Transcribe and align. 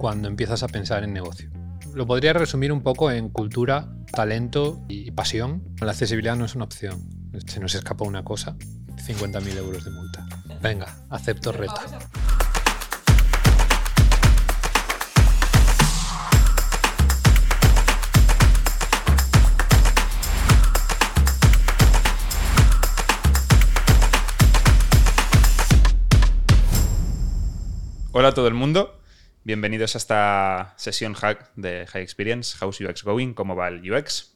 cuando 0.00 0.28
empiezas 0.28 0.62
a 0.62 0.68
pensar 0.68 1.04
en 1.04 1.12
negocio. 1.12 1.50
Lo 1.92 2.06
podría 2.06 2.32
resumir 2.32 2.72
un 2.72 2.80
poco 2.82 3.10
en 3.10 3.28
cultura, 3.28 3.92
talento 4.10 4.80
y 4.88 5.10
pasión. 5.10 5.62
La 5.78 5.90
accesibilidad 5.90 6.36
no 6.36 6.46
es 6.46 6.54
una 6.54 6.64
opción. 6.64 7.10
Se 7.46 7.60
nos 7.60 7.74
escapa 7.74 8.06
una 8.06 8.24
cosa, 8.24 8.56
50.000 8.96 9.58
euros 9.58 9.84
de 9.84 9.90
multa. 9.90 10.26
Venga, 10.62 10.86
acepto 11.10 11.52
reto. 11.52 11.74
Hola 28.12 28.28
a 28.28 28.34
todo 28.34 28.48
el 28.48 28.54
mundo, 28.54 28.99
bienvenidos 29.44 29.94
a 29.94 29.98
esta 29.98 30.74
sesión 30.76 31.14
hack 31.14 31.52
de 31.56 31.86
High 31.86 32.02
Experience, 32.02 32.56
How's 32.60 32.80
UX 32.80 33.02
Going, 33.02 33.32
cómo 33.32 33.56
va 33.56 33.68
el 33.68 33.90
UX. 33.90 34.34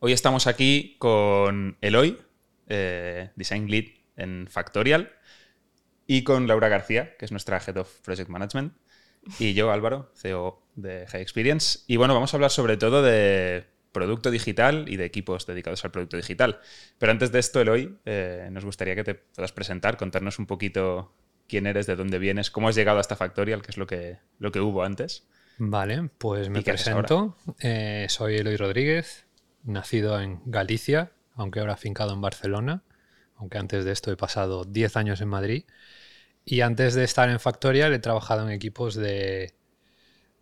Hoy 0.00 0.12
estamos 0.12 0.46
aquí 0.46 0.96
con 0.98 1.78
Eloy, 1.80 2.18
eh, 2.68 3.30
Design 3.36 3.70
Lead 3.70 3.86
en 4.16 4.46
Factorial, 4.48 5.12
y 6.06 6.22
con 6.22 6.46
Laura 6.46 6.68
García, 6.68 7.16
que 7.16 7.24
es 7.24 7.30
nuestra 7.30 7.58
Head 7.58 7.78
of 7.78 8.00
Project 8.00 8.28
Management, 8.28 8.74
y 9.38 9.54
yo, 9.54 9.72
Álvaro, 9.72 10.12
CEO 10.14 10.62
de 10.74 11.06
High 11.06 11.22
Experience. 11.22 11.80
Y 11.86 11.96
bueno, 11.96 12.12
vamos 12.12 12.34
a 12.34 12.36
hablar 12.36 12.50
sobre 12.50 12.76
todo 12.76 13.02
de 13.02 13.64
producto 13.92 14.30
digital 14.30 14.86
y 14.88 14.96
de 14.96 15.06
equipos 15.06 15.46
dedicados 15.46 15.82
al 15.84 15.92
producto 15.92 16.16
digital. 16.16 16.60
Pero 16.98 17.12
antes 17.12 17.32
de 17.32 17.38
esto, 17.38 17.60
Eloy, 17.60 17.98
eh, 18.04 18.48
nos 18.50 18.64
gustaría 18.64 18.94
que 18.94 19.04
te 19.04 19.14
puedas 19.14 19.52
presentar, 19.52 19.96
contarnos 19.96 20.38
un 20.38 20.46
poquito 20.46 21.14
quién 21.48 21.66
eres, 21.66 21.86
de 21.86 21.96
dónde 21.96 22.18
vienes, 22.18 22.50
cómo 22.50 22.68
has 22.68 22.74
llegado 22.74 22.98
hasta 22.98 23.16
Factorial, 23.16 23.62
que 23.62 23.70
es 23.70 23.76
lo 23.76 23.86
que, 23.86 24.18
lo 24.38 24.52
que 24.52 24.60
hubo 24.60 24.82
antes. 24.82 25.26
Vale, 25.58 26.10
pues 26.18 26.48
me 26.48 26.62
presento. 26.62 27.36
Eh, 27.60 28.06
soy 28.08 28.36
Eloy 28.36 28.56
Rodríguez, 28.56 29.26
nacido 29.62 30.20
en 30.20 30.40
Galicia, 30.46 31.12
aunque 31.34 31.60
ahora 31.60 31.74
afincado 31.74 32.12
en 32.12 32.20
Barcelona, 32.20 32.82
aunque 33.36 33.58
antes 33.58 33.84
de 33.84 33.92
esto 33.92 34.10
he 34.10 34.16
pasado 34.16 34.64
10 34.64 34.96
años 34.96 35.20
en 35.20 35.28
Madrid. 35.28 35.64
Y 36.44 36.60
antes 36.60 36.94
de 36.94 37.04
estar 37.04 37.28
en 37.30 37.40
Factorial 37.40 37.92
he 37.92 37.98
trabajado 37.98 38.42
en 38.42 38.50
equipos 38.50 38.94
de, 38.94 39.54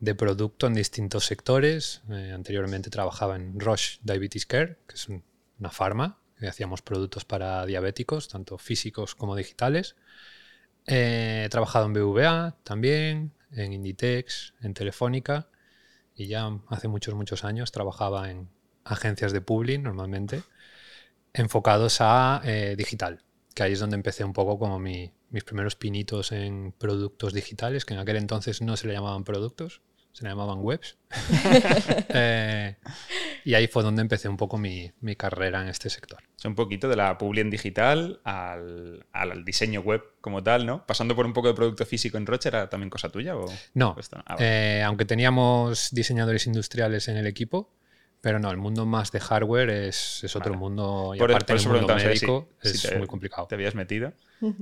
de 0.02 0.16
producto 0.16 0.66
en 0.66 0.74
distintos 0.74 1.26
sectores. 1.26 2.02
Eh, 2.10 2.32
anteriormente 2.34 2.90
trabajaba 2.90 3.36
en 3.36 3.60
Roche 3.60 3.98
Diabetes 4.02 4.46
Care, 4.46 4.78
que 4.88 4.96
es 4.96 5.08
una 5.08 5.70
farma, 5.70 6.18
que 6.40 6.48
hacíamos 6.48 6.82
productos 6.82 7.24
para 7.24 7.64
diabéticos, 7.66 8.28
tanto 8.28 8.58
físicos 8.58 9.14
como 9.14 9.36
digitales. 9.36 9.94
He 10.86 11.48
trabajado 11.50 11.86
en 11.86 11.92
BVA 11.92 12.56
también, 12.64 13.32
en 13.52 13.72
Inditex, 13.72 14.54
en 14.62 14.74
Telefónica 14.74 15.48
y 16.14 16.26
ya 16.26 16.50
hace 16.68 16.88
muchos, 16.88 17.14
muchos 17.14 17.44
años 17.44 17.72
trabajaba 17.72 18.30
en 18.30 18.48
agencias 18.84 19.32
de 19.32 19.40
public 19.40 19.80
normalmente, 19.80 20.42
enfocados 21.32 21.98
a 22.00 22.40
eh, 22.44 22.74
digital, 22.76 23.22
que 23.54 23.62
ahí 23.62 23.72
es 23.72 23.80
donde 23.80 23.96
empecé 23.96 24.24
un 24.24 24.32
poco 24.32 24.58
como 24.58 24.78
mis 24.78 25.10
primeros 25.44 25.76
pinitos 25.76 26.32
en 26.32 26.72
productos 26.72 27.32
digitales, 27.32 27.84
que 27.84 27.94
en 27.94 28.00
aquel 28.00 28.16
entonces 28.16 28.60
no 28.60 28.76
se 28.76 28.86
le 28.86 28.94
llamaban 28.94 29.24
productos, 29.24 29.80
se 30.12 30.26
llamaban 30.26 30.58
webs. 30.60 30.96
Eh, 32.14 32.76
y 33.44 33.54
ahí 33.54 33.66
fue 33.68 33.82
donde 33.82 34.02
empecé 34.02 34.28
un 34.28 34.36
poco 34.36 34.58
mi, 34.58 34.92
carrera 35.16 35.62
en 35.62 35.68
este 35.68 35.88
sector. 35.88 36.22
un 36.44 36.54
poquito 36.54 36.88
de 36.88 36.96
la 36.96 37.16
publi 37.16 37.40
en 37.40 37.48
digital 37.48 38.20
al, 38.24 39.04
diseño 39.44 39.80
web 39.80 40.02
como 40.20 40.42
tal, 40.42 40.66
¿no? 40.66 40.84
Pasando 40.86 41.16
por 41.16 41.24
un 41.24 41.32
poco 41.32 41.48
de 41.48 41.54
producto 41.54 41.86
físico 41.86 42.18
en 42.18 42.26
Roche, 42.26 42.50
¿era 42.50 42.68
también 42.68 42.90
cosa 42.90 43.08
tuya? 43.08 43.34
O 43.36 43.46
no, 43.74 43.96
ah, 44.26 44.36
eh, 44.38 44.82
aunque 44.84 45.06
teníamos 45.06 45.88
diseñadores 45.92 46.46
industriales 46.46 47.08
en 47.08 47.16
el 47.16 47.26
equipo, 47.26 47.72
pero 48.20 48.38
no, 48.38 48.50
el 48.50 48.58
mundo 48.58 48.84
más 48.84 49.10
de 49.10 49.20
hardware 49.20 49.70
es, 49.70 50.24
otro 50.36 50.54
mundo 50.54 51.12
y 51.14 51.18
por, 51.18 51.30
aparte 51.30 51.54
el 51.54 51.68
mundo 51.68 51.96
médico 51.96 52.50
es 52.62 52.96
muy 52.98 53.06
complicado. 53.06 53.46
Te 53.46 53.54
habías 53.54 53.74
metido 53.74 54.12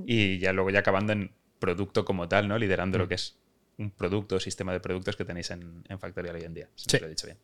y 0.07 0.39
ya 0.39 0.53
luego 0.53 0.71
ya 0.71 0.81
acabando 0.81 1.13
en 1.13 1.33
producto 1.59 2.05
como 2.05 2.29
tal, 2.29 2.49
¿no? 2.49 2.59
Liderando 2.59 2.99
lo 2.99 3.07
mm. 3.07 3.09
que 3.09 3.15
es 3.15 3.40
un 3.81 3.91
producto 3.91 4.37
o 4.37 4.41
sistema 4.41 4.73
de 4.73 4.81
productos 4.81 5.17
que 5.17 5.25
tenéis 5.25 5.51
en, 5.51 5.83
en 5.89 5.99
Factorial 5.99 6.37
hoy 6.37 6.45
en 6.45 6.55
día. 6.55 6.69
Si 6.77 6.99
lo 6.99 7.07
he 7.07 7.11
dicho 7.11 7.27
bien. 7.27 7.39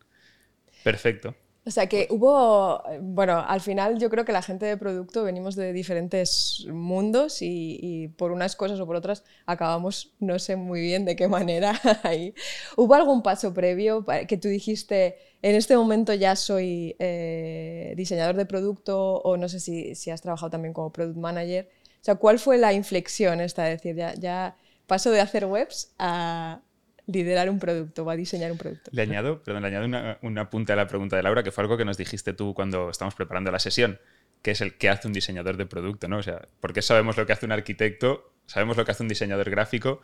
Perfecto. 0.83 1.35
O 1.67 1.69
sea 1.71 1.87
que 1.87 2.07
hubo, 2.11 2.81
bueno, 3.01 3.43
al 3.45 3.59
final 3.59 3.99
yo 3.99 4.09
creo 4.09 4.23
que 4.23 4.31
la 4.31 4.41
gente 4.41 4.65
de 4.65 4.77
producto 4.77 5.25
venimos 5.25 5.57
de 5.57 5.73
diferentes 5.73 6.65
mundos 6.71 7.39
y, 7.41 8.07
por 8.15 8.31
unas 8.31 8.55
cosas 8.55 8.79
o 8.79 8.85
por 8.85 8.95
otras 8.95 9.25
acabamos, 9.45 10.13
no 10.19 10.39
sé 10.39 10.55
muy 10.55 10.79
bien 10.79 11.03
de 11.03 11.17
qué 11.17 11.27
manera 11.27 11.77
ahí. 12.03 12.33
¿Hubo 12.77 12.93
algún 12.93 13.21
paso 13.21 13.53
previo 13.53 14.05
que 14.29 14.37
tú 14.37 14.47
dijiste, 14.47 15.17
en 15.41 15.55
este 15.55 15.75
momento 15.75 16.13
ya 16.13 16.37
soy 16.37 16.95
eh, 16.99 17.93
diseñador 17.97 18.37
de 18.37 18.45
producto 18.45 19.17
o 19.17 19.35
no 19.35 19.49
sé 19.49 19.59
si, 19.59 19.93
si, 19.93 20.09
has 20.09 20.21
trabajado 20.21 20.49
también 20.49 20.73
como 20.73 20.93
product 20.93 21.17
manager? 21.17 21.67
O 22.01 22.03
sea, 22.07 22.15
¿cuál 22.15 22.39
fue 22.39 22.57
la 22.57 22.71
inflexión 22.71 23.41
esta? 23.41 23.69
Es 23.69 23.81
decir, 23.81 23.97
ya, 23.97 24.13
ya 24.13 24.55
paso 24.87 25.11
de 25.11 25.21
hacer 25.21 25.45
webs 25.45 25.93
a 25.99 26.61
liderar 27.05 27.49
un 27.49 27.59
producto 27.59 28.03
o 28.03 28.09
a 28.09 28.15
diseñar 28.15 28.51
un 28.51 28.57
producto. 28.57 28.91
Le 28.93 29.01
añado, 29.01 29.41
perdón, 29.43 29.61
le 29.61 29.69
añado 29.69 29.85
una, 29.85 30.17
una 30.21 30.49
punta 30.49 30.73
a 30.73 30.75
la 30.75 30.87
pregunta 30.87 31.15
de 31.15 31.23
Laura, 31.23 31.43
que 31.43 31.51
fue 31.51 31.63
algo 31.63 31.77
que 31.77 31.85
nos 31.85 31.97
dijiste 31.97 32.33
tú 32.33 32.53
cuando 32.53 32.89
estábamos 32.89 33.15
preparando 33.15 33.51
la 33.51 33.59
sesión, 33.59 33.99
que 34.41 34.51
es 34.51 34.61
el 34.61 34.77
que 34.77 34.89
hace 34.89 35.07
un 35.07 35.13
diseñador 35.13 35.57
de 35.57 35.65
producto, 35.65 36.07
¿no? 36.07 36.17
O 36.17 36.23
sea, 36.23 36.47
porque 36.59 36.81
sabemos 36.81 37.17
lo 37.17 37.25
que 37.25 37.33
hace 37.33 37.45
un 37.45 37.53
arquitecto, 37.53 38.33
sabemos 38.45 38.77
lo 38.77 38.85
que 38.85 38.91
hace 38.91 39.03
un 39.03 39.09
diseñador 39.09 39.49
gráfico, 39.49 40.01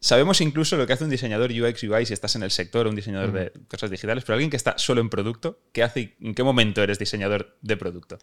sabemos 0.00 0.40
incluso 0.40 0.76
lo 0.76 0.86
que 0.86 0.92
hace 0.92 1.04
un 1.04 1.10
diseñador 1.10 1.50
UX 1.50 1.82
UI 1.84 2.06
si 2.06 2.12
estás 2.12 2.36
en 2.36 2.42
el 2.42 2.50
sector, 2.50 2.86
un 2.86 2.96
diseñador 2.96 3.32
de 3.32 3.52
cosas 3.68 3.90
digitales, 3.90 4.24
pero 4.24 4.34
alguien 4.34 4.50
que 4.50 4.56
está 4.56 4.76
solo 4.76 5.00
en 5.00 5.08
producto, 5.08 5.60
¿qué 5.72 5.82
hace 5.82 6.16
en 6.20 6.34
qué 6.34 6.42
momento 6.42 6.82
eres 6.82 6.98
diseñador 6.98 7.56
de 7.62 7.76
producto? 7.76 8.18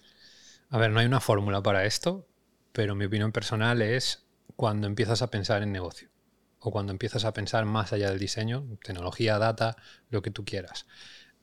A 0.70 0.78
ver, 0.78 0.92
no 0.92 1.00
hay 1.00 1.08
una 1.08 1.20
fórmula 1.20 1.64
para 1.64 1.86
esto, 1.86 2.28
pero 2.74 2.96
mi 2.96 3.06
opinión 3.06 3.32
personal 3.32 3.82
es 3.82 4.29
cuando 4.60 4.88
empiezas 4.88 5.22
a 5.22 5.32
pensar 5.32 5.64
en 5.64 5.72
negocio 5.72 6.10
o 6.60 6.70
cuando 6.70 6.92
empiezas 6.92 7.24
a 7.24 7.32
pensar 7.32 7.64
más 7.64 7.94
allá 7.94 8.10
del 8.10 8.20
diseño, 8.20 8.68
tecnología, 8.84 9.40
data, 9.40 9.78
lo 10.10 10.22
que 10.22 10.32
tú 10.32 10.44
quieras. 10.44 10.86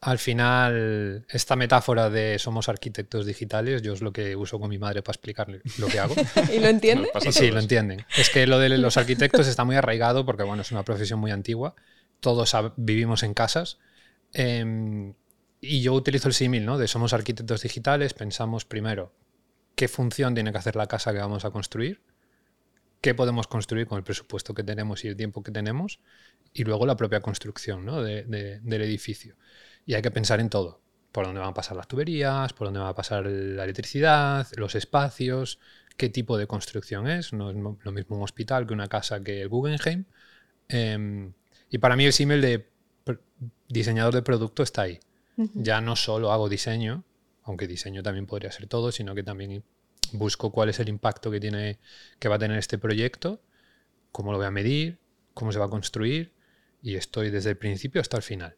Al 0.02 0.18
final, 0.18 1.24
esta 1.30 1.56
metáfora 1.56 2.10
de 2.10 2.38
somos 2.38 2.68
arquitectos 2.68 3.24
digitales, 3.24 3.80
yo 3.80 3.94
es 3.94 4.02
lo 4.02 4.12
que 4.12 4.36
uso 4.36 4.60
con 4.60 4.68
mi 4.68 4.76
madre 4.76 5.00
para 5.00 5.14
explicarle 5.14 5.62
lo 5.78 5.86
que 5.86 5.98
hago. 5.98 6.14
¿Y 6.54 6.58
lo 6.58 6.68
entienden? 6.68 7.08
sí, 7.30 7.50
lo 7.50 7.60
entienden. 7.60 8.04
Es 8.18 8.28
que 8.28 8.46
lo 8.46 8.58
de 8.58 8.68
los 8.76 8.98
arquitectos 8.98 9.46
está 9.46 9.64
muy 9.64 9.76
arraigado 9.76 10.26
porque, 10.26 10.42
bueno, 10.42 10.60
es 10.60 10.70
una 10.70 10.82
profesión 10.82 11.18
muy 11.18 11.30
antigua. 11.30 11.74
Todos 12.20 12.54
vivimos 12.76 13.22
en 13.22 13.32
casas. 13.32 13.78
Em, 14.34 15.14
y 15.62 15.80
yo 15.80 15.94
utilizo 15.94 16.28
el 16.28 16.34
símil, 16.34 16.66
¿no? 16.66 16.76
De 16.76 16.86
somos 16.86 17.14
arquitectos 17.14 17.62
digitales, 17.62 18.12
pensamos 18.12 18.66
primero 18.66 19.14
qué 19.74 19.88
función 19.88 20.34
tiene 20.34 20.52
que 20.52 20.58
hacer 20.58 20.76
la 20.76 20.86
casa 20.86 21.14
que 21.14 21.18
vamos 21.20 21.46
a 21.46 21.50
construir 21.50 22.02
qué 23.00 23.14
podemos 23.14 23.46
construir 23.46 23.86
con 23.86 23.98
el 23.98 24.04
presupuesto 24.04 24.54
que 24.54 24.62
tenemos 24.62 25.04
y 25.04 25.08
el 25.08 25.16
tiempo 25.16 25.42
que 25.42 25.52
tenemos, 25.52 26.00
y 26.52 26.64
luego 26.64 26.86
la 26.86 26.96
propia 26.96 27.20
construcción 27.20 27.86
del 27.86 28.82
edificio. 28.82 29.36
Y 29.84 29.94
hay 29.94 30.02
que 30.02 30.10
pensar 30.10 30.40
en 30.40 30.50
todo, 30.50 30.80
por 31.12 31.26
dónde 31.26 31.40
van 31.40 31.50
a 31.50 31.54
pasar 31.54 31.76
las 31.76 31.88
tuberías, 31.88 32.52
por 32.52 32.66
dónde 32.66 32.80
va 32.80 32.88
a 32.88 32.94
pasar 32.94 33.26
la 33.26 33.64
electricidad, 33.64 34.46
los 34.56 34.74
espacios, 34.74 35.58
qué 35.96 36.08
tipo 36.08 36.36
de 36.36 36.46
construcción 36.46 37.08
es, 37.08 37.32
no 37.32 37.50
es 37.50 37.56
lo 37.56 37.92
mismo 37.92 38.16
un 38.16 38.22
hospital 38.22 38.66
que 38.66 38.74
una 38.74 38.88
casa 38.88 39.22
que 39.22 39.42
el 39.42 39.48
Guggenheim. 39.48 40.04
Em, 40.68 41.32
y 41.70 41.78
para 41.78 41.96
mí 41.96 42.04
el 42.04 42.12
símil 42.12 42.40
de 42.40 42.68
diseñador 43.68 44.14
de 44.14 44.22
producto 44.22 44.62
está 44.62 44.82
ahí. 44.82 45.00
Ya 45.54 45.82
no 45.82 45.96
solo 45.96 46.32
hago 46.32 46.48
diseño, 46.48 47.04
aunque 47.42 47.66
diseño 47.66 48.02
también 48.02 48.26
podría 48.26 48.50
ser 48.50 48.66
todo, 48.66 48.90
sino 48.90 49.14
que 49.14 49.22
también 49.22 49.62
busco 50.12 50.50
cuál 50.50 50.68
es 50.68 50.80
el 50.80 50.88
impacto 50.88 51.30
que, 51.30 51.40
tiene, 51.40 51.78
que 52.18 52.28
va 52.28 52.36
a 52.36 52.38
tener 52.38 52.58
este 52.58 52.78
proyecto, 52.78 53.40
cómo 54.12 54.32
lo 54.32 54.38
voy 54.38 54.46
a 54.46 54.50
medir, 54.50 54.98
cómo 55.34 55.52
se 55.52 55.58
va 55.58 55.66
a 55.66 55.70
construir 55.70 56.32
y 56.82 56.96
estoy 56.96 57.30
desde 57.30 57.50
el 57.50 57.58
principio 57.58 58.00
hasta 58.00 58.16
el 58.16 58.22
final. 58.22 58.56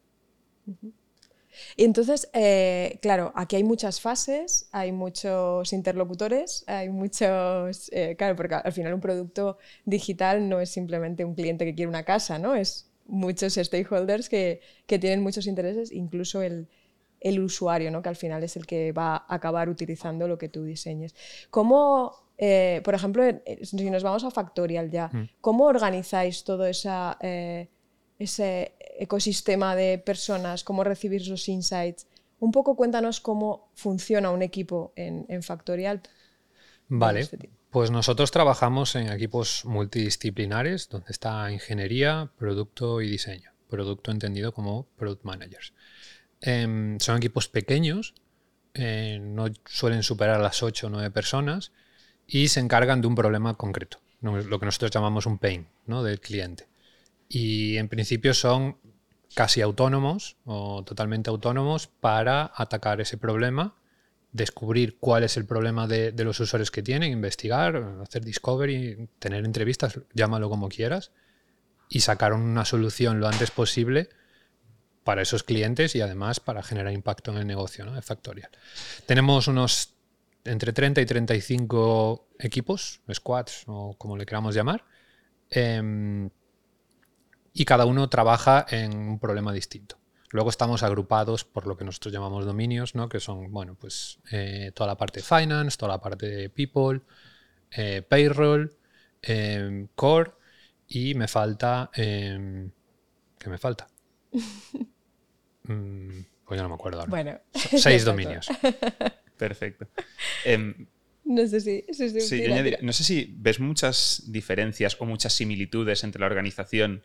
Y 1.76 1.84
entonces, 1.84 2.28
eh, 2.34 2.98
claro, 3.02 3.32
aquí 3.34 3.56
hay 3.56 3.64
muchas 3.64 4.00
fases, 4.00 4.68
hay 4.72 4.92
muchos 4.92 5.72
interlocutores, 5.72 6.64
hay 6.66 6.88
muchos, 6.88 7.90
eh, 7.92 8.14
claro, 8.16 8.36
porque 8.36 8.54
al 8.54 8.72
final 8.72 8.94
un 8.94 9.00
producto 9.00 9.58
digital 9.84 10.48
no 10.48 10.60
es 10.60 10.70
simplemente 10.70 11.24
un 11.24 11.34
cliente 11.34 11.64
que 11.64 11.74
quiere 11.74 11.88
una 11.88 12.04
casa, 12.04 12.38
¿no? 12.38 12.54
Es 12.54 12.90
muchos 13.06 13.54
stakeholders 13.54 14.28
que, 14.28 14.60
que 14.86 14.98
tienen 14.98 15.22
muchos 15.22 15.46
intereses, 15.46 15.90
incluso 15.90 16.42
el, 16.42 16.68
el 17.20 17.40
usuario, 17.40 17.90
¿no? 17.90 18.02
que 18.02 18.08
al 18.08 18.16
final 18.16 18.42
es 18.42 18.56
el 18.56 18.66
que 18.66 18.92
va 18.92 19.16
a 19.16 19.34
acabar 19.34 19.68
utilizando 19.68 20.28
lo 20.28 20.38
que 20.38 20.48
tú 20.48 20.64
diseñes. 20.64 21.14
¿Cómo, 21.50 22.14
eh, 22.36 22.80
por 22.84 22.94
ejemplo, 22.94 23.22
si 23.62 23.90
nos 23.90 24.02
vamos 24.02 24.24
a 24.24 24.30
Factorial 24.30 24.90
ya, 24.90 25.08
mm. 25.12 25.28
¿cómo 25.40 25.64
organizáis 25.64 26.44
todo 26.44 26.66
esa, 26.66 27.18
eh, 27.20 27.68
ese 28.18 28.72
ecosistema 28.98 29.74
de 29.74 29.98
personas? 29.98 30.64
¿Cómo 30.64 30.84
recibir 30.84 31.22
esos 31.22 31.48
insights? 31.48 32.06
Un 32.40 32.52
poco 32.52 32.76
cuéntanos 32.76 33.20
cómo 33.20 33.70
funciona 33.74 34.30
un 34.30 34.42
equipo 34.42 34.92
en, 34.94 35.42
Factorial. 35.42 36.02
Vale, 36.88 37.20
este 37.20 37.50
Pues 37.70 37.90
nosotros 37.90 38.30
trabajamos 38.30 38.94
en 38.94 39.08
equipos 39.08 39.64
multidisciplinares 39.64 40.88
donde 40.88 41.10
está 41.10 41.50
ingeniería, 41.50 42.30
producto 42.38 43.02
y 43.02 43.10
diseño. 43.10 43.50
Producto 43.68 44.10
entendido 44.10 44.52
como 44.54 44.86
product 44.96 45.24
managers. 45.24 45.74
Em, 46.40 46.98
son 47.00 47.16
equipos 47.16 47.48
pequeños, 47.48 48.14
eh, 48.74 49.18
no 49.20 49.46
suelen 49.66 50.02
superar 50.02 50.40
las 50.40 50.62
8 50.62 50.86
o 50.86 50.90
9 50.90 51.10
personas 51.10 51.72
y 52.26 52.48
se 52.48 52.60
encargan 52.60 53.00
de 53.00 53.08
un 53.08 53.14
problema 53.14 53.54
concreto, 53.54 53.98
lo 54.20 54.60
que 54.60 54.66
nosotros 54.66 54.90
llamamos 54.90 55.26
un 55.26 55.38
pain 55.38 55.66
¿no? 55.86 56.02
del 56.02 56.20
cliente. 56.20 56.68
Y 57.28 57.76
en 57.76 57.88
principio 57.88 58.34
son 58.34 58.76
casi 59.34 59.60
autónomos 59.60 60.36
o 60.44 60.82
totalmente 60.84 61.30
autónomos 61.30 61.86
para 61.86 62.52
atacar 62.54 63.00
ese 63.00 63.18
problema, 63.18 63.74
descubrir 64.32 64.98
cuál 64.98 65.24
es 65.24 65.36
el 65.36 65.44
problema 65.44 65.86
de, 65.86 66.12
los 66.24 66.38
usuarios 66.40 66.70
que 66.70 66.82
tienen, 66.82 67.12
investigar, 67.12 67.76
hacer 68.02 68.24
discovery, 68.24 69.08
tener 69.18 69.44
entrevistas, 69.44 70.00
llámalo 70.14 70.48
como 70.48 70.68
quieras, 70.68 71.12
y 71.88 72.00
sacar 72.00 72.32
una 72.32 72.64
solución 72.64 73.20
lo 73.20 73.28
antes 73.28 73.50
posible 73.50 74.10
para 75.08 75.22
esos 75.22 75.42
clientes 75.42 75.96
y 75.96 76.02
además 76.02 76.38
para 76.38 76.62
generar 76.62 76.92
impacto 76.92 77.30
en 77.30 77.38
el 77.38 77.46
negocio 77.46 77.82
¿no? 77.86 77.94
de 77.94 78.02
Factorial. 78.02 78.50
Tenemos 79.06 79.48
unos 79.48 79.94
entre 80.44 80.74
30 80.74 81.00
y 81.00 81.06
35 81.06 82.28
equipos, 82.38 83.00
squads 83.10 83.62
o 83.68 83.94
como 83.96 84.18
le 84.18 84.26
queramos 84.26 84.54
llamar, 84.54 84.84
em, 85.48 86.28
y 87.54 87.64
cada 87.64 87.86
uno 87.86 88.10
trabaja 88.10 88.66
en 88.68 88.98
un 88.98 89.18
problema 89.18 89.50
distinto. 89.54 89.96
Luego 90.28 90.50
estamos 90.50 90.82
agrupados 90.82 91.42
por 91.42 91.66
lo 91.66 91.78
que 91.78 91.86
nosotros 91.86 92.12
llamamos 92.12 92.44
dominios, 92.44 92.94
¿no? 92.94 93.08
que 93.08 93.18
son 93.18 93.50
bueno, 93.50 93.76
pues, 93.80 94.18
eh, 94.30 94.72
toda 94.74 94.88
la 94.88 94.98
parte 94.98 95.20
de 95.20 95.24
finance, 95.24 95.78
toda 95.78 95.92
la 95.92 96.02
parte 96.02 96.28
de 96.28 96.50
people, 96.50 97.00
eh, 97.70 98.02
payroll, 98.02 98.76
em, 99.22 99.88
core 99.94 100.32
y 100.86 101.14
me 101.14 101.28
falta... 101.28 101.90
Em, 101.94 102.70
¿Qué 103.38 103.48
me 103.48 103.56
falta? 103.56 103.88
Mm, 105.68 106.24
pues 106.44 106.58
ya 106.58 106.62
no 106.62 106.68
me 106.70 106.74
acuerdo 106.74 107.00
ahora. 107.00 107.10
Bueno, 107.10 107.40
seis 107.52 108.04
dominios. 108.04 108.48
Perfecto. 109.36 109.86
Em, 110.44 110.86
no 111.24 111.46
sé 111.46 111.60
si. 111.60 111.84
no 112.80 112.92
sé 112.92 113.04
si 113.04 113.34
ves 113.36 113.60
muchas 113.60 114.24
diferencias 114.26 114.96
o 114.98 115.04
muchas 115.04 115.34
similitudes 115.34 116.02
entre 116.02 116.20
la 116.20 116.26
organización 116.26 117.04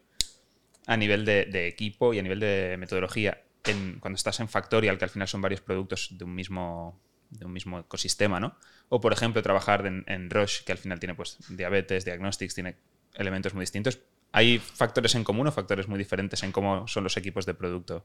a 0.87 0.97
nivel 0.97 1.25
de, 1.25 1.67
equipo 1.67 2.13
y 2.13 2.19
a 2.19 2.21
nivel 2.21 2.39
de 2.39 2.75
metodología 2.77 3.43
en, 3.65 3.99
cuando 3.99 4.15
estás 4.15 4.39
en 4.39 4.49
Factorial, 4.49 4.97
que 4.97 5.05
al 5.05 5.09
final 5.09 5.27
son 5.27 5.41
varios 5.41 5.61
productos 5.61 6.09
de 6.17 6.25
un 6.25 6.35
mismo, 6.35 6.99
de 7.29 7.45
un 7.45 7.53
mismo 7.53 7.79
ecosistema, 7.79 8.39
¿no? 8.39 8.57
O, 8.89 8.99
por 8.99 9.13
ejemplo, 9.13 9.41
trabajar 9.41 9.85
en, 9.85 10.03
en 10.07 10.29
Roche, 10.29 10.63
que 10.65 10.71
al 10.71 10.77
final 10.77 10.99
tiene 10.99 11.15
pues 11.15 11.37
diabetes, 11.49 12.05
diagnostics, 12.05 12.53
tiene 12.55 12.75
elementos 13.15 13.53
muy 13.53 13.63
distintos. 13.63 13.99
¿Hay 14.33 14.57
factores 14.57 15.13
en 15.13 15.23
común 15.23 15.45
o 15.45 15.51
factores 15.51 15.87
muy 15.87 15.99
diferentes 15.99 16.41
en 16.41 16.51
cómo 16.51 16.87
son 16.87 17.03
los 17.03 17.15
equipos 17.17 17.45
de 17.45 17.53
producto? 17.53 18.03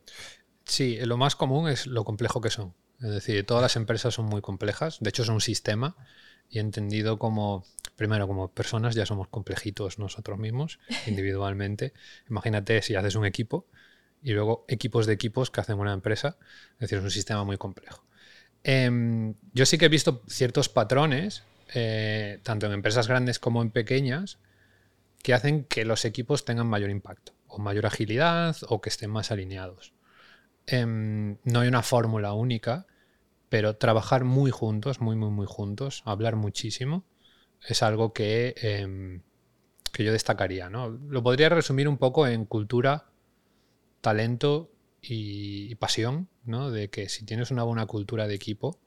Sí, 0.66 0.98
lo 1.00 1.16
más 1.16 1.34
común 1.34 1.70
es 1.70 1.86
lo 1.86 2.04
complejo 2.04 2.42
que 2.42 2.50
son. 2.50 2.74
Es 3.00 3.08
decir, 3.08 3.46
todas 3.46 3.62
las 3.62 3.76
empresas 3.76 4.12
son 4.12 4.26
muy 4.26 4.42
complejas. 4.42 4.98
De 5.00 5.08
hecho, 5.08 5.22
es 5.22 5.30
un 5.30 5.40
sistema 5.40 5.96
y 6.50 6.58
entendido 6.58 7.18
como, 7.18 7.64
primero, 7.96 8.28
como 8.28 8.52
personas 8.52 8.94
ya 8.94 9.06
somos 9.06 9.28
complejitos 9.28 9.98
nosotros 9.98 10.38
mismos, 10.38 10.78
individualmente. 11.06 11.94
Imagínate 12.28 12.82
si 12.82 12.94
haces 12.94 13.14
un 13.14 13.24
equipo 13.24 13.66
y 14.22 14.32
luego 14.32 14.66
equipos 14.68 15.06
de 15.06 15.14
equipos 15.14 15.50
que 15.50 15.62
hacen 15.62 15.78
una 15.78 15.94
empresa. 15.94 16.36
Es 16.74 16.80
decir, 16.80 16.98
es 16.98 17.04
un 17.04 17.10
sistema 17.10 17.42
muy 17.42 17.56
complejo. 17.56 18.04
Em, 18.64 19.34
yo 19.54 19.64
sí 19.64 19.78
que 19.78 19.86
he 19.86 19.88
visto 19.88 20.22
ciertos 20.28 20.68
patrones, 20.68 21.42
eh, 21.72 22.38
tanto 22.42 22.66
en 22.66 22.72
empresas 22.72 23.08
grandes 23.08 23.38
como 23.38 23.62
en 23.62 23.70
pequeñas, 23.70 24.38
que 25.22 25.34
hacen 25.34 25.64
que 25.64 25.84
los 25.84 26.04
equipos 26.04 26.44
tengan 26.44 26.66
mayor 26.66 26.90
impacto, 26.90 27.32
o 27.46 27.58
mayor 27.58 27.86
agilidad, 27.86 28.56
o 28.68 28.80
que 28.80 28.88
estén 28.88 29.10
más 29.10 29.30
alineados. 29.30 29.92
Em, 30.66 31.38
no 31.44 31.60
hay 31.60 31.68
una 31.68 31.82
fórmula 31.82 32.32
única, 32.34 32.86
pero 33.48 33.76
trabajar 33.76 34.24
muy 34.24 34.50
juntos, 34.50 35.00
muy, 35.00 35.16
muy, 35.16 35.30
muy 35.30 35.46
juntos, 35.46 36.02
hablar 36.04 36.36
muchísimo, 36.36 37.04
es 37.66 37.82
algo 37.82 38.12
que, 38.12 38.54
em, 38.58 39.22
que 39.92 40.04
yo 40.04 40.12
destacaría. 40.12 40.68
¿no? 40.70 40.90
Lo 40.90 41.22
podría 41.22 41.48
resumir 41.48 41.88
un 41.88 41.98
poco 41.98 42.26
en 42.26 42.44
cultura, 42.44 43.06
talento 44.00 44.70
y, 45.00 45.74
pasión, 45.76 46.28
¿no? 46.44 46.70
de 46.70 46.90
que 46.90 47.08
si 47.08 47.24
tienes 47.24 47.50
una 47.50 47.62
buena 47.62 47.86
cultura 47.86 48.26
de 48.26 48.34
equipo, 48.34 48.78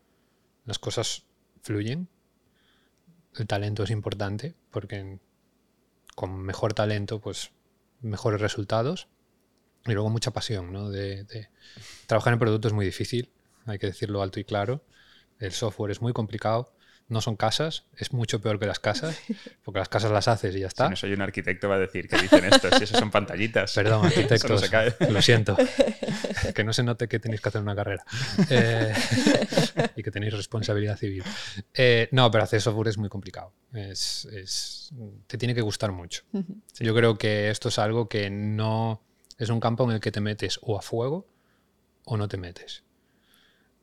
las 0.66 0.80
cosas 0.80 1.26
fluyen. 1.64 2.08
El 3.36 3.48
talento 3.48 3.84
es 3.84 3.90
importante 3.92 4.56
porque 4.72 5.20
con 6.16 6.42
mejor 6.42 6.74
talento, 6.74 7.20
pues 7.20 7.52
mejores 8.02 8.42
resultados. 8.42 9.08
Y 9.86 9.94
luego 9.94 10.10
mucha 10.10 10.32
pasión, 10.32 10.72
¿no? 10.72 10.90
De, 10.90 11.50
trabajar 12.06 12.34
en 12.34 12.40
producto 12.40 12.68
es 12.68 12.74
muy 12.74 12.86
difícil, 12.86 13.32
hay 13.66 13.80
que 13.80 13.88
decirlo 13.88 14.22
alto 14.22 14.40
y 14.40 14.44
claro. 14.44 14.84
El 15.40 15.52
software 15.52 15.92
es 15.92 16.02
muy 16.02 16.14
complicado. 16.14 16.74
No 17.12 17.20
son 17.20 17.36
casas, 17.36 17.84
es 17.98 18.14
mucho 18.14 18.40
peor 18.40 18.58
que 18.58 18.66
las 18.66 18.80
casas, 18.80 19.20
porque 19.64 19.80
las 19.80 19.90
casas 19.90 20.12
las 20.12 20.30
haces 20.30 20.56
y 20.56 20.62
ya 20.62 20.68
está. 20.68 20.86
Si 20.86 20.90
no 20.92 20.96
soy 20.96 21.12
un 21.12 21.22
arquitecto 21.22 21.68
va 21.68 21.76
a 21.76 21.80
decir 21.80 22.08
que 22.08 22.18
dicen 22.18 22.46
esto, 22.46 22.70
si 22.78 22.86
eso 22.86 22.98
son 22.98 23.12
pantallitas. 23.12 23.74
Perdón, 23.76 24.06
arquitectos, 24.06 24.72
lo 25.10 25.22
siento. 25.22 25.58
Que 26.56 26.64
no 26.64 26.74
se 26.74 26.84
note 26.84 27.08
que 27.08 27.20
tenéis 27.20 27.40
que 27.40 27.50
hacer 27.50 27.62
una 27.62 27.76
carrera 27.76 28.04
eh, 28.50 28.94
y 29.96 30.04
que 30.04 30.10
tenéis 30.10 30.34
responsabilidad 30.34 30.98
civil. 30.98 31.24
Eh, 31.74 32.10
no, 32.12 32.32
pero 32.32 32.44
hacer 32.44 32.62
software 32.62 32.88
es 32.88 32.98
muy 32.98 33.10
complicado. 33.10 33.54
Es, 33.74 34.92
te 35.28 35.38
tiene 35.38 35.54
que 35.54 35.62
gustar 35.62 35.92
mucho. 35.92 36.24
Yo 36.80 36.96
creo 36.96 37.18
que 37.18 37.50
esto 37.50 37.70
es 37.70 37.78
algo 37.80 38.10
que 38.10 38.30
no 38.30 39.02
es 39.38 39.50
un 39.50 39.60
campo 39.60 39.84
en 39.84 39.92
el 39.92 40.00
que 40.00 40.12
te 40.12 40.22
metes 40.22 40.60
o 40.62 40.78
a 40.78 40.82
fuego 40.82 41.28
o 42.06 42.18
no 42.18 42.28
te 42.28 42.38
metes. 42.38 42.84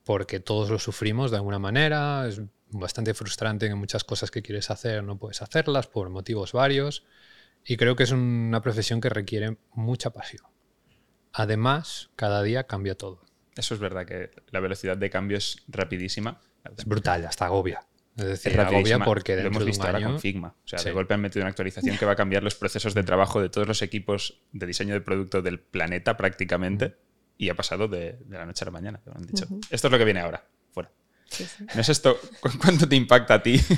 Porque 0.04 0.40
todos 0.40 0.70
lo 0.70 0.78
sufrimos 0.78 1.30
de 1.30 1.36
alguna 1.36 1.58
manera, 1.58 2.26
es 2.26 2.40
bastante 2.70 3.14
frustrante 3.14 3.66
en 3.66 3.78
muchas 3.78 4.04
cosas 4.04 4.30
que 4.30 4.42
quieres 4.42 4.70
hacer 4.70 5.02
no 5.02 5.18
puedes 5.18 5.42
hacerlas 5.42 5.86
por 5.86 6.10
motivos 6.10 6.52
varios. 6.52 7.04
Y 7.64 7.76
creo 7.76 7.96
que 7.96 8.04
es 8.04 8.12
una 8.12 8.62
profesión 8.62 9.00
que 9.00 9.08
requiere 9.08 9.58
mucha 9.72 10.10
pasión. 10.10 10.44
Además, 11.32 12.10
cada 12.16 12.42
día 12.42 12.64
cambia 12.64 12.94
todo. 12.94 13.24
Eso 13.56 13.74
es 13.74 13.80
verdad, 13.80 14.06
que 14.06 14.30
la 14.50 14.60
velocidad 14.60 14.96
de 14.96 15.10
cambio 15.10 15.36
es 15.36 15.64
rapidísima. 15.68 16.40
Es 16.76 16.84
brutal, 16.84 17.26
hasta 17.26 17.46
agobia. 17.46 17.80
Es 18.16 18.24
decir, 18.24 18.60
agobia 18.60 18.98
porque 18.98 19.36
lo 19.36 19.48
hemos 19.48 19.64
visto 19.64 19.86
ahora 19.86 20.02
con 20.02 20.18
Figma. 20.18 20.54
O 20.64 20.68
sea, 20.68 20.82
de 20.82 20.92
golpe 20.92 21.14
han 21.14 21.20
metido 21.20 21.42
una 21.42 21.50
actualización 21.50 21.96
que 21.96 22.04
va 22.04 22.12
a 22.12 22.16
cambiar 22.16 22.42
los 22.42 22.54
procesos 22.54 22.94
de 22.94 23.04
trabajo 23.04 23.40
de 23.40 23.48
todos 23.48 23.68
los 23.68 23.82
equipos 23.82 24.40
de 24.52 24.66
diseño 24.66 24.94
de 24.94 25.00
producto 25.00 25.42
del 25.42 25.60
planeta 25.60 26.16
prácticamente. 26.16 26.96
Y 27.37 27.50
ha 27.50 27.54
pasado 27.54 27.87
de, 27.87 28.18
la 28.28 28.44
noche 28.44 28.64
a 28.64 28.66
la 28.66 28.72
mañana. 28.72 29.00
Han 29.14 29.22
dicho, 29.22 29.46
esto 29.70 29.87
es 29.87 29.92
lo 29.92 29.98
que 29.98 30.04
viene 30.04 30.20
ahora. 30.20 30.44
¿No 31.75 31.80
es 31.80 31.88
esto? 31.88 32.18
¿Cuánto 32.61 32.88
te 32.88 32.97
impacta 32.97 33.35
a 33.35 33.42
ti? 33.42 33.61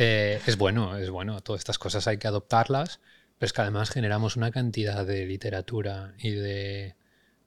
Eh, 0.00 0.40
es 0.46 0.56
bueno, 0.56 0.96
es 0.96 1.10
bueno. 1.10 1.40
Todas 1.40 1.60
estas 1.60 1.78
cosas 1.78 2.06
hay 2.06 2.18
que 2.18 2.28
adoptarlas, 2.28 3.00
pero 3.38 3.46
es 3.46 3.52
que 3.52 3.62
además 3.62 3.90
generamos 3.90 4.36
una 4.36 4.50
cantidad 4.50 5.04
de 5.04 5.26
literatura 5.26 6.14
y 6.18 6.30
de 6.30 6.94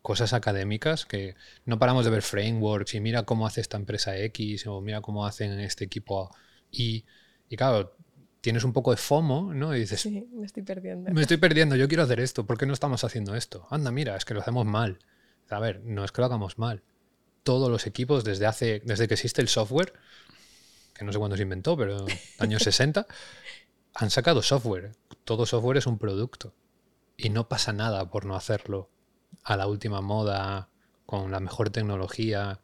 cosas 0.02 0.34
académicas 0.34 1.06
que 1.06 1.36
no 1.66 1.80
paramos 1.80 2.06
de 2.06 2.12
ver 2.12 2.24
frameworks 2.24 2.96
y 2.96 3.00
mira 3.00 3.24
cómo 3.24 3.46
hace 3.46 3.62
esta 3.62 3.78
empresa 3.78 4.18
X 4.18 4.68
o 4.68 4.82
mira 4.82 5.02
cómo 5.02 5.26
hacen 5.26 5.60
este 5.60 5.86
equipo 5.86 6.36
Y. 6.72 7.06
Y 7.50 7.56
claro, 7.56 7.96
tienes 8.42 8.64
un 8.64 8.74
poco 8.74 8.92
de 8.92 8.98
FOMO, 8.98 9.54
¿no? 9.54 9.76
Y 9.76 9.82
dices, 9.82 10.02
sí, 10.02 10.28
me 10.34 10.46
estoy 10.46 10.64
perdiendo. 10.64 11.12
Me 11.12 11.22
estoy 11.22 11.38
perdiendo, 11.38 11.76
yo 11.76 11.88
quiero 11.88 12.04
hacer 12.04 12.20
esto, 12.20 12.46
¿por 12.46 12.58
qué 12.58 12.66
no 12.66 12.74
estamos 12.74 13.04
haciendo 13.04 13.36
esto? 13.36 13.68
Anda, 13.70 13.92
mira, 13.92 14.16
es 14.18 14.26
que 14.26 14.34
lo 14.34 14.42
hacemos 14.42 14.66
mal. 14.66 15.00
A 15.50 15.60
ver, 15.60 15.82
no 15.84 16.04
es 16.04 16.12
que 16.12 16.22
lo 16.22 16.26
hagamos 16.26 16.58
mal. 16.58 16.82
Todos 17.44 17.70
los 17.70 17.88
equipos 17.88 18.24
desde 18.24 18.46
hace, 18.46 18.82
desde 18.86 19.08
que 19.08 19.16
existe 19.16 19.42
el 19.42 19.48
software, 19.48 19.94
que 20.94 21.06
no 21.06 21.12
sé 21.12 21.20
cuándo 21.20 21.36
se 21.36 21.44
inventó, 21.44 21.76
pero 21.76 22.06
años 22.40 22.64
60, 22.64 23.08
han 23.96 24.10
sacado 24.10 24.42
software. 24.42 24.92
Todo 25.24 25.46
software 25.46 25.78
es 25.78 25.88
un 25.88 25.98
producto. 25.98 26.54
Y 27.18 27.30
no 27.30 27.48
pasa 27.48 27.74
nada 27.74 28.10
por 28.10 28.26
no 28.26 28.36
hacerlo 28.36 28.90
a 29.44 29.56
la 29.58 29.68
última 29.68 30.02
moda, 30.02 30.70
con 31.06 31.32
la 31.32 31.40
mejor 31.40 31.70
tecnología, 31.70 32.62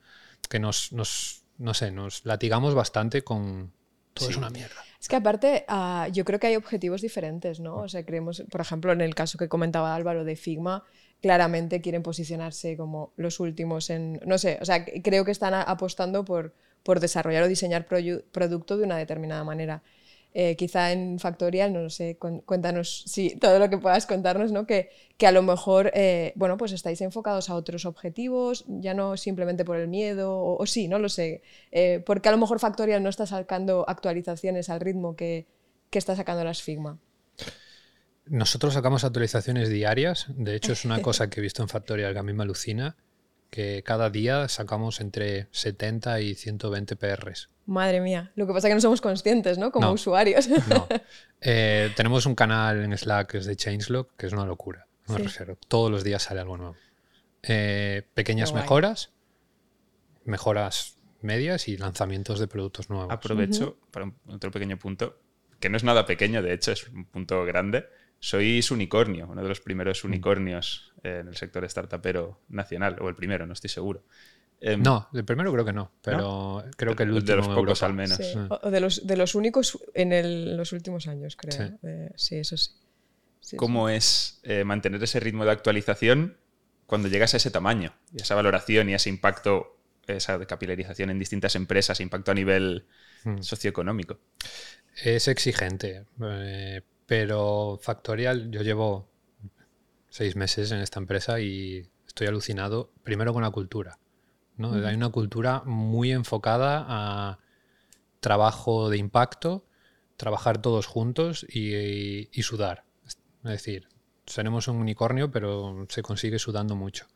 que 0.50 0.60
nos, 0.60 0.94
nos 0.94 1.44
no 1.58 1.74
sé, 1.74 1.92
nos 1.92 2.26
latigamos 2.26 2.74
bastante 2.76 3.24
con 3.24 3.74
todo 4.14 4.30
es 4.30 4.38
una 4.38 4.50
mierda. 4.50 4.84
Es 5.00 5.08
que 5.08 5.16
aparte, 5.16 5.66
ah, 5.68 6.08
yo 6.12 6.26
creo 6.26 6.40
que 6.40 6.48
hay 6.48 6.56
objetivos 6.56 7.02
diferentes, 7.02 7.60
¿no? 7.60 7.78
O 7.78 7.90
sea, 7.90 8.06
creemos, 8.06 8.44
por 8.50 8.62
ejemplo, 8.62 8.92
en 8.92 9.02
el 9.02 9.14
caso 9.14 9.38
que 9.38 9.48
comentaba 9.48 9.94
Álvaro 9.94 10.24
de 10.24 10.36
Figma, 10.36 10.84
claramente 11.22 11.82
quieren 11.82 12.04
posicionarse 12.04 12.78
como 12.78 13.14
los 13.18 13.40
últimos 13.40 13.90
en, 13.90 14.20
no 14.26 14.38
sé, 14.38 14.58
o 14.62 14.66
sea, 14.66 14.86
creo 14.86 15.26
que 15.26 15.32
están 15.32 15.54
apostando 15.54 16.24
por, 16.26 16.54
por 16.84 17.00
desarrollar 17.00 17.44
o 17.44 17.48
diseñar 17.48 17.88
producto 18.32 18.78
de 18.78 18.84
una 18.84 18.98
determinada 18.98 19.44
manera. 19.44 19.84
eh, 20.34 20.56
quizá 20.56 20.92
en 20.92 21.20
Factorial, 21.20 21.74
no 21.74 21.82
lo 21.82 21.90
sé, 21.90 22.18
cuéntanos, 22.18 23.04
sí, 23.08 23.36
todo 23.40 23.58
lo 23.60 23.70
que 23.70 23.78
puedas 23.80 24.06
contarnos, 24.06 24.52
¿no? 24.52 24.68
Que, 24.68 24.90
que 25.18 25.26
a 25.26 25.32
lo 25.32 25.42
mejor, 25.42 25.92
eh, 25.96 26.34
bueno, 26.36 26.58
pues 26.58 26.72
estáis 26.74 27.02
enfocados 27.02 27.50
a 27.50 27.56
otros 27.56 27.86
objetivos, 27.86 28.66
ya 28.68 28.94
no 28.94 29.18
simplemente 29.18 29.66
por 29.66 29.78
el 29.78 29.88
miedo, 29.88 30.38
o, 30.40 30.66
sí, 30.68 30.88
no 30.88 31.00
lo 31.00 31.10
sé, 31.10 31.42
eh, 31.72 32.04
porque 32.06 32.30
a 32.30 32.32
lo 32.34 32.38
mejor 32.38 32.60
Factorial 32.60 33.02
no 33.02 33.10
está 33.10 33.26
sacando 33.26 33.86
actualizaciones 33.88 34.70
al 34.70 34.80
ritmo 34.82 35.16
que, 35.16 35.48
que 35.90 35.98
está 36.00 36.16
sacando 36.16 36.44
las 36.44 36.62
Figma. 36.62 37.00
Nosotros 38.30 38.74
sacamos 38.74 39.04
actualizaciones 39.04 39.70
diarias, 39.70 40.28
de 40.30 40.56
hecho 40.56 40.74
es 40.74 40.86
una 40.86 41.02
cosa 41.02 41.30
que 41.30 41.40
he 41.40 41.44
visto 41.44 41.62
en 41.62 41.70
Factorial 41.70 42.14
que 42.14 42.20
a 42.20 42.24
mí 42.24 42.34
me 42.34 42.44
alucina, 42.44 42.96
que 43.50 43.84
cada 43.86 44.10
día 44.10 44.48
sacamos 44.48 45.00
entre 45.00 45.48
70 45.52 46.22
y 46.22 46.36
120 46.36 46.96
PRs. 46.96 47.50
Madre 47.66 48.02
mía, 48.02 48.32
lo 48.36 48.48
que 48.48 48.54
pasa 48.54 48.68
es 48.68 48.72
que 48.72 48.76
no 48.76 48.82
somos 48.82 49.02
conscientes, 49.02 49.58
¿no? 49.58 49.72
Como 49.72 49.92
usuarios. 49.92 50.48
No. 50.68 50.88
Eh, 51.40 51.92
tenemos 51.96 52.26
un 52.26 52.34
canal 52.34 52.84
en 52.84 52.98
Slack 52.98 53.30
que 53.30 53.38
es 53.38 53.46
de 53.46 53.56
Changelog, 53.56 54.08
que 54.18 54.26
es 54.26 54.34
una 54.34 54.44
locura. 54.44 54.88
Todos 55.68 55.92
los 55.92 56.04
días 56.04 56.24
sale 56.24 56.40
algo 56.40 56.58
nuevo. 56.58 56.76
Eh, 57.44 58.08
pequeñas 58.16 58.54
mejoras, 58.54 59.12
mejoras 60.26 60.98
medias 61.22 61.68
y 61.68 61.78
lanzamientos 61.78 62.40
de 62.40 62.48
productos 62.48 62.90
nuevos. 62.90 63.12
Aprovecho 63.12 63.78
para 63.92 64.12
otro 64.28 64.50
pequeño 64.50 64.78
punto, 64.78 65.20
que 65.60 65.70
no 65.70 65.78
es 65.78 65.84
nada 65.84 66.06
pequeño, 66.06 66.42
de 66.42 66.54
hecho, 66.54 66.72
es 66.72 66.88
un 66.88 67.06
punto 67.06 67.46
grande. 67.46 67.86
Sois 68.20 68.72
unicornio, 68.72 69.28
uno 69.30 69.42
de 69.42 69.50
los 69.50 69.62
primeros 69.62 70.04
mm. 70.04 70.08
unicornios 70.08 70.94
en 71.04 71.28
el 71.28 71.36
sector 71.36 71.64
startupero 71.70 72.42
nacional, 72.50 72.98
o 73.00 73.10
el 73.10 73.16
primero, 73.16 73.46
no 73.46 73.54
estoy 73.54 73.70
seguro. 73.70 74.04
Em, 74.60 74.82
no, 74.82 75.08
el 75.14 75.24
primero 75.24 75.52
creo 75.54 75.66
que 75.66 75.74
no, 75.74 75.92
pero 76.02 76.66
creo 76.76 76.96
que 76.96 77.04
el 77.04 77.12
último. 77.12 77.28
De 77.28 77.36
los 77.36 77.48
pocos 77.48 77.84
al 77.84 77.94
menos. 77.94 78.20
O 78.50 78.72
de 78.72 78.80
los, 78.80 79.06
de 79.06 79.18
los 79.18 79.36
únicos 79.36 79.78
en 79.94 80.58
los 80.58 80.74
últimos 80.74 81.08
años, 81.08 81.36
creo. 81.36 81.78
Sí, 82.16 82.38
eso 82.38 82.58
sí. 82.58 82.72
¿Cómo 83.56 83.88
es 83.88 84.40
eh, 84.44 84.64
mantener 84.64 85.02
ese 85.02 85.20
ritmo 85.20 85.46
de 85.46 85.52
actualización 85.52 86.38
cuando 86.86 87.08
llegas 87.08 87.34
a 87.34 87.38
ese 87.38 87.52
tamaño 87.52 87.94
y 88.12 88.22
esa 88.22 88.36
valoración 88.36 88.90
y 88.90 88.94
ese 88.94 89.10
impacto, 89.10 89.78
esa 90.08 90.44
capilarización 90.46 91.12
en 91.12 91.20
distintas 91.20 91.56
empresas, 91.56 92.02
impacto 92.02 92.32
a 92.32 92.34
nivel 92.34 92.86
hmm. 93.24 93.42
socioeconómico? 93.42 94.20
Es 95.02 95.28
exigente, 95.28 96.06
eh, 96.22 96.82
pero 97.08 97.80
Factorial, 97.82 98.52
yo 98.52 98.62
llevo 98.62 99.10
seis 100.10 100.36
meses 100.36 100.72
en 100.72 100.80
esta 100.80 101.00
empresa 101.00 101.40
y 101.40 101.90
estoy 102.06 102.28
alucinado 102.28 102.92
primero 103.04 103.34
con 103.34 103.42
la 103.42 103.50
cultura. 103.50 103.98
¿no? 104.58 104.74
Hay 104.86 104.96
una 104.96 105.10
cultura 105.10 105.64
muy 105.66 106.12
enfocada 106.12 106.86
a 106.88 107.40
trabajo 108.20 108.90
de 108.90 108.98
impacto, 108.98 109.66
trabajar 110.18 110.62
todos 110.62 110.86
juntos 110.86 111.46
y, 111.48 112.30
sudar. 112.44 112.84
Es 113.06 113.18
decir, 113.52 113.88
tenemos 114.34 114.68
un 114.68 114.78
unicornio, 114.78 115.32
pero 115.32 115.86
se 115.90 116.02
consigue 116.02 116.40
sudando 116.40 116.76
mucho. 116.76 117.08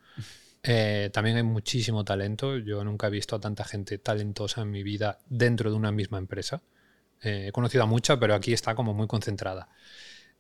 Eh, 0.64 1.10
también 1.12 1.36
hay 1.38 1.44
muchísimo 1.44 2.06
talento. 2.06 2.58
Yo 2.58 2.84
nunca 2.86 3.08
he 3.08 3.10
visto 3.10 3.36
a 3.36 3.40
tanta 3.40 3.66
gente 3.66 3.98
talentosa 3.98 4.62
en 4.62 4.72
mi 4.72 4.84
vida 4.84 5.20
dentro 5.28 5.70
de 5.70 5.76
una 5.76 5.92
misma 5.92 6.18
empresa. 6.18 6.62
Eh, 7.22 7.48
he 7.48 7.52
conocido 7.52 7.84
a 7.84 7.88
mucha, 7.88 8.20
pero 8.20 8.34
aquí 8.36 8.54
está 8.54 8.76
como 8.76 8.94
muy 8.94 9.08
concentrada. 9.08 9.70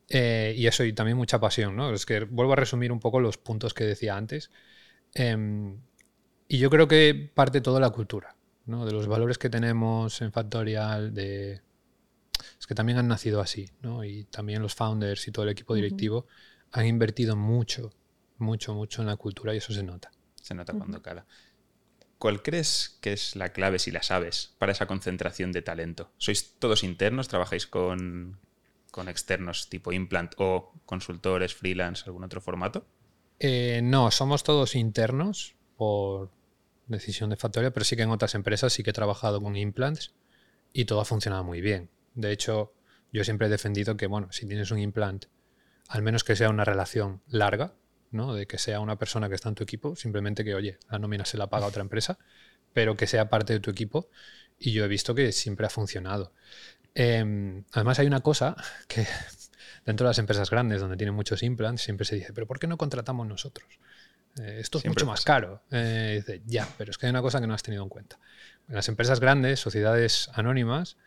Eh, 0.09 0.53
y 0.57 0.67
eso, 0.67 0.83
y 0.83 0.93
también 0.93 1.17
mucha 1.17 1.39
pasión, 1.39 1.75
¿no? 1.75 1.93
Es 1.93 2.05
que 2.05 2.21
vuelvo 2.21 2.53
a 2.53 2.55
resumir 2.55 2.91
un 2.91 2.99
poco 2.99 3.19
los 3.19 3.37
puntos 3.37 3.73
que 3.73 3.85
decía 3.85 4.17
antes. 4.17 4.51
Em, 5.13 5.77
y 6.47 6.57
yo 6.57 6.69
creo 6.69 6.87
que 6.87 7.31
parte 7.33 7.61
toda 7.61 7.79
la 7.79 7.91
cultura, 7.91 8.35
¿no? 8.65 8.85
De 8.85 8.91
los 8.91 9.07
valores 9.07 9.37
que 9.37 9.49
tenemos 9.49 10.21
en 10.21 10.31
Factorial, 10.31 11.13
de... 11.13 11.61
Es 12.59 12.67
que 12.67 12.75
también 12.75 12.97
han 12.97 13.07
nacido 13.07 13.39
así, 13.41 13.69
¿no? 13.81 14.03
Y 14.03 14.25
también 14.25 14.61
los 14.61 14.75
founders 14.75 15.27
y 15.27 15.31
todo 15.31 15.43
el 15.45 15.51
equipo 15.51 15.75
directivo 15.75 16.27
han 16.71 16.85
invertido 16.85 17.35
mucho, 17.35 17.93
mucho, 18.37 18.73
mucho 18.73 19.01
en 19.01 19.07
la 19.07 19.15
cultura 19.15 19.53
y 19.53 19.57
eso 19.57 19.73
se 19.73 19.83
nota. 19.83 20.11
Se 20.41 20.53
nota 20.53 20.73
cuando 20.73 21.01
cala. 21.01 21.25
¿Cuál 22.21 22.43
crees 22.43 22.99
que 23.01 23.13
es 23.13 23.35
la 23.35 23.51
clave, 23.51 23.79
si 23.79 23.89
la 23.89 24.03
sabes, 24.03 24.53
para 24.59 24.73
esa 24.73 24.85
concentración 24.85 25.51
de 25.51 25.63
talento? 25.63 26.11
¿Sois 26.19 26.53
todos 26.59 26.83
internos? 26.83 27.27
¿Trabajáis 27.27 27.65
con, 27.65 28.37
con 28.91 29.09
externos 29.09 29.69
tipo 29.69 29.91
implant 29.91 30.35
o 30.37 30.71
consultores, 30.85 31.55
freelance, 31.55 32.03
algún 32.05 32.23
otro 32.23 32.39
formato? 32.39 32.85
Eh, 33.39 33.81
no, 33.81 34.11
somos 34.11 34.43
todos 34.43 34.75
internos 34.75 35.55
por 35.77 36.29
decisión 36.85 37.31
de 37.31 37.37
Factoria, 37.37 37.71
pero 37.73 37.85
sí 37.85 37.95
que 37.95 38.03
en 38.03 38.11
otras 38.11 38.35
empresas 38.35 38.71
sí 38.71 38.83
que 38.83 38.91
he 38.91 38.93
trabajado 38.93 39.41
con 39.41 39.55
implants 39.55 40.13
y 40.73 40.85
todo 40.85 41.01
ha 41.01 41.05
funcionado 41.05 41.43
muy 41.43 41.59
bien. 41.59 41.89
De 42.13 42.31
hecho, 42.31 42.71
yo 43.11 43.23
siempre 43.23 43.47
he 43.47 43.49
defendido 43.49 43.97
que, 43.97 44.05
bueno, 44.05 44.31
si 44.31 44.45
tienes 44.45 44.69
un 44.69 44.77
implant, 44.77 45.25
al 45.87 46.03
menos 46.03 46.23
que 46.23 46.35
sea 46.35 46.51
una 46.51 46.65
relación 46.65 47.23
larga, 47.25 47.73
¿no? 48.11 48.33
De 48.33 48.45
que 48.45 48.57
sea 48.57 48.79
una 48.79 48.97
persona 48.97 49.29
que 49.29 49.35
está 49.35 49.49
en 49.49 49.55
tu 49.55 49.63
equipo, 49.63 49.95
simplemente 49.95 50.43
que, 50.43 50.53
oye, 50.53 50.77
la 50.89 50.99
nómina 50.99 51.25
se 51.25 51.37
la 51.37 51.47
paga 51.47 51.65
otra 51.65 51.81
empresa, 51.81 52.17
pero 52.73 52.95
que 52.95 53.07
sea 53.07 53.29
parte 53.29 53.53
de 53.53 53.59
tu 53.59 53.71
equipo. 53.71 54.09
Y 54.59 54.73
yo 54.73 54.85
he 54.85 54.87
visto 54.87 55.15
que 55.15 55.31
siempre 55.31 55.65
ha 55.65 55.69
funcionado. 55.69 56.33
Em, 56.93 57.63
además, 57.71 57.99
hay 57.99 58.07
una 58.07 58.21
cosa 58.21 58.55
que 58.87 59.07
dentro 59.85 60.05
de 60.05 60.09
las 60.09 60.19
empresas 60.19 60.49
grandes 60.49 60.81
donde 60.81 60.97
tienen 60.97 61.15
muchos 61.15 61.41
implants, 61.43 61.81
siempre 61.81 62.05
se 62.05 62.15
dice, 62.15 62.33
pero 62.33 62.47
¿por 62.47 62.59
qué 62.59 62.67
no 62.67 62.77
contratamos 62.77 63.27
nosotros? 63.27 63.67
Eh, 64.39 64.59
esto 64.59 64.77
es 64.77 64.85
mucho 64.85 65.05
más 65.05 65.23
caro. 65.23 65.63
Eh, 65.71 66.23
dice, 66.25 66.41
ya, 66.45 66.67
pero 66.77 66.91
es 66.91 66.97
que 66.97 67.07
hay 67.07 67.09
una 67.09 67.21
cosa 67.21 67.41
que 67.41 67.47
no 67.47 67.53
has 67.53 67.63
tenido 67.63 67.83
en 67.83 67.89
cuenta. 67.89 68.19
En 68.67 68.75
las 68.75 68.87
empresas 68.87 69.19
grandes, 69.19 69.59
sociedades 69.59 70.29
anónimas, 70.33 70.97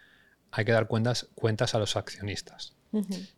hay 0.51 0.65
que 0.65 0.73
dar 0.73 0.87
cuentas, 0.87 1.29
cuentas 1.35 1.75
a 1.75 1.79
los 1.79 1.97
accionistas. 1.97 2.75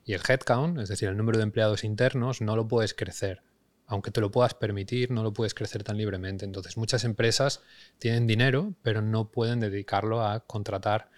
Y 0.04 0.12
el 0.12 0.20
headcount, 0.28 0.78
es 0.80 0.90
decir, 0.90 1.08
el 1.08 1.16
número 1.16 1.38
de 1.38 1.44
empleados 1.44 1.82
internos, 1.82 2.42
no 2.42 2.56
lo 2.56 2.68
puedes 2.68 2.92
crecer. 2.92 3.42
Aunque 3.86 4.10
te 4.10 4.20
lo 4.20 4.30
puedas 4.30 4.54
permitir, 4.54 5.10
no 5.10 5.22
lo 5.22 5.32
puedes 5.32 5.54
crecer 5.54 5.84
tan 5.84 5.96
libremente. 5.96 6.44
Entonces, 6.44 6.76
muchas 6.76 7.04
empresas 7.04 7.62
tienen 7.98 8.26
dinero, 8.26 8.74
pero 8.82 9.02
no 9.02 9.30
pueden 9.30 9.60
dedicarlo 9.60 10.26
a 10.26 10.40
contratar 10.40 11.10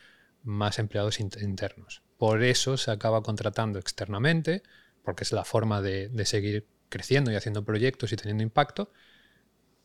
más 0.42 0.78
empleados 0.78 1.20
internos. 1.20 2.02
Por 2.16 2.42
eso 2.42 2.76
se 2.76 2.90
acaba 2.90 3.22
contratando 3.22 3.78
externamente, 3.78 4.62
porque 5.02 5.24
es 5.24 5.32
la 5.32 5.44
forma 5.44 5.80
de, 5.80 6.10
seguir 6.24 6.66
creciendo 6.88 7.30
y 7.30 7.36
haciendo 7.36 7.64
proyectos 7.64 8.12
y 8.12 8.16
teniendo 8.16 8.42
impacto, 8.42 8.92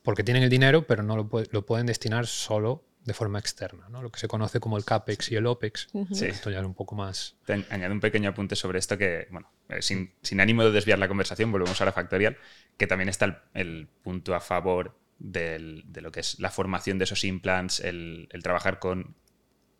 porque 0.01 0.23
tienen 0.23 0.43
el 0.43 0.49
dinero, 0.49 0.85
pero 0.85 1.03
no 1.03 1.15
lo, 1.15 1.29
lo 1.51 1.65
pueden 1.65 1.85
destinar 1.85 2.27
solo 2.27 2.83
de 3.05 3.13
forma 3.13 3.39
externa, 3.39 3.89
¿no? 3.89 4.01
lo 4.01 4.12
que 4.12 4.19
se 4.19 4.27
conoce 4.27 4.60
como 4.60 4.77
el 4.77 4.86
CAPEX 4.86 5.31
y 5.31 5.36
el 5.36 5.45
OPEX. 5.45 5.89
Sí. 6.13 6.25
Esto 6.25 6.50
ya 6.50 6.60
es 6.60 6.65
un 6.65 6.74
poco 6.74 6.95
más... 6.95 7.36
añado 7.69 7.93
un 7.93 8.00
pequeño 8.00 8.29
apunte 8.29 8.55
sobre 8.55 8.79
esto 8.79 8.98
que, 8.98 9.27
bueno, 9.29 9.51
eh, 9.69 9.81
sin, 9.81 10.13
sin, 10.22 10.39
ánimo 10.39 10.63
de 10.63 10.72
desviar 10.72 11.00
la 11.00 11.07
conversación, 11.07 11.51
volvemos 11.51 11.79
a 11.81 11.86
la 11.86 11.91
Factorial, 11.91 12.38
que 12.77 12.88
también 12.88 13.10
está 13.10 13.25
el, 13.25 13.38
el 13.53 13.88
punto 14.03 14.36
a 14.36 14.39
favor 14.39 14.98
del, 15.19 15.83
de 15.88 16.01
lo 16.01 16.12
que 16.12 16.22
es 16.22 16.39
la 16.39 16.50
formación 16.50 16.98
de 16.98 17.03
esos 17.03 17.24
implants, 17.24 17.81
el, 17.81 18.29
el, 18.31 18.41
trabajar 18.41 18.79
con 18.79 19.15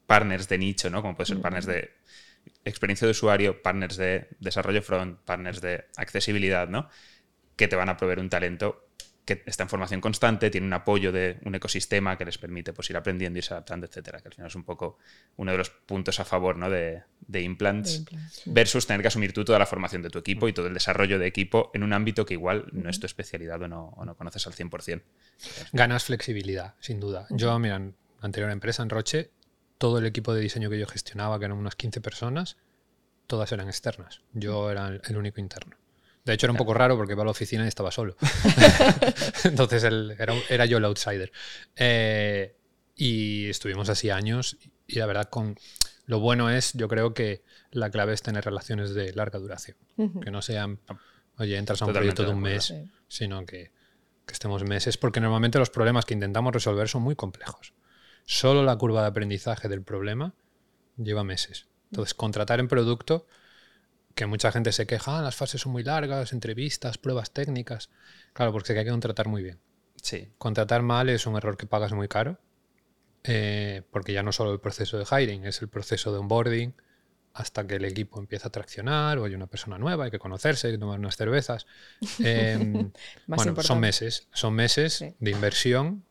partners 0.06 0.50
de 0.50 0.58
nicho, 0.58 0.89
¿no? 0.89 1.01
Como 1.01 1.15
puede 1.15 1.27
ser 1.27 1.42
partners 1.42 1.65
de 1.65 1.92
experiencia 2.65 3.06
de 3.06 3.12
usuario, 3.12 3.62
partners 3.62 3.96
de 3.96 4.27
desarrollo 4.39 4.82
front, 4.82 5.20
partners 5.20 5.62
de 5.62 5.86
accesibilidad, 5.96 6.68
¿no? 6.68 6.89
que 7.56 7.68
te 7.68 7.75
van 7.75 7.89
a 7.89 7.98
proveer 7.98 8.20
un 8.20 8.30
talento 8.30 8.88
que 9.25 9.42
está 9.46 9.63
en 9.63 9.70
formación 9.70 10.01
constante, 10.01 10.50
tiene 10.50 10.68
un 10.68 10.74
apoyo 10.74 11.12
de 11.12 11.39
un 11.46 11.56
ecosistema 11.56 12.18
que 12.18 12.25
les 12.25 12.38
permite 12.38 12.74
pues, 12.74 12.89
ir 12.89 12.98
aprendiendo, 12.98 13.38
irse 13.38 13.53
adaptando, 13.53 13.86
etcétera. 13.86 14.20
Que 14.20 14.27
al 14.27 14.34
final 14.34 14.48
es 14.48 14.56
un 14.56 14.63
poco 14.63 14.98
uno 15.38 15.51
de 15.51 15.58
los 15.58 15.70
puntos 15.70 16.20
a 16.20 16.25
favor 16.25 16.58
¿no? 16.58 16.70
de, 16.70 17.03
implants, 17.42 18.03
versus 18.46 18.86
tener 18.86 19.01
que 19.01 19.08
asumir 19.08 19.32
tú 19.34 19.46
toda 19.46 19.60
la 19.60 19.65
formación 19.65 20.01
de 20.01 20.10
tu 20.10 20.20
equipo 20.20 20.48
y 20.48 20.53
todo 20.53 20.68
el 20.68 20.74
desarrollo 20.74 21.20
de 21.20 21.27
equipo 21.27 21.72
en 21.74 21.84
un 21.84 21.94
ámbito 21.94 22.25
que 22.25 22.34
igual 22.34 22.65
no 22.74 22.89
es 22.89 23.00
tu 23.00 23.06
especialidad 23.06 23.62
o 23.62 23.68
no, 23.68 23.94
o 23.96 24.03
no 24.03 24.15
conoces 24.15 24.46
al 24.46 24.53
100%. 24.53 25.01
Ganas 25.72 26.03
flexibilidad, 26.03 26.75
sin 26.80 27.00
duda. 27.00 27.25
Yo, 27.30 27.58
mira, 27.60 27.77
en 27.77 27.96
la 28.20 28.25
anterior 28.25 28.51
empresa, 28.51 28.84
en 28.84 28.89
Roche, 28.89 29.32
todo 29.77 30.00
el 30.00 30.06
equipo 30.06 30.34
de 30.34 30.42
diseño 30.42 30.70
que 30.70 30.80
yo 30.80 30.88
gestionaba, 30.88 31.39
que 31.39 31.46
eran 31.46 31.58
unas 31.58 31.75
15 31.75 32.01
personas, 32.01 32.58
todas 33.27 33.51
eran 33.53 33.68
externas. 33.68 34.22
Yo 34.34 34.70
era 34.70 34.88
el 34.88 35.18
único 35.18 35.39
interno. 35.39 35.77
De 36.25 36.34
hecho, 36.34 36.46
era 36.46 36.51
un 36.51 36.58
poco 36.58 36.74
raro 36.74 36.96
porque 36.96 37.13
iba 37.13 37.24
a 37.24 37.25
la 37.25 37.32
oficina 37.32 37.65
y 37.65 37.68
estaba 37.68 37.92
solo. 37.92 38.15
Entonces 39.44 39.84
era, 39.84 40.65
yo 40.65 40.77
el 40.77 40.86
outsider. 40.86 41.32
Eh, 41.75 42.56
y 42.96 43.50
estuvimos 43.50 43.89
así 43.89 44.10
años 44.10 44.58
y 44.88 45.00
la 45.00 45.06
verdad 45.06 45.30
con 45.30 45.58
lo 46.06 46.20
bueno 46.20 46.50
es, 46.50 46.74
yo 46.74 46.88
creo 46.88 47.13
que 47.13 47.44
la 47.72 47.89
clave 47.89 48.13
es 48.13 48.22
tener 48.22 48.44
relaciones 48.44 48.94
de 48.94 49.13
larga 49.13 49.39
duración. 49.39 49.77
Que 50.22 50.32
no 50.32 50.42
sean, 50.42 50.80
oye, 51.38 51.58
entras 51.58 51.82
a 51.82 51.86
un 51.86 51.94
proyecto 51.94 52.24
de 52.24 52.30
un 52.30 52.42
mes, 52.42 52.74
sino 53.08 53.46
que, 53.46 53.72
que 54.25 54.34
estemos 54.34 54.63
meses, 54.63 54.98
porque 54.98 55.22
normalmente 55.22 55.60
los 55.60 55.70
problemas 55.70 56.06
que 56.06 56.13
intentamos 56.13 56.53
resolver 56.53 56.88
son 56.88 57.03
muy 57.03 57.15
complejos. 57.15 57.74
Solo 58.25 58.63
la 58.63 58.75
curva 58.77 59.01
de 59.01 59.08
aprendizaje 59.08 59.70
del 59.70 59.82
problema 59.82 60.34
lleva 60.98 61.24
meses. 61.24 61.68
Entonces, 61.92 62.13
contratar 62.13 62.60
en 62.60 62.68
producto 62.68 63.27
que 64.15 64.25
mucha 64.25 64.51
gente 64.51 64.72
se 64.72 64.86
queja, 64.86 65.20
ah, 65.20 65.22
las 65.22 65.36
fases 65.36 65.62
son 65.62 65.72
muy 65.72 65.84
largas, 65.84 66.34
entrevistas, 66.34 66.98
pruebas 66.98 67.32
técnicas. 67.32 67.89
Claro, 68.34 68.51
porque 68.51 68.74
hay 68.74 68.86
que 68.86 68.91
contratar 68.91 69.27
muy 69.27 69.43
bien. 69.43 69.60
Sí. 70.01 70.29
Contratar 70.38 70.82
mal 70.82 71.10
es 71.10 71.25
un 71.25 71.36
error 71.36 71.58
que 71.58 71.65
pagas 71.65 71.93
muy 71.93 72.08
caro, 72.08 72.39
eh, 73.24 73.84
porque 73.91 74.13
ya 74.13 74.22
no 74.22 74.32
solo 74.32 74.51
el 74.53 74.60
proceso 74.60 74.98
de 74.98 75.05
hiring, 75.05 75.46
es 75.46 75.62
el 75.62 75.70
proceso 75.70 76.12
de 76.12 76.20
onboarding, 76.20 76.75
hasta 77.34 77.65
que 77.65 77.75
el 77.75 77.86
equipo 77.86 78.20
empieza 78.20 78.50
a 78.50 78.51
traccionar 78.51 79.17
o 79.17 79.25
hay 79.25 79.34
una 79.34 79.48
persona 79.48 79.79
nueva, 79.79 80.05
hay 80.05 80.12
que 80.12 80.20
conocerse, 80.20 80.67
hay 80.67 80.74
que 80.74 80.79
tomar 80.79 81.00
unas 81.00 81.17
cervezas. 81.17 81.65
Em, 82.20 82.91
bueno, 83.25 83.62
son 83.62 83.79
meses, 83.79 84.27
son 84.34 84.53
meses 84.53 85.03
de 85.20 85.32
inversión 85.32 86.05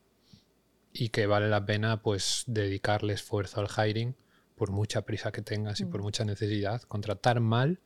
y 0.92 1.10
que 1.10 1.26
vale 1.26 1.48
la 1.48 1.64
pena 1.64 2.02
pues 2.02 2.42
dedicarle 2.46 3.12
esfuerzo 3.12 3.60
al 3.60 3.68
hiring 3.68 4.16
por 4.56 4.72
mucha 4.72 5.02
prisa 5.02 5.30
que 5.30 5.42
tengas 5.42 5.80
y 5.80 5.84
por 5.84 6.00
mm. 6.00 6.04
mucha 6.04 6.24
necesidad. 6.24 6.82
Contratar 6.82 7.38
mal 7.38 7.80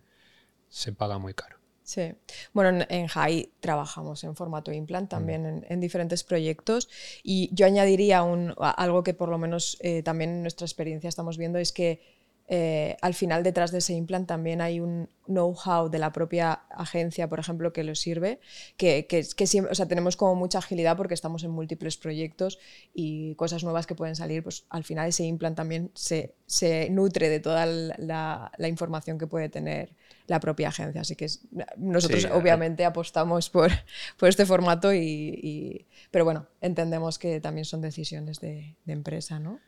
se 0.69 0.93
paga 0.93 1.19
muy 1.19 1.35
caro. 1.35 1.57
Sí. 1.87 2.15
Bueno, 2.53 2.85
en, 2.89 3.09
en 3.09 3.53
trabajamos 3.61 4.25
en 4.25 4.35
formato 4.35 4.73
implant 4.73 5.09
también 5.09 5.65
en, 5.69 5.81
diferentes 5.81 6.25
proyectos 6.25 6.89
y 7.23 7.49
yo 7.55 7.65
añadiría 7.65 8.25
un, 8.25 8.55
algo 8.59 9.05
que 9.05 9.15
por 9.15 9.29
lo 9.29 9.39
menos 9.39 9.77
eh, 9.81 10.03
también 10.03 10.31
en 10.31 10.43
nuestra 10.43 10.65
experiencia 10.65 11.07
estamos 11.07 11.39
viendo 11.39 11.61
es 11.61 11.73
que 11.73 12.16
eh, 12.49 12.97
al 13.03 13.15
final 13.15 13.43
detrás 13.43 13.73
de 13.73 13.79
ese 13.79 13.93
implant 13.95 14.29
también 14.29 14.61
hay 14.61 14.79
un 14.79 15.09
know-how 15.27 15.89
de 15.89 15.99
la 15.99 16.13
propia 16.13 16.53
agencia, 16.71 17.29
por 17.29 17.41
ejemplo, 17.41 17.73
que 17.73 17.83
lo 17.83 17.97
sirve, 17.97 18.39
que, 18.77 19.07
que, 19.07 19.25
siempre, 19.47 19.73
o 19.73 19.75
sea, 19.75 19.89
tenemos 19.89 20.17
como 20.17 20.37
mucha 20.37 20.59
agilidad 20.59 20.97
porque 20.97 21.15
estamos 21.15 21.43
en 21.43 21.51
múltiples 21.51 21.97
proyectos 21.97 22.61
y 22.95 23.35
cosas 23.35 23.65
nuevas 23.65 23.89
que 23.89 23.97
pueden 23.97 24.15
salir, 24.15 24.45
pues 24.45 24.65
al 24.71 24.85
final 24.85 25.09
ese 25.09 25.25
implant 25.25 25.57
también 25.57 25.91
se, 25.95 26.35
se 26.47 26.89
nutre 26.91 27.29
de 27.29 27.41
toda 27.41 27.67
la, 27.67 28.53
la, 28.57 28.69
información 28.69 29.19
que 29.19 29.27
puede 29.27 29.49
tener 29.49 29.93
la 30.29 30.39
propia 30.39 30.69
agencia. 30.69 31.01
Así 31.01 31.17
que 31.17 31.27
nosotros 31.77 32.27
obviamente 32.33 32.85
apostamos 32.85 33.51
por, 33.51 33.73
por, 34.17 34.29
este 34.29 34.47
formato, 34.47 34.95
y, 34.95 35.87
pero 36.13 36.25
bueno, 36.25 36.47
entendemos 36.61 37.19
que 37.19 37.41
también 37.41 37.65
son 37.65 37.81
decisiones 37.81 38.39
de, 38.39 38.77
de 38.85 38.93
empresa, 38.93 39.41
¿no? 39.41 39.59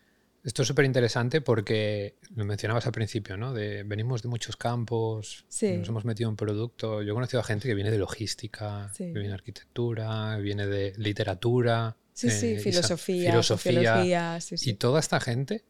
Esto 0.45 0.63
es 0.63 0.69
súper 0.69 0.85
interesante 0.85 1.41
porque 1.41 2.17
lo 2.35 2.45
mencionabas 2.45 2.87
al 2.87 2.93
principio, 2.93 3.37
¿no? 3.37 3.53
De, 3.53 3.83
venimos 3.83 4.23
de 4.23 4.29
muchos 4.29 4.57
campos, 4.57 5.45
nos 5.51 5.89
hemos 5.89 6.05
metido 6.05 6.31
en 6.31 6.37
producto. 6.37 7.03
Yo 7.03 7.13
he 7.13 7.15
conocido 7.15 7.41
a 7.41 7.45
gente 7.45 7.69
que 7.69 7.75
viene 7.75 7.91
de 7.91 7.99
logística, 7.99 8.91
que 8.97 9.13
viene 9.13 9.29
de 9.29 9.35
arquitectura, 9.35 10.37
viene 10.39 10.67
de 10.67 10.95
literatura. 10.97 11.97
Sí, 12.13 12.31
sí, 12.31 12.55
eh, 12.55 12.61
filosofía, 12.61 13.31
filosofía. 13.31 14.39
y 14.51 14.75
toda 14.75 15.01
esta 15.01 15.21
gente 15.21 15.65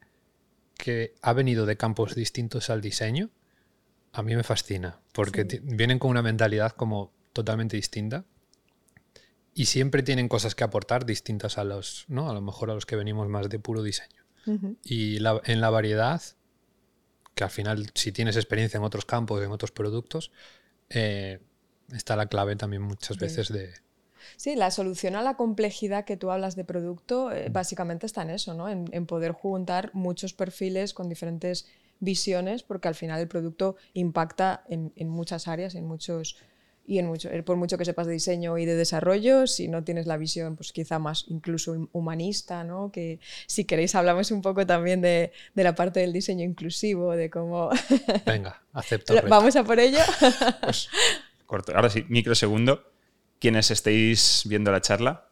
que 0.76 1.14
ha 1.22 1.32
venido 1.32 1.66
de 1.66 1.76
campos 1.76 2.14
distintos 2.14 2.70
al 2.70 2.80
diseño, 2.80 3.30
a 4.12 4.22
mí 4.22 4.34
me 4.34 4.44
fascina, 4.44 5.00
porque 5.12 5.60
vienen 5.62 5.98
con 5.98 6.10
una 6.10 6.22
mentalidad 6.22 6.72
como 6.72 7.12
totalmente 7.32 7.76
distinta 7.76 8.25
y 9.54 9.66
siempre 9.66 10.02
tienen 10.02 10.28
cosas 10.28 10.54
que 10.54 10.64
aportar 10.64 11.04
distintas 11.04 11.58
a 11.58 11.64
los, 11.64 12.04
¿no? 12.08 12.30
A 12.30 12.32
lo 12.32 12.40
mejor 12.40 12.70
a 12.70 12.75
los 12.75 12.87
que 12.87 12.96
venimos 12.96 13.28
más 13.28 13.48
de 13.48 13.58
puro 13.58 13.82
diseño. 13.82 14.17
Y 14.85 15.17
en 15.17 15.61
la 15.61 15.71
variedad, 15.71 16.23
que 17.35 17.45
al 17.45 17.50
final 17.50 17.90
si 17.95 18.12
tienes 18.12 18.37
experiencia 18.37 18.78
en 18.78 18.85
otros 18.85 19.05
campos, 19.05 19.43
en 19.43 19.52
otros 19.52 19.71
productos, 19.71 20.33
eh, 20.90 21.40
está 21.93 22.17
la 22.17 22.26
clave 22.26 22.57
también 22.57 22.83
muchas 22.83 23.17
veces 23.17 23.52
de... 23.52 23.73
Sí, 24.37 24.57
la 24.57 24.71
solución 24.71 25.14
a 25.14 25.23
la 25.23 25.37
complejidad 25.37 26.05
que 26.05 26.17
tú 26.17 26.31
hablas 26.31 26.57
de 26.57 26.64
producto 26.64 27.31
eh, 27.31 27.49
básicamente 27.50 28.07
está 28.07 28.23
en 28.23 28.31
eso, 28.31 28.55
¿no? 28.55 28.69
En, 28.69 28.87
en, 28.93 29.07
poder 29.07 29.33
juntar 29.33 29.90
muchos 29.95 30.35
perfiles 30.35 30.93
con 30.93 31.09
diferentes 31.09 31.67
visiones, 32.00 32.62
porque 32.62 32.88
al 32.88 32.95
final 32.95 33.21
el 33.21 33.28
producto 33.28 33.76
impacta 33.95 34.64
en, 34.69 34.93
en 34.97 35.09
muchas 35.09 35.49
áreas, 35.49 35.76
en 35.76 35.87
muchos 35.87 36.37
y 36.88 36.99
en 36.99 37.07
mucho, 37.07 37.28
por 37.45 37.59
mucho 37.59 37.76
que 37.76 37.85
sepas 37.85 38.07
de 38.07 38.14
diseño 38.14 38.57
y 38.57 38.64
de 38.64 38.75
desarrollo, 38.75 39.47
si 39.47 39.68
no 39.68 39.85
tienes 39.85 40.07
la 40.07 40.16
visión 40.16 40.57
pues 40.57 40.73
quizá 40.73 40.99
más 40.99 41.26
incluso 41.28 41.88
humanista, 41.92 42.64
¿no? 42.64 42.90
que 42.90 43.21
si 43.47 43.66
queréis 43.66 43.95
hablamos 43.95 44.30
un 44.30 44.40
poco 44.40 44.66
también 44.66 45.02
de, 45.02 45.33
de 45.54 45.64
la 45.64 45.75
parte 45.75 46.00
del 46.00 46.14
diseño 46.14 46.45
inclusivo, 46.45 47.14
de 47.14 47.28
cómo... 47.28 47.68
Venga, 48.26 48.62
acepto. 48.73 49.14
Vamos 49.28 49.54
a 49.57 49.64
por 49.64 49.78
ello. 49.78 49.99
Pues, 50.62 50.88
corto. 51.47 51.75
Ahora 51.75 51.90
sí, 51.90 52.04
microsegundo. 52.09 52.90
Quienes 53.38 53.71
estéis 53.71 54.42
viendo 54.47 54.73
la 54.73 54.80
charla, 54.80 55.28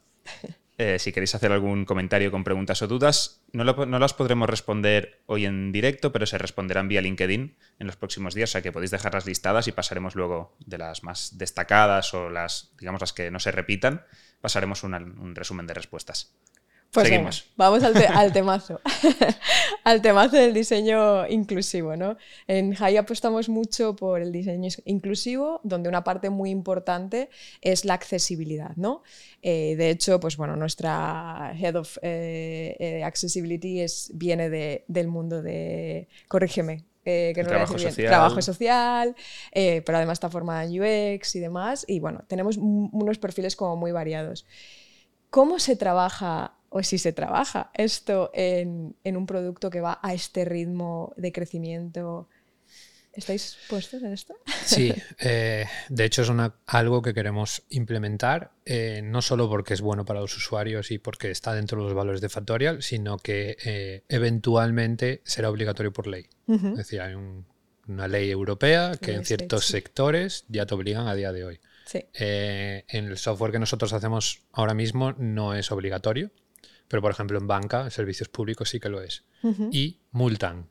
eh, 0.79 0.99
si 0.99 1.13
queréis 1.13 1.35
hacer 1.35 1.53
algún 1.53 1.85
comentario 1.85 2.31
con 2.31 2.45
preguntas 2.45 2.83
o 2.83 2.87
dudas, 2.87 3.43
no, 3.53 3.65
las 3.65 4.15
podremos 4.15 4.49
responder 4.49 5.23
hoy 5.27 5.47
en 5.47 5.73
directo, 5.73 6.13
pero 6.13 6.27
se 6.27 6.37
responderán 6.37 6.89
vía 6.89 7.01
LinkedIn 7.01 7.57
en 7.79 7.87
los 7.87 7.97
próximos 7.97 8.35
días, 8.35 8.51
o 8.51 8.53
sea 8.53 8.63
que 8.63 8.73
podéis 8.73 8.91
dejarlas 8.91 9.25
listadas 9.25 9.69
y 9.69 9.73
pasaremos 9.73 10.15
luego 10.15 10.55
de 10.61 10.79
las 10.79 11.03
más 11.03 11.39
destacadas 11.39 12.13
o 12.13 12.29
las, 12.29 12.73
digamos, 12.79 13.01
las 13.01 13.13
que 13.13 13.31
no 13.31 13.41
se 13.41 13.53
repitan, 13.53 14.05
pasaremos 14.41 14.85
un 14.85 15.35
resumen 15.35 15.67
de 15.67 15.75
respuestas. 15.75 16.35
Pues 16.97 17.09
Seguimos. 17.09 17.45
vamos 17.59 17.83
al, 17.83 17.93
temazo. 18.33 18.81
al 19.85 20.01
temazo 20.01 20.37
del 20.39 20.55
diseño 20.55 21.27
inclusivo. 21.29 21.95
¿no? 21.95 22.17
En 22.47 22.73
Jai 22.73 22.97
apostamos 22.97 23.51
mucho 23.51 23.95
por 23.95 24.23
el 24.23 24.33
diseño 24.33 24.71
inclusivo, 24.87 25.61
donde 25.63 25.91
una 25.91 26.05
parte 26.05 26.31
muy 26.31 26.49
importante 26.49 27.29
es 27.61 27.85
la 27.85 27.93
accesibilidad. 27.93 28.75
¿no? 28.77 29.03
Eh, 29.43 29.77
de 29.77 29.91
hecho, 29.91 30.19
pues, 30.21 30.39
bueno, 30.39 30.57
nuestra 30.57 31.53
Head 31.55 31.77
of 31.77 31.99
eh, 32.01 32.77
eh, 32.79 33.05
Accessibility 33.05 33.83
es, 33.83 34.11
viene 34.15 34.49
del 34.49 35.09
mundo 35.09 35.43
de. 35.43 36.09
Corrígeme, 36.29 36.87
que 37.05 37.35
no 37.37 37.47
trabajo, 37.47 37.79
social. 37.79 38.09
trabajo 38.09 38.41
social, 38.41 39.15
pero 39.53 39.99
además 39.99 40.15
está 40.15 40.31
formada 40.31 40.65
en 40.65 40.81
UX 40.81 41.37
y 41.37 41.41
demás. 41.41 41.85
Y 41.87 42.01
bueno, 42.01 42.25
tenemos 42.27 42.57
unos 42.57 43.19
perfiles 43.19 43.55
como 43.55 43.77
muy 43.77 43.93
variados. 43.93 44.47
¿Cómo 45.29 45.59
se 45.59 45.77
trabaja 45.77 46.57
o 46.69 46.83
si 46.83 46.99
se 46.99 47.13
trabaja 47.13 47.71
esto 47.75 48.31
en, 48.35 48.95
un 49.05 49.27
producto 49.27 49.71
que 49.71 49.81
va 49.81 49.99
a 50.03 50.15
este 50.15 50.45
ritmo 50.45 51.13
de 51.17 51.33
crecimiento. 51.33 52.29
¿Estáis 53.13 53.57
puestos 53.71 54.03
en 54.03 54.13
esto? 54.13 54.35
Sí, 54.65 54.93
eh, 55.21 55.65
de 55.89 56.05
hecho 56.05 56.21
es 56.21 56.31
algo 56.67 57.01
que 57.01 57.15
queremos 57.15 57.63
implementar, 57.71 58.53
eh, 58.67 59.01
no 59.03 59.23
solo 59.23 59.49
porque 59.49 59.73
es 59.73 59.81
bueno 59.81 60.05
para 60.05 60.21
los 60.21 60.37
usuarios 60.37 60.91
y 60.91 60.99
porque 60.99 61.31
está 61.31 61.55
dentro 61.55 61.79
de 61.79 61.85
los 61.85 61.95
valores 61.95 62.21
de 62.21 62.29
Factorial, 62.29 62.83
sino 62.83 63.17
que 63.17 63.57
eh, 63.65 64.03
eventualmente 64.09 65.23
será 65.25 65.49
obligatorio 65.49 65.93
por 65.95 66.07
ley. 66.07 66.27
Es 66.47 66.77
decir, 66.77 67.01
hay 67.01 67.15
una 67.89 68.07
ley 68.07 68.31
europea 68.31 68.93
que 69.01 69.15
en 69.15 69.25
ciertos 69.25 69.67
sectores 69.67 70.45
ya 70.49 70.67
te 70.67 70.75
obligan 70.75 71.09
a 71.09 71.15
día 71.15 71.33
de 71.33 71.45
hoy. 71.45 71.61
en 72.13 73.05
el 73.07 73.17
software 73.17 73.53
que 73.53 73.59
nosotros 73.59 73.95
hacemos 73.95 74.43
ahora 74.53 74.75
mismo 74.75 75.13
no 75.13 75.55
es 75.55 75.73
obligatorio, 75.73 76.31
pero, 76.89 77.03
por 77.03 77.11
ejemplo, 77.11 77.39
en 77.39 77.47
banca, 77.47 77.91
servicios 77.91 78.29
públicos 78.29 78.69
sí 78.69 78.81
que 78.81 78.89
lo 78.89 79.03
es. 79.03 79.25
Y 79.71 79.99
multan. 80.13 80.69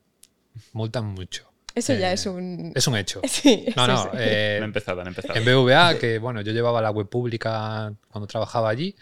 Multan 0.72 1.06
mucho. 1.06 1.50
Eso 1.74 1.92
ya 1.92 2.10
es 2.10 2.24
un... 2.24 2.72
Es 2.74 2.86
un 2.86 2.96
hecho. 2.96 3.20
Sí, 3.28 3.66
no, 3.76 3.86
no. 3.86 4.10
Eh, 4.14 4.56
han 4.56 4.64
empezado, 4.64 5.02
han 5.02 5.08
empezado. 5.08 5.38
En 5.38 5.44
BVA, 5.44 5.98
que 5.98 6.18
bueno, 6.18 6.40
yo 6.40 6.52
llevaba 6.52 6.80
la 6.80 6.90
web 6.90 7.08
pública 7.08 7.92
cuando 8.08 8.26
trabajaba 8.26 8.70
allí, 8.70 8.96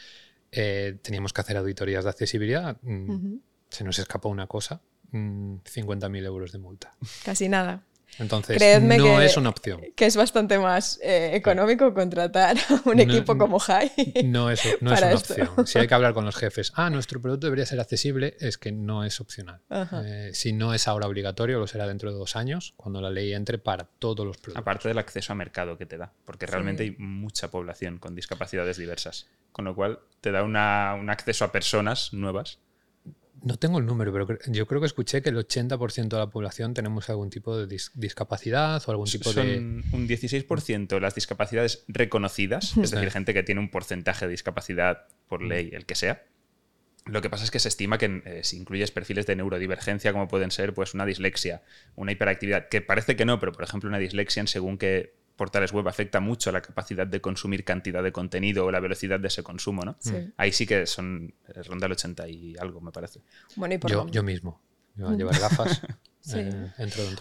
eh, 0.50 0.98
teníamos 1.00 1.32
que 1.32 1.40
hacer 1.40 1.56
auditorías 1.56 2.02
de 2.02 2.10
accesibilidad. 2.10 2.76
Mm, 2.82 3.36
se 3.68 3.84
nos 3.84 3.98
escapó 4.00 4.28
una 4.28 4.48
cosa, 4.48 4.80
50.000 5.12 6.08
mm, 6.10 6.16
euros 6.16 6.50
de 6.50 6.58
multa. 6.58 6.96
Casi 7.24 7.48
nada. 7.48 7.84
Entonces, 8.18 8.82
no 8.82 9.20
es 9.20 9.36
una 9.36 9.50
opción. 9.50 9.80
Que 9.96 10.06
es 10.06 10.16
bastante 10.16 10.58
más 10.58 11.00
eh, 11.02 11.30
económico 11.34 11.92
contratar 11.94 12.56
un 12.84 13.00
equipo 13.00 13.36
como 13.36 13.58
High. 13.58 14.22
No 14.24 14.50
es, 14.50 14.62
no 14.80 14.92
es 14.92 15.02
una 15.02 15.14
opción. 15.14 15.66
Si 15.66 15.78
hay 15.78 15.86
que 15.86 15.94
hablar 15.94 16.14
con 16.14 16.24
los 16.24 16.36
jefes, 16.36 16.72
ah, 16.76 16.90
nuestro 16.90 17.20
producto 17.20 17.46
debería 17.46 17.66
ser 17.66 17.80
accesible, 17.80 18.36
es 18.40 18.58
que 18.58 18.72
no 18.72 19.04
es 19.04 19.20
opcional. 19.20 19.60
Eh, 20.04 20.30
si 20.32 20.52
no 20.52 20.74
es 20.74 20.88
ahora 20.88 21.06
obligatorio, 21.06 21.58
lo 21.58 21.66
será 21.66 21.86
dentro 21.86 22.12
de 22.12 22.18
dos 22.18 22.36
años, 22.36 22.74
cuando 22.76 23.00
la 23.00 23.10
ley 23.10 23.32
entre 23.32 23.58
para 23.58 23.84
todos 23.84 24.26
los 24.26 24.36
productos. 24.38 24.60
Aparte 24.60 24.88
del 24.88 24.98
acceso 24.98 25.32
a 25.32 25.36
mercado 25.36 25.76
que 25.78 25.86
te 25.86 25.96
da, 25.96 26.12
porque 26.24 26.46
realmente 26.46 26.84
hay 26.84 26.96
mucha 26.98 27.50
población 27.50 27.98
con 27.98 28.14
discapacidades 28.14 28.76
diversas, 28.76 29.26
con 29.52 29.64
lo 29.64 29.74
cual 29.74 30.00
te 30.20 30.30
da 30.30 30.42
un 30.42 30.56
acceso 30.56 31.44
a 31.44 31.52
personas 31.52 32.12
nuevas 32.12 32.58
no 33.44 33.56
tengo 33.58 33.78
el 33.78 33.84
número, 33.84 34.12
pero 34.12 34.38
yo 34.46 34.66
creo 34.66 34.80
que 34.80 34.86
escuché 34.86 35.20
que 35.20 35.28
el 35.28 35.36
80% 35.36 36.08
de 36.08 36.16
la 36.16 36.30
población 36.30 36.72
tenemos 36.72 37.10
algún 37.10 37.28
tipo 37.28 37.56
de 37.56 37.78
discapacidad 37.94 38.82
o 38.86 38.90
algún 38.90 39.06
tipo 39.06 39.30
Son 39.32 39.46
de... 39.46 39.58
un 39.58 40.08
16% 40.08 40.98
las 40.98 41.14
discapacidades 41.14 41.84
reconocidas, 41.86 42.76
es 42.78 42.90
decir, 42.90 43.10
gente 43.10 43.34
que 43.34 43.42
tiene 43.42 43.60
un 43.60 43.70
porcentaje 43.70 44.24
de 44.24 44.30
discapacidad 44.30 45.06
por 45.28 45.42
ley, 45.42 45.70
el 45.72 45.84
que 45.84 45.94
sea. 45.94 46.24
Lo 47.04 47.20
que 47.20 47.28
pasa 47.28 47.44
es 47.44 47.50
que 47.50 47.58
se 47.58 47.68
estima 47.68 47.98
que 47.98 48.22
eh, 48.24 48.40
si 48.44 48.56
incluyes 48.56 48.90
perfiles 48.90 49.26
de 49.26 49.36
neurodivergencia, 49.36 50.12
como 50.12 50.26
pueden 50.26 50.50
ser 50.50 50.72
pues, 50.72 50.94
una 50.94 51.04
dislexia, 51.04 51.62
una 51.96 52.12
hiperactividad, 52.12 52.70
que 52.70 52.80
parece 52.80 53.14
que 53.14 53.26
no, 53.26 53.38
pero 53.38 53.52
por 53.52 53.62
ejemplo 53.64 53.90
una 53.90 53.98
dislexia 53.98 54.40
en 54.40 54.46
según 54.46 54.78
qué 54.78 55.12
portales 55.36 55.72
web 55.72 55.88
afecta 55.88 56.20
mucho 56.20 56.52
la 56.52 56.60
capacidad 56.62 57.06
de 57.06 57.20
consumir 57.20 57.64
cantidad 57.64 58.02
de 58.02 58.12
contenido 58.12 58.66
o 58.66 58.70
la 58.70 58.80
velocidad 58.80 59.18
de 59.20 59.28
ese 59.28 59.42
consumo, 59.42 59.82
¿no? 59.82 59.96
Ahí 60.36 60.52
sí 60.52 60.66
que 60.66 60.86
son 60.86 61.34
ronda 61.66 61.86
el 61.86 61.92
80 61.92 62.28
y 62.28 62.56
algo, 62.58 62.80
me 62.80 62.92
parece. 62.92 63.20
Bueno, 63.56 63.74
y 63.74 63.78
por 63.78 63.90
yo, 63.90 64.06
yo 64.08 64.22
mismo. 64.22 64.60
Yo 64.96 65.10
llevar 65.16 65.38
gafas. 65.38 65.82
Eh, 66.32 66.70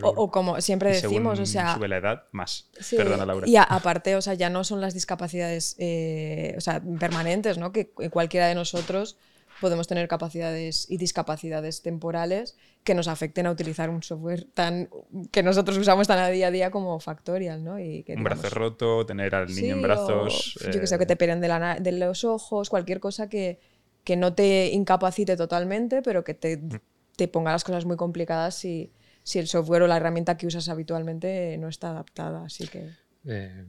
o, 0.01 0.31
como 0.31 0.61
siempre 0.61 0.91
decimos, 0.91 1.37
o 1.37 1.45
sea. 1.45 1.75
Sube 1.75 1.89
la 1.89 1.97
edad, 1.97 2.23
más. 2.31 2.69
Perdona, 2.89 3.25
Laura. 3.25 3.45
Y 3.49 3.57
aparte, 3.57 4.15
o 4.15 4.21
sea, 4.21 4.33
ya 4.33 4.49
no 4.49 4.63
son 4.63 4.79
las 4.79 4.93
discapacidades 4.93 5.75
eh, 5.77 6.55
o 6.57 6.61
sea, 6.61 6.81
permanentes, 7.01 7.57
¿no? 7.57 7.73
Que 7.73 7.89
cualquiera 7.89 8.47
de 8.47 8.55
nosotros 8.55 9.17
podemos 9.63 9.87
tener 9.87 10.07
capacidades 10.07 10.85
y 10.91 10.97
discapacidades 10.97 11.81
temporales 11.81 12.55
que 12.83 12.93
nos 12.93 13.07
afecten 13.07 13.47
a 13.47 13.51
utilizar 13.51 13.89
un 13.89 14.03
software 14.03 14.43
tan 14.53 14.89
que 15.31 15.41
nosotros 15.41 15.77
usamos 15.77 16.05
tan 16.05 16.19
a 16.19 16.27
día 16.27 16.47
a 16.47 16.51
día 16.51 16.69
como 16.69 16.99
Factorial, 16.99 17.63
¿no? 17.63 17.79
Y 17.79 18.03
que, 18.03 18.13
un 18.13 18.23
brazo 18.23 18.49
roto, 18.49 19.05
tener 19.05 19.33
al 19.33 19.47
niño 19.47 19.73
en 19.73 19.77
Sí, 19.77 19.81
brazos. 19.81 20.57
o, 20.61 20.71
yo 20.71 20.79
que 20.81 20.85
sé, 20.87 20.97
que 20.97 21.05
eh, 21.05 21.07
te 21.07 21.15
peren 21.15 21.39
de, 21.41 21.47
la 21.47 21.79
de 21.79 21.91
los 21.93 22.23
ojos, 22.25 22.69
cualquier 22.69 22.99
cosa 22.99 23.29
que, 23.29 23.59
que 24.03 24.15
no 24.17 24.33
te 24.35 24.69
incapacite 24.73 25.37
totalmente, 25.37 26.01
pero 26.01 26.23
que 26.23 26.33
te, 26.33 26.57
Mm. 26.57 26.79
te 27.15 27.27
ponga 27.29 27.51
las 27.53 27.63
cosas 27.63 27.85
muy 27.85 27.95
complicadas 27.95 28.55
si, 28.55 28.91
si 29.23 29.39
el 29.39 29.47
software 29.47 29.83
o 29.83 29.87
la 29.87 29.95
herramienta 29.97 30.35
que 30.37 30.45
usas 30.45 30.67
habitualmente 30.69 31.57
no 31.57 31.69
está 31.69 31.91
adaptada. 31.91 32.43
Así 32.45 32.67
que. 32.67 32.89
Eh, 33.25 33.65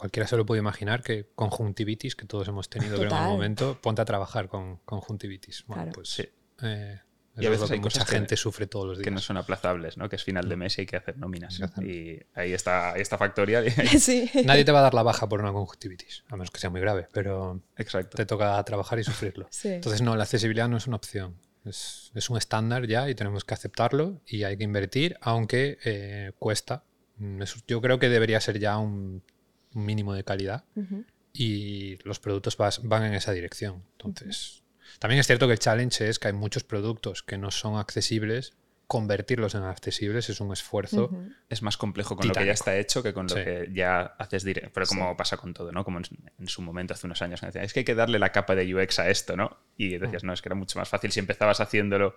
cualquiera 0.00 0.26
se 0.26 0.36
lo 0.36 0.44
puede 0.46 0.58
imaginar 0.60 1.02
que 1.02 1.28
conjuntivitis, 1.34 2.16
que 2.16 2.24
todos 2.26 2.48
hemos 2.48 2.68
tenido 2.68 2.96
en 3.02 3.12
algún 3.12 3.32
momento, 3.34 3.78
ponte 3.80 4.00
a 4.02 4.04
trabajar 4.04 4.48
con 4.48 4.78
conjuntivitis. 4.78 5.64
Bueno, 5.66 5.82
Claro. 5.82 5.94
pues 5.94 6.08
Sí. 6.08 6.28
eh, 6.62 6.98
Y 7.38 7.46
a 7.46 7.50
veces 7.50 7.70
hay 7.70 7.78
mucha 7.78 8.00
cosas 8.00 8.08
que- 8.10 8.16
gente 8.16 8.36
sufre 8.36 8.66
todos 8.66 8.86
los 8.86 8.98
días. 8.98 9.04
que 9.04 9.10
no 9.10 9.20
son 9.20 9.36
aplazables, 9.36 9.96
¿no? 9.96 10.08
Que 10.08 10.16
es 10.16 10.24
final 10.24 10.48
de 10.48 10.56
mes 10.56 10.76
y 10.76 10.80
hay 10.82 10.86
que 10.86 10.96
hacer 10.96 11.16
nóminas. 11.16 11.60
Y 11.80 12.18
ahí 12.34 12.52
está, 12.52 12.94
y 12.96 13.54
ahí- 13.54 13.66
sí. 14.00 14.30
Nadie 14.44 14.64
te 14.64 14.72
va 14.72 14.80
a 14.80 14.82
dar 14.82 14.94
la 14.94 15.02
baja 15.02 15.28
por 15.28 15.40
una 15.40 15.52
conjuntivitis, 15.52 16.24
a 16.28 16.36
menos 16.36 16.50
que 16.50 16.58
sea 16.60 16.70
muy 16.70 16.80
grave, 16.80 17.06
pero 17.12 17.60
Exacto. 17.76 18.16
te 18.16 18.26
toca 18.26 18.62
trabajar 18.64 18.98
y 18.98 19.04
sufrirlo. 19.04 19.46
Sí. 19.50 19.68
Entonces, 19.68 20.02
no, 20.02 20.16
la 20.16 20.24
accesibilidad 20.24 20.68
no 20.68 20.76
es 20.76 20.86
una 20.86 20.96
opción. 20.96 21.36
Es, 21.64 22.10
es 22.14 22.30
un 22.30 22.38
estándar 22.38 22.86
ya 22.86 23.08
y 23.10 23.14
tenemos 23.14 23.44
que 23.44 23.52
aceptarlo 23.54 24.20
y 24.26 24.44
hay 24.44 24.56
que 24.56 24.64
invertir, 24.64 25.16
aunque 25.20 25.78
eh, 25.84 26.32
cuesta. 26.38 26.84
Mm, 27.18 27.42
yo 27.68 27.80
creo 27.82 27.98
que 27.98 28.08
debería 28.08 28.40
ser 28.40 28.58
ya 28.58 28.78
un, 28.78 29.22
un 29.74 29.84
mínimo 29.84 30.14
de 30.14 30.24
calidad 30.24 30.64
y 31.32 31.96
los 32.04 32.18
productos 32.18 32.56
vas- 32.56 32.80
van 32.82 33.04
en 33.04 33.14
esa 33.14 33.32
dirección. 33.32 33.84
Entonces, 33.92 34.62
también 34.98 35.20
es 35.20 35.26
cierto 35.26 35.46
que 35.46 35.52
el 35.52 35.58
challenge 35.58 36.08
es 36.08 36.18
que 36.18 36.28
hay 36.28 36.34
muchos 36.34 36.64
productos 36.64 37.22
que 37.22 37.38
no 37.38 37.50
son 37.50 37.76
accesibles. 37.78 38.54
Convertirlos 38.88 39.54
en 39.54 39.62
accesibles 39.62 40.28
es 40.30 40.40
un 40.40 40.52
esfuerzo. 40.52 41.16
Es 41.48 41.62
más 41.62 41.76
complejo 41.76 42.16
con 42.16 42.26
lo 42.26 42.34
que 42.34 42.44
ya 42.44 42.50
está 42.52 42.76
hecho 42.76 43.04
que 43.04 43.12
con 43.14 43.28
lo 43.28 43.36
Sí. 43.36 43.44
que 43.44 43.68
ya 43.72 44.00
haces 44.18 44.42
directo. 44.42 44.70
Pero 44.74 44.86
como 44.86 45.16
pasa 45.16 45.36
con 45.36 45.54
todo, 45.54 45.70
¿no? 45.70 45.84
Como 45.84 45.98
en, 45.98 46.04
en 46.40 46.48
su 46.48 46.60
momento 46.60 46.94
hace 46.94 47.06
unos 47.06 47.22
años, 47.22 47.38
que 47.38 47.46
decían, 47.46 47.64
es 47.64 47.72
que 47.72 47.80
hay 47.80 47.84
que 47.84 47.94
darle 47.94 48.18
la 48.18 48.32
capa 48.32 48.56
de 48.56 48.74
UX 48.74 48.98
a 48.98 49.08
esto, 49.08 49.36
¿no? 49.36 49.56
Y 49.76 49.96
decías, 49.98 50.24
no, 50.24 50.32
es 50.32 50.42
que 50.42 50.48
era 50.48 50.56
mucho 50.56 50.76
más 50.80 50.88
fácil 50.88 51.12
si 51.12 51.20
empezabas 51.20 51.60
haciéndolo 51.60 52.16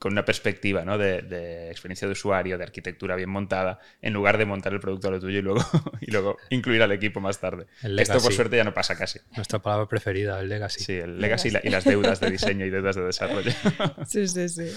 con 0.00 0.12
una 0.12 0.24
perspectiva 0.24 0.84
¿no? 0.84 0.98
de, 0.98 1.22
de 1.22 1.70
experiencia 1.70 2.08
de 2.08 2.12
usuario, 2.12 2.56
de 2.58 2.64
arquitectura 2.64 3.14
bien 3.16 3.30
montada, 3.30 3.78
en 4.02 4.12
lugar 4.12 4.38
de 4.38 4.46
montar 4.46 4.72
el 4.72 4.80
producto 4.80 5.06
a 5.08 5.10
lo 5.12 5.20
tuyo 5.20 5.38
y 5.38 5.42
luego, 5.42 5.60
y 6.00 6.10
luego 6.10 6.36
incluir 6.48 6.82
al 6.82 6.90
equipo 6.90 7.20
más 7.20 7.38
tarde. 7.38 7.66
El 7.82 7.98
Esto 7.98 8.18
por 8.20 8.32
suerte 8.32 8.56
ya 8.56 8.64
no 8.64 8.74
pasa 8.74 8.96
casi. 8.96 9.18
Nuestra 9.36 9.58
palabra 9.60 9.86
preferida, 9.86 10.40
el 10.40 10.48
legacy. 10.48 10.82
Sí, 10.82 10.94
el 10.94 11.20
legacy 11.20 11.48
y, 11.48 11.50
la- 11.52 11.60
y 11.62 11.68
las 11.68 11.84
deudas 11.84 12.18
de 12.18 12.30
diseño 12.30 12.64
y 12.66 12.70
deudas 12.70 12.96
de 12.96 13.02
desarrollo. 13.02 13.52
Sí, 14.06 14.26
sí, 14.26 14.48
sí. 14.48 14.68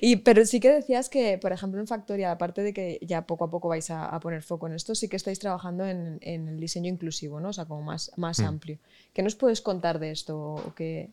Y, 0.00 0.16
pero 0.16 0.44
sí 0.46 0.58
que 0.60 0.70
decías 0.72 1.08
que, 1.10 1.36
por 1.38 1.52
ejemplo, 1.52 1.78
en 1.80 1.86
Factoria, 1.86 2.32
aparte 2.32 2.62
de 2.62 2.72
que 2.72 2.98
ya 3.02 3.26
poco 3.26 3.44
a 3.44 3.50
poco 3.50 3.68
vais 3.68 3.90
a, 3.90 4.06
a 4.06 4.18
poner 4.18 4.42
foco 4.42 4.66
en 4.66 4.72
esto, 4.72 4.94
sí 4.94 5.08
que 5.08 5.16
estáis 5.16 5.38
trabajando 5.38 5.84
en, 5.86 6.18
en 6.22 6.48
el 6.48 6.58
diseño 6.58 6.88
inclusivo, 6.88 7.38
¿no? 7.38 7.50
O 7.50 7.52
sea, 7.52 7.66
como 7.66 7.82
más, 7.82 8.10
más 8.16 8.40
Mm. 8.40 8.44
amplio. 8.46 8.78
¿Qué 9.12 9.22
nos 9.22 9.34
puedes 9.34 9.60
contar 9.60 9.98
de 9.98 10.10
esto 10.10 10.38
o 10.38 10.74
qué 10.74 11.10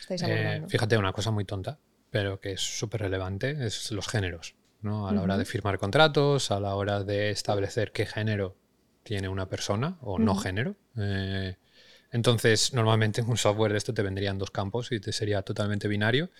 estáis 0.00 0.22
Eh, 0.22 0.26
abordando? 0.26 0.68
fíjate, 0.68 0.98
una 0.98 1.12
cosa 1.12 1.30
muy 1.30 1.44
tonta, 1.46 1.78
pero 2.10 2.40
que 2.40 2.52
es 2.52 2.60
súper 2.60 3.02
relevante, 3.02 3.66
es 3.66 3.90
los 3.92 4.08
géneros. 4.08 4.54
¿no? 4.82 5.08
A 5.08 5.12
la 5.12 5.22
hora 5.22 5.36
de 5.36 5.44
firmar 5.44 5.78
contratos, 5.78 6.50
a 6.50 6.60
la 6.60 6.74
hora 6.74 7.04
de 7.04 7.30
establecer 7.30 7.92
qué 7.92 8.06
género 8.06 8.56
tiene 9.02 9.28
una 9.28 9.46
persona 9.46 9.98
o 10.00 10.18
no 10.18 10.34
género. 10.34 10.76
Eh, 10.96 11.56
entonces, 12.12 12.72
normalmente 12.74 13.20
en 13.20 13.28
un 13.28 13.36
software 13.36 13.72
de 13.72 13.78
esto 13.78 13.94
te 13.94 14.02
vendrían 14.02 14.38
dos 14.38 14.50
campos 14.50 14.90
y 14.92 15.00
te 15.00 15.12
sería 15.12 15.42
totalmente 15.42 15.86
binario. 15.88 16.30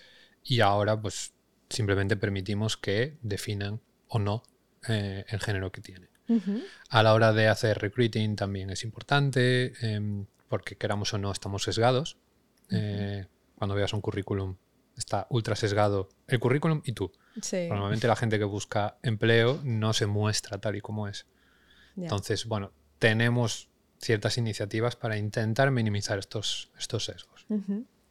Y 0.42 0.60
ahora, 0.60 1.00
pues, 1.00 1.32
simplemente 1.68 2.16
permitimos 2.16 2.76
que 2.76 3.18
definan 3.22 3.80
o 4.08 4.18
no 4.18 4.42
eh, 4.88 5.24
el 5.28 5.40
género 5.40 5.70
que 5.70 5.80
tiene. 5.80 6.08
A 6.90 7.02
la 7.02 7.12
hora 7.12 7.32
de 7.32 7.48
hacer 7.48 7.78
recruiting 7.78 8.36
también 8.36 8.70
es 8.70 8.84
importante, 8.84 9.72
em, 9.80 10.26
porque 10.48 10.76
queramos 10.76 11.12
o 11.12 11.18
no, 11.18 11.32
estamos 11.32 11.64
sesgados. 11.64 12.18
Eh, 12.70 13.26
cuando 13.56 13.74
veas 13.74 13.92
un 13.92 14.00
currículum, 14.00 14.54
está 15.00 15.26
ultra 15.30 15.56
sesgado 15.56 16.08
el 16.28 16.38
currículum 16.38 16.82
y 16.84 16.92
tú. 16.92 17.10
Sí. 17.42 17.66
Normalmente 17.68 18.06
la 18.06 18.14
gente 18.16 18.38
que 18.38 18.44
busca 18.44 18.98
empleo 19.02 19.60
no 19.64 19.92
se 19.92 20.06
muestra 20.06 20.58
tal 20.58 20.76
y 20.76 20.80
como 20.80 21.08
es. 21.08 21.26
Entonces, 21.96 22.46
bueno, 22.46 22.72
tenemos 22.98 23.68
ciertas 23.98 24.38
iniciativas 24.38 24.96
para 24.96 25.16
intentar 25.16 25.70
minimizar 25.70 26.18
estos, 26.18 26.70
estos 26.78 27.04
sesgos. 27.06 27.46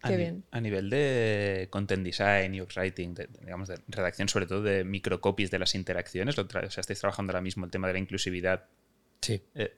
A 0.02 0.08
Qué 0.08 0.16
ni- 0.16 0.18
bien. 0.24 0.44
A 0.52 0.62
nivel 0.62 0.90
de 0.90 1.68
content 1.72 2.04
design, 2.04 2.60
UX 2.62 2.78
writing, 2.78 3.14
de- 3.16 3.28
digamos, 3.42 3.68
de 3.68 3.80
redacción 3.88 4.30
sobre 4.30 4.46
todo 4.46 4.62
de 4.62 4.84
microcopies 4.84 5.52
de 5.52 5.60
las 5.60 5.76
interacciones, 5.76 6.38
lo 6.38 6.48
tra- 6.48 6.66
o 6.68 6.72
sea, 6.72 6.82
estáis 6.82 7.00
trabajando 7.00 7.32
ahora 7.32 7.42
mismo 7.42 7.66
el 7.66 7.72
tema 7.72 7.88
de 7.88 7.94
la 7.94 8.00
inclusividad. 8.00 8.66
Sí. 9.22 9.42
eh, 9.56 9.76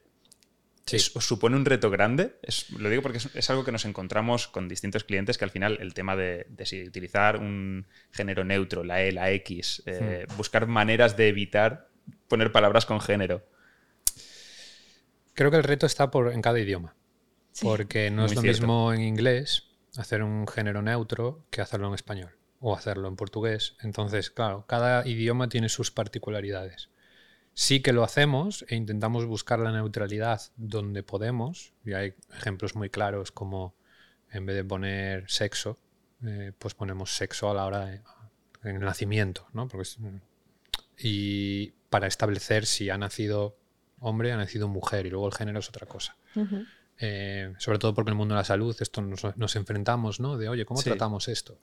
Sí. 0.86 0.96
es- 0.96 1.14
¿Os 1.16 1.24
supone 1.26 1.56
un 1.56 1.64
reto 1.64 1.90
grande? 1.90 2.36
Es- 2.42 2.70
lo 2.70 2.88
digo 2.90 3.02
porque 3.02 3.18
es, 3.18 3.28
es 3.34 3.50
algo 3.50 3.64
que 3.64 3.70
nos 3.72 3.84
encontramos 3.84 4.48
con 4.48 4.68
distintos 4.68 5.04
clientes 5.04 5.38
que 5.38 5.44
al 5.44 5.50
final 5.50 5.78
el 5.80 5.94
tema 5.94 6.16
de, 6.16 6.46
de 6.50 6.66
si 6.66 6.82
utilizar 6.84 7.36
un 7.38 7.86
género 8.10 8.44
neutro, 8.44 8.82
la 8.82 9.02
E, 9.02 9.12
la 9.12 9.30
X, 9.30 9.82
eh, 9.86 10.26
Hmm. 10.28 10.36
buscar 10.36 10.66
maneras 10.66 11.16
de 11.16 11.28
evitar 11.28 11.88
poner 12.28 12.50
palabras 12.50 12.84
con 12.84 13.00
género. 13.00 13.46
Creo 15.34 15.50
que 15.50 15.56
el 15.56 15.64
reto 15.64 15.86
está 15.86 16.10
por, 16.10 16.32
en 16.32 16.42
cada 16.42 16.58
idioma. 16.58 16.94
Sí. 17.52 17.64
Porque 17.64 18.10
no 18.10 18.24
es 18.24 18.34
lo 18.34 18.40
cierto. 18.40 18.60
mismo 18.62 18.92
en 18.92 19.02
inglés 19.02 19.68
hacer 19.96 20.22
un 20.22 20.46
género 20.48 20.82
neutro 20.82 21.44
que 21.50 21.60
hacerlo 21.60 21.88
en 21.88 21.94
español 21.94 22.30
o 22.60 22.74
hacerlo 22.76 23.08
en 23.08 23.16
portugués. 23.16 23.76
Entonces, 23.82 24.30
claro, 24.30 24.64
cada 24.66 25.06
idioma 25.06 25.48
tiene 25.48 25.68
sus 25.68 25.90
particularidades. 25.90 26.88
Sí 27.54 27.80
que 27.82 27.92
lo 27.92 28.02
hacemos 28.04 28.64
e 28.68 28.76
intentamos 28.76 29.26
buscar 29.26 29.58
la 29.58 29.72
neutralidad 29.72 30.40
donde 30.56 31.02
podemos. 31.02 31.72
Y 31.84 31.92
hay 31.92 32.14
ejemplos 32.34 32.74
muy 32.74 32.88
claros 32.90 33.30
como 33.32 33.74
en 34.30 34.46
vez 34.46 34.56
de 34.56 34.64
poner 34.64 35.30
sexo, 35.30 35.78
eh, 36.24 36.52
pues 36.58 36.74
ponemos 36.74 37.14
sexo 37.14 37.50
a 37.50 37.54
la 37.54 37.66
hora 37.66 37.84
de 37.86 38.00
en 38.64 38.76
el 38.76 38.80
nacimiento, 38.82 39.46
¿no? 39.52 39.66
Porque 39.68 39.82
es- 39.82 39.98
y 40.98 41.72
para 41.90 42.06
establecer 42.06 42.64
si 42.66 42.90
ha 42.90 42.96
nacido 42.98 43.56
hombre, 44.00 44.32
ha 44.32 44.36
nacido 44.36 44.68
mujer 44.68 45.06
y 45.06 45.10
luego 45.10 45.26
el 45.26 45.34
género 45.34 45.58
es 45.60 45.68
otra 45.68 45.86
cosa. 45.86 46.16
Eh, 46.98 47.52
sobre 47.58 47.78
todo 47.78 47.94
porque 47.94 48.10
en 48.10 48.12
el 48.14 48.18
mundo 48.18 48.34
de 48.34 48.40
la 48.40 48.44
salud 48.44 48.76
esto 48.80 49.02
nos, 49.02 49.36
nos 49.36 49.56
enfrentamos, 49.56 50.20
¿no? 50.20 50.36
De, 50.36 50.48
oye, 50.48 50.64
¿cómo 50.64 50.80
Sí. 50.80 50.90
tratamos 50.90 51.28
esto? 51.28 51.58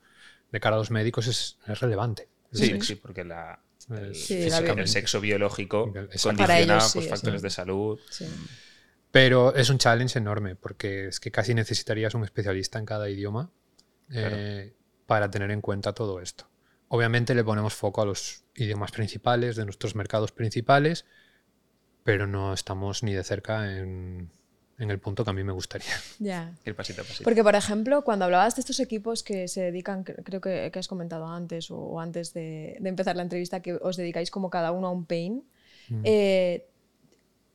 De 0.52 0.60
cara 0.60 0.76
a 0.76 0.78
los 0.78 0.90
médicos 0.90 1.26
es, 1.26 1.58
es 1.66 1.80
relevante. 1.80 2.28
el 2.52 2.58
Sí, 2.58 2.66
sexo. 2.66 2.86
sí, 2.88 2.94
porque 2.96 3.24
la, 3.24 3.60
el, 3.96 4.14
Sí, 4.14 4.42
el- 4.42 4.88
sexo 4.88 5.20
biológico 5.20 5.92
condiciona 5.92 6.38
Para 6.38 6.58
ellos 6.60 6.84
sí, 6.84 6.98
pues, 6.98 7.06
es 7.06 7.10
factores 7.10 7.42
de 7.42 7.50
salud. 7.50 7.98
Sí. 8.10 8.26
Pero 9.10 9.54
es 9.54 9.70
un 9.70 9.78
challenge 9.78 10.18
enorme 10.18 10.54
porque 10.56 11.08
es 11.08 11.18
que 11.20 11.30
casi 11.30 11.54
necesitarías 11.54 12.14
un 12.14 12.24
especialista 12.24 12.78
en 12.78 12.86
cada 12.86 13.08
idioma 13.10 13.50
eh, 14.12 14.72
para 15.06 15.30
tener 15.30 15.50
en 15.50 15.60
cuenta 15.60 15.92
todo 15.92 16.20
esto. 16.20 16.48
Obviamente 16.88 17.34
le 17.34 17.44
ponemos 17.44 17.74
foco 17.74 18.02
a 18.02 18.06
los 18.06 18.44
idiomas 18.54 18.90
principales 18.92 19.56
de 19.56 19.64
nuestros 19.64 19.94
mercados 19.94 20.32
principales, 20.32 21.04
pero 22.04 22.26
no 22.26 22.52
estamos 22.52 23.02
ni 23.02 23.12
de 23.12 23.24
cerca 23.24 23.76
en, 23.78 24.30
en 24.80 24.90
el 24.90 24.98
punto 24.98 25.22
que 25.24 25.30
a 25.30 25.32
mí 25.32 25.44
me 25.44 25.52
gustaría. 25.52 25.94
Ya. 26.18 26.52
Ir 26.64 26.74
pasito 26.74 27.02
a 27.02 27.04
pasito. 27.04 27.22
Porque, 27.22 27.44
por 27.44 27.54
ejemplo, 27.54 28.02
cuando 28.02 28.24
hablabas 28.24 28.56
de 28.56 28.60
estos 28.62 28.80
equipos 28.80 29.22
que 29.22 29.46
se 29.46 29.60
dedican, 29.60 30.04
cre- 30.04 30.24
creo 30.24 30.40
que, 30.40 30.70
que 30.72 30.78
has 30.80 30.88
comentado 30.88 31.26
antes 31.28 31.70
o, 31.70 31.76
o 31.78 32.00
antes 32.00 32.34
de, 32.34 32.76
de 32.80 32.88
empezar 32.88 33.14
la 33.14 33.22
entrevista, 33.22 33.60
que 33.60 33.74
os 33.74 33.96
dedicáis 33.96 34.30
como 34.32 34.50
cada 34.50 34.72
uno 34.72 34.88
a 34.88 34.90
un 34.90 35.04
pain, 35.06 35.44
Mm. 35.88 36.02
eh, 36.04 36.66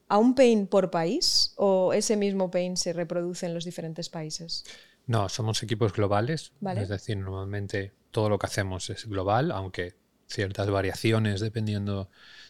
¿a 0.09 0.17
un 0.17 0.35
pain 0.35 0.67
por 0.67 0.91
país 0.91 1.53
o 1.57 1.93
ese 1.93 2.15
mismo 2.17 2.51
pain 2.51 2.77
se 2.77 2.93
reproduce 2.93 3.45
en 3.45 3.53
los 3.53 3.65
diferentes 3.65 4.09
países? 4.09 4.63
No, 5.07 5.29
somos 5.29 5.61
equipos 5.63 5.93
globales, 5.93 6.51
Vale. 6.59 6.81
es 6.81 6.89
decir, 6.89 7.17
normalmente 7.17 7.93
todo 8.11 8.29
lo 8.29 8.37
que 8.39 8.47
hacemos 8.47 8.89
es 8.89 9.05
global, 9.05 9.51
aunque 9.51 9.95
ciertas 10.27 10.69
variaciones 10.69 11.39
dependiendo, 11.41 12.09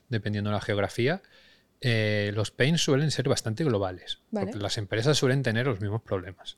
dependiendo 0.09 0.49
de 0.49 0.55
la 0.55 0.61
geografía. 0.61 1.21
Eh, 1.87 2.31
los 2.33 2.49
pains 2.49 2.81
suelen 2.81 3.11
ser 3.11 3.29
bastante 3.29 3.63
globales, 3.63 4.17
Vale. 4.31 4.47
porque 4.47 4.59
las 4.63 4.77
empresas 4.79 5.17
suelen 5.17 5.43
tener 5.43 5.67
los 5.67 5.79
mismos 5.81 6.01
problemas. 6.01 6.57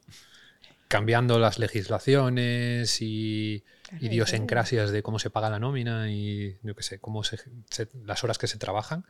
Cambiando 0.88 1.38
las 1.38 1.60
legislaciones 1.60 3.02
y 3.02 3.64
Claro, 3.90 4.06
idiosincrasias 4.06 4.92
de 4.92 5.04
cómo 5.04 5.20
se 5.20 5.30
paga 5.30 5.50
la 5.50 5.60
nómina 5.60 6.10
y 6.10 6.58
yo 6.64 6.76
qué 6.76 6.84
sé, 6.84 7.00
cómo 7.00 7.24
se, 7.26 7.40
se- 7.70 7.90
las 8.06 8.24
horas 8.24 8.38
que 8.38 8.48
se 8.48 8.58
trabajan, 8.58 9.06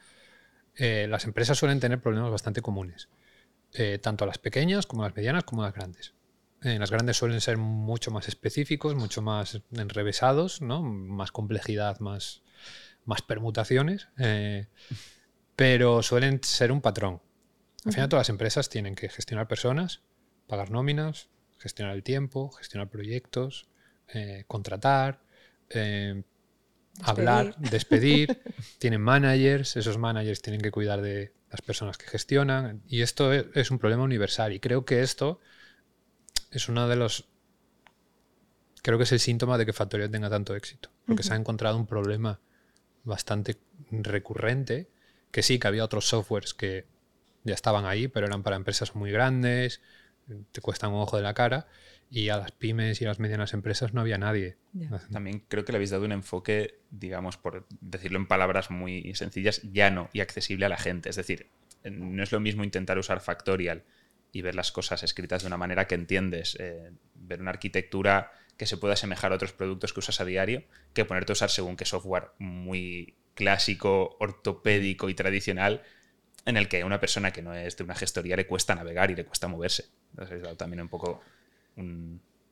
eh, 0.76 1.06
las 1.08 1.26
empresas 1.26 1.58
suelen 1.58 1.80
tener 1.80 2.00
problemas 2.02 2.32
bastante 2.32 2.62
comunes, 2.64 3.10
eh, 3.74 4.00
tanto 4.02 4.26
las 4.26 4.40
pequeñas 4.40 4.88
como 4.88 5.04
las 5.04 5.16
medianas 5.16 5.44
como 5.44 5.62
las 5.64 5.74
grandes. 5.74 6.14
Eh, 6.64 6.80
las 6.80 6.90
grandes 6.90 7.18
suelen 7.18 7.42
ser 7.42 7.58
mucho 7.58 8.10
más 8.10 8.28
específicos, 8.28 8.96
mucho 8.96 9.22
más 9.22 9.62
enrevesados, 9.72 10.62
¿no? 10.64 10.82
más 10.82 11.32
complejidad, 11.32 12.00
más, 12.00 12.42
más 13.06 13.22
permutaciones, 13.22 14.08
eh, 14.18 14.66
pero 15.58 16.04
suelen 16.04 16.39
ser 16.43 16.72
un 16.72 16.80
patrón. 16.80 17.20
Al 17.84 17.91
final 17.91 18.08
todas 18.08 18.22
las 18.22 18.30
empresas 18.30 18.70
tienen 18.70 18.96
que 18.96 19.10
gestionar 19.10 19.48
personas, 19.48 20.02
pagar 20.46 20.70
nóminas, 20.72 21.28
gestionar 21.58 21.96
el 21.96 22.04
tiempo, 22.04 22.52
gestionar 22.52 22.89
proyectos, 22.89 23.67
eh, 24.13 24.46
contratar, 24.48 25.20
eh, 25.70 26.24
hablar, 27.02 27.58
despedir. 27.58 28.39
tienen 28.78 29.02
managers, 29.02 29.76
esos 29.76 29.98
managers 29.98 30.43
tienen 30.43 30.62
que 30.62 30.72
cuidar 30.72 31.02
de 31.02 31.34
las 31.50 31.62
personas 31.62 31.98
que 31.98 32.06
gestionan. 32.06 32.84
Y 32.88 33.02
esto 33.02 33.34
es, 33.34 33.48
es 33.56 33.72
un 33.72 33.80
problema 33.80 34.04
universal. 34.04 34.54
Y 34.54 34.60
creo 34.60 34.86
que 34.86 35.02
esto 35.02 35.39
es 36.52 36.70
uno 36.70 36.88
de 36.88 36.98
los 36.98 37.28
creo 38.84 38.98
que 39.00 39.06
es 39.06 39.12
el 39.12 39.20
síntoma 39.20 39.58
de 39.58 39.65
que 39.65 39.74
Factorial 39.74 40.12
tenga 40.12 40.30
tanto 40.30 40.56
éxito, 40.56 40.89
porque 41.06 41.24
se 41.24 41.34
ha 41.34 41.36
encontrado 41.36 41.76
un 41.76 41.88
problema 41.88 42.39
bastante 43.04 43.58
recurrente, 43.91 44.88
que 45.32 45.44
sí, 45.44 45.60
que 45.60 45.68
había 45.68 45.84
otros 45.84 46.08
softwares 46.08 46.54
que 46.54 46.86
ya 47.44 47.54
estaban 47.54 47.86
ahí, 47.86 48.08
pero 48.08 48.28
eran 48.28 48.44
para 48.44 48.56
empresas 48.56 48.96
muy 48.96 49.12
grandes, 49.12 49.82
te 50.52 50.62
cuestan 50.62 50.92
un 50.92 51.02
ojo 51.02 51.18
de 51.18 51.24
la 51.24 51.34
cara, 51.34 51.68
y 52.10 52.30
a 52.30 52.38
las 52.38 52.52
pymes 52.52 53.02
y 53.02 53.06
a 53.06 53.10
las 53.10 53.20
medianas 53.20 53.54
empresas 53.54 53.94
no 53.94 54.02
había 54.02 54.18
nadie. 54.18 54.58
También 55.12 55.44
creo 55.48 55.66
que 55.66 55.72
le 55.72 55.78
habéis 55.78 55.90
dado 55.90 56.06
un 56.06 56.12
enfoque, 56.12 56.80
digamos, 56.90 57.38
por 57.38 57.66
decirlo 57.82 58.18
en 58.18 58.28
palabras 58.28 58.72
muy 58.72 59.13
sencillas, 59.16 59.62
llano 59.63 60.10
y 60.13 60.22
accesible 60.22 60.66
a 60.66 60.70
la 60.70 60.78
gente. 60.78 61.10
Es 61.10 61.18
decir, 61.18 61.50
no 61.84 62.24
es 62.24 62.32
lo 62.32 62.40
mismo 62.40 62.63
intentar 62.63 62.98
usar 62.98 63.20
Factorial 63.20 63.84
y 64.32 64.42
ver 64.42 64.56
las 64.56 64.72
cosas 64.72 65.04
escritas 65.04 65.42
de 65.42 65.48
una 65.48 65.58
manera 65.58 65.88
que 65.88 65.96
entiendes, 65.96 66.56
eh, 66.60 66.92
ver 67.16 67.42
una 67.42 67.52
arquitectura 67.52 68.32
que 68.58 68.65
se 68.65 68.78
pueda 68.78 68.93
asemejar 68.93 69.32
a 69.32 69.36
otros 69.36 69.54
productos 69.54 69.93
que 69.93 70.00
usas 70.00 70.20
a 70.20 70.26
diario, 70.26 70.63
que 70.93 71.06
ponerte 71.06 71.32
a 71.32 71.34
usar 71.34 71.50
según 71.50 71.76
qué 71.76 71.86
software 71.86 72.32
muy 72.39 73.15
clásico, 73.36 74.17
ortopédico 74.20 75.10
y 75.10 75.13
tradicional, 75.13 75.84
en 76.46 76.58
el 76.58 76.67
que 76.67 76.82
a 76.82 76.86
una 76.86 77.00
persona 77.00 77.32
que 77.32 77.41
no 77.41 77.54
es 77.54 77.78
de 77.78 77.84
una 77.84 77.96
gestoría 77.96 78.36
le 78.36 78.48
cuesta 78.48 78.74
navegar 78.74 79.12
y 79.12 79.15
le 79.15 79.26
cuesta 79.26 79.48
moverse. 79.48 79.86
Entonces, 80.12 80.58
también 80.58 80.82
un 80.82 80.89
poco 80.89 81.22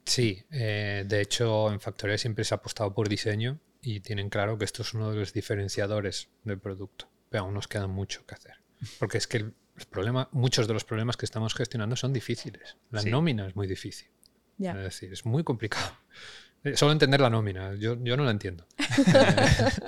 Sí, 0.05 0.43
eh, 0.51 1.03
de 1.07 1.21
hecho 1.21 1.71
en 1.71 1.79
Factoría 1.79 2.17
siempre 2.17 2.43
se 2.43 2.53
ha 2.53 2.57
apostado 2.57 2.93
por 2.93 3.09
diseño 3.09 3.59
y 3.81 4.01
tienen 4.01 4.29
claro 4.29 4.57
que 4.57 4.65
esto 4.65 4.83
es 4.83 4.93
uno 4.93 5.11
de 5.11 5.17
los 5.17 5.33
diferenciadores 5.33 6.29
del 6.43 6.59
producto, 6.59 7.09
pero 7.29 7.43
aún 7.43 7.55
nos 7.55 7.67
queda 7.67 7.87
mucho 7.87 8.25
que 8.25 8.35
hacer. 8.35 8.53
Porque 8.99 9.17
es 9.17 9.27
que 9.27 9.37
el, 9.37 9.53
problema, 9.89 10.29
muchos 10.31 10.67
de 10.67 10.73
los 10.73 10.85
problemas 10.85 11.17
que 11.17 11.25
estamos 11.25 11.55
gestionando 11.55 11.95
son 11.95 12.13
difíciles. 12.13 12.77
La 12.91 13.03
nómina 13.03 13.47
es 13.47 13.55
muy 13.55 13.67
difícil. 13.67 14.07
Es 14.59 14.75
decir, 14.75 15.11
es 15.13 15.25
muy 15.25 15.43
complicado. 15.43 15.91
Eh, 16.63 16.75
solo 16.75 16.93
entender 16.93 17.21
la 17.21 17.29
nómina, 17.29 17.75
yo, 17.75 17.95
yo 18.03 18.17
no 18.17 18.23
la 18.23 18.31
entiendo. 18.31 18.65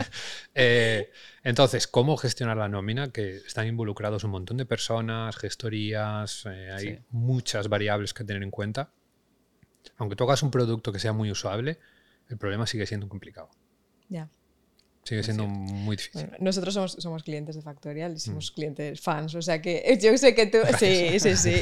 Eh, 0.60 1.12
entonces, 1.43 1.88
¿cómo 1.88 2.17
gestionar 2.17 2.58
la 2.58 2.67
nómina? 2.67 3.12
Que 3.12 3.36
están 3.36 3.67
involucrados 3.67 4.23
un 4.23 4.32
montón 4.32 4.58
de 4.58 4.65
personas, 4.65 5.38
gestorías, 5.38 6.47
eh, 6.47 6.71
hay 6.71 6.99
muchas 7.12 7.69
variables 7.69 8.12
que 8.15 8.23
tener 8.23 8.41
en 8.41 8.49
cuenta. 8.49 8.91
Aunque 9.97 10.15
tú 10.15 10.23
hagas 10.23 10.41
un 10.41 10.49
producto 10.49 10.91
que 10.91 10.97
sea 10.97 11.13
muy 11.13 11.30
usable, 11.30 11.80
el 12.27 12.38
problema 12.38 12.65
sigue 12.65 12.88
siendo 12.88 13.08
complicado. 13.08 13.49
Ya. 14.10 14.30
Sigue 15.08 15.24
siendo 15.24 15.48
muy 15.48 15.96
difícil. 15.96 16.30
nosotros 16.39 16.74
somos, 16.74 16.91
somos 17.00 17.24
clientes 17.24 17.56
de 17.56 17.62
Factorial 17.62 18.15
y 18.15 18.20
somos 18.20 18.52
mm. 18.52 18.56
clientes 18.56 19.00
fans, 19.00 19.36
o 19.36 19.41
sea 19.41 19.62
que 19.62 19.98
yo 20.02 20.17
sé 20.17 20.36
que 20.36 20.48
tú... 20.48 20.58
Sí, 20.78 21.17
sí, 21.22 21.38
sí. 21.38 21.56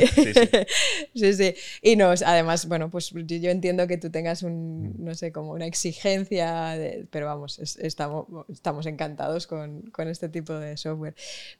sí, 1.15 1.33
sí. 1.35 1.55
Y 1.83 1.95
nos, 1.95 2.23
además, 2.23 2.67
bueno, 2.67 2.89
pues 2.89 3.11
yo 3.11 3.51
entiendo 3.51 3.85
que 3.85 3.99
tú 3.99 4.09
tengas 4.09 4.41
un, 4.41 4.93
mm. 4.93 5.05
no 5.05 5.13
sé, 5.13 5.31
como 5.31 5.51
una 5.51 5.67
exigencia, 5.67 6.75
pero 7.11 7.27
vamos, 7.27 7.59
estamos, 7.59 8.25
estamos 8.49 8.87
encantados 8.87 9.45
con, 9.45 9.91
con, 9.91 10.07
este 10.07 10.27
tipo 10.27 10.53
de 10.53 10.75
software. 10.75 11.13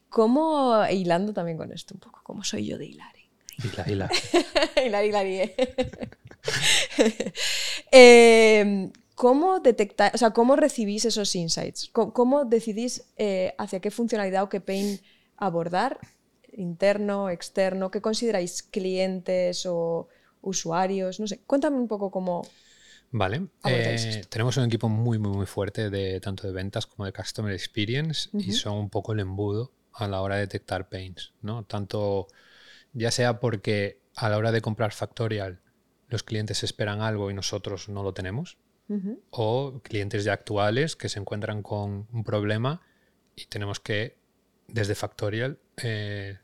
¿Cómo, 0.08 0.84
hilando 0.90 1.32
también 1.32 1.56
con 1.56 1.70
esto 1.70 1.94
un 1.94 2.00
poco, 2.00 2.18
cómo 2.24 2.42
soy 2.42 2.66
yo 2.66 2.78
de 2.78 2.86
Hilari? 2.86 3.30
Hilari, 3.62 3.92
Hilari. 3.92 4.16
Hilari, 4.84 5.08
Hilari. 5.08 5.52
¿eh? 7.92 8.90
¿Cómo 9.16 9.60
detectar, 9.60 10.14
o 10.14 10.18
sea, 10.18 10.32
cómo 10.32 10.56
recibís 10.56 11.06
esos 11.06 11.34
insights? 11.34 11.88
¿Cómo, 11.90 12.44
decidís 12.44 13.02
eh, 13.16 13.54
hacia 13.56 13.80
qué 13.80 13.90
funcionalidad 13.90 14.42
o 14.42 14.50
qué 14.50 14.60
pain 14.60 15.00
abordar? 15.38 15.98
¿Interno, 16.52 17.30
externo? 17.30 17.90
¿Qué 17.90 18.02
consideráis 18.02 18.62
clientes 18.62 19.64
o 19.64 20.08
usuarios? 20.42 21.18
No 21.18 21.26
sé, 21.26 21.40
cuéntame 21.46 21.78
un 21.78 21.88
poco 21.88 22.10
cómo. 22.10 22.46
Vale, 23.10 23.46
eh, 23.64 24.22
tenemos 24.28 24.58
un 24.58 24.64
equipo 24.64 24.90
muy, 24.90 25.18
muy, 25.18 25.32
muy 25.32 25.46
fuerte 25.46 25.88
de 25.88 26.20
tanto 26.20 26.46
de 26.46 26.52
ventas 26.52 26.84
como 26.84 27.06
de 27.06 27.14
customer 27.14 27.54
experience 27.54 28.28
y 28.34 28.52
son 28.52 28.76
un 28.76 28.90
poco 28.90 29.14
el 29.14 29.20
embudo 29.20 29.72
a 29.94 30.08
la 30.08 30.20
hora 30.20 30.34
de 30.34 30.42
detectar 30.42 30.90
pains, 30.90 31.32
¿no? 31.40 31.64
Tanto 31.64 32.26
ya 32.92 33.10
sea 33.10 33.40
porque 33.40 34.02
a 34.14 34.28
la 34.28 34.36
hora 34.36 34.52
de 34.52 34.60
comprar 34.60 34.92
Factorial 34.92 35.62
los 36.08 36.22
clientes 36.22 36.62
esperan 36.64 37.00
algo 37.00 37.30
y 37.30 37.34
nosotros 37.34 37.88
no 37.88 38.02
lo 38.02 38.12
tenemos, 38.12 38.58
o 39.30 39.80
clientes 39.82 40.24
ya 40.24 40.32
actuales 40.32 40.96
que 40.96 41.08
se 41.08 41.18
encuentran 41.18 41.62
con 41.62 42.06
un 42.12 42.24
problema 42.24 42.82
y 43.34 43.46
tenemos 43.46 43.80
que, 43.80 44.16
desde 44.68 44.94
Factorial, 44.94 45.58
eh, 45.82 46.38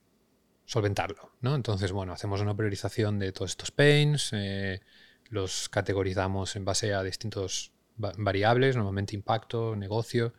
solventarlo. 0.65 1.33
¿no? 1.41 1.55
Entonces, 1.55 1.93
bueno, 1.93 2.13
hacemos 2.13 2.41
una 2.41 2.57
priorización 2.57 3.19
de 3.19 3.33
todos 3.33 3.53
estos 3.53 3.71
pains, 3.71 4.31
eh, 4.33 4.81
los 5.29 5.69
categorizamos 5.69 6.57
en 6.57 6.65
base 6.65 6.93
a 6.95 7.03
distintos 7.03 7.73
variables, 7.97 8.77
normalmente 8.77 9.15
impacto, 9.15 9.77
negocio, 9.77 10.35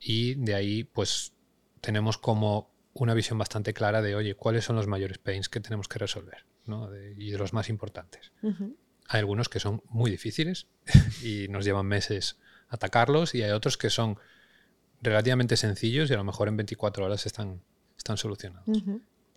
y 0.00 0.34
de 0.36 0.54
ahí 0.54 0.84
pues 0.84 1.32
tenemos 1.80 2.18
como 2.18 2.70
una 2.94 3.14
visión 3.14 3.38
bastante 3.38 3.74
clara 3.74 4.02
de, 4.02 4.14
oye, 4.14 4.34
cuáles 4.34 4.64
son 4.64 4.76
los 4.76 4.86
mayores 4.86 5.18
pains 5.18 5.48
que 5.48 5.60
tenemos 5.60 5.88
que 5.88 5.98
resolver 5.98 6.44
¿no? 6.66 6.94
y 6.94 7.30
de 7.30 7.38
los 7.38 7.52
más 7.52 7.68
importantes. 7.68 8.32
Hay 9.08 9.20
algunos 9.20 9.48
que 9.48 9.58
son 9.58 9.82
muy 9.88 10.10
difíciles 10.10 10.66
y 11.22 11.48
nos 11.48 11.64
llevan 11.64 11.86
meses 11.86 12.36
atacarlos 12.68 13.34
y 13.34 13.42
hay 13.42 13.50
otros 13.50 13.76
que 13.76 13.90
son 13.90 14.18
relativamente 15.00 15.56
sencillos 15.56 16.10
y 16.10 16.14
a 16.14 16.16
lo 16.16 16.24
mejor 16.24 16.48
en 16.48 16.56
24 16.56 17.04
horas 17.04 17.26
están, 17.26 17.62
están 17.96 18.16
solucionados. 18.16 18.68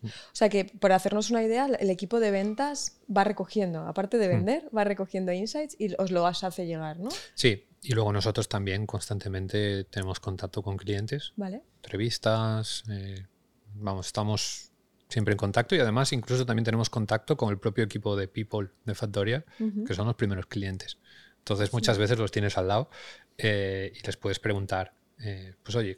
O 0.04 0.10
sea 0.34 0.50
que, 0.50 0.66
por 0.66 0.92
hacernos 0.92 1.30
una 1.30 1.44
idea, 1.44 1.68
el 1.68 1.90
equipo 1.90 2.20
de 2.20 2.32
ventas 2.32 3.00
va 3.16 3.24
recogiendo, 3.24 3.82
aparte 3.82 4.18
de 4.18 4.28
mm. 4.28 4.32
vender, 4.32 4.70
va 4.76 4.84
recogiendo 4.84 5.32
insights 5.32 5.76
y 5.80 5.94
os 5.98 6.12
lo 6.12 6.26
hace 6.26 6.66
llegar, 6.66 7.00
¿no? 7.00 7.10
Sí, 7.36 7.68
y 7.84 7.94
luego 7.94 8.12
nosotros 8.12 8.50
también 8.50 8.86
constantemente 8.88 9.84
tenemos 9.86 10.20
contacto 10.20 10.64
con 10.64 10.78
clientes, 10.78 11.34
vale. 11.36 11.62
entrevistas, 11.84 12.84
eh, 12.90 13.28
vamos, 13.76 14.08
estamos 14.08 14.71
siempre 15.12 15.34
en 15.34 15.38
contacto 15.38 15.76
y 15.76 15.80
además 15.80 16.13
incluso 16.13 16.45
también 16.45 16.63
tenemos 16.63 16.89
contacto 16.89 17.36
con 17.38 17.50
el 17.50 17.60
propio 17.60 17.84
equipo 17.84 18.15
de 18.15 18.28
People 18.28 18.69
de 18.86 18.95
Factoria, 18.95 19.45
que 19.86 19.93
son 19.93 20.08
los 20.08 20.15
primeros 20.15 20.45
clientes. 20.45 20.97
Entonces 21.39 21.74
muchas 21.74 21.97
veces 21.97 22.17
los 22.17 22.32
tienes 22.32 22.58
al 22.58 22.67
lado 22.67 22.89
eh, 23.38 23.91
y 23.95 24.06
les 24.06 24.15
puedes 24.17 24.39
preguntar, 24.39 24.93
eh, 25.19 25.56
pues 25.63 25.76
oye, 25.76 25.97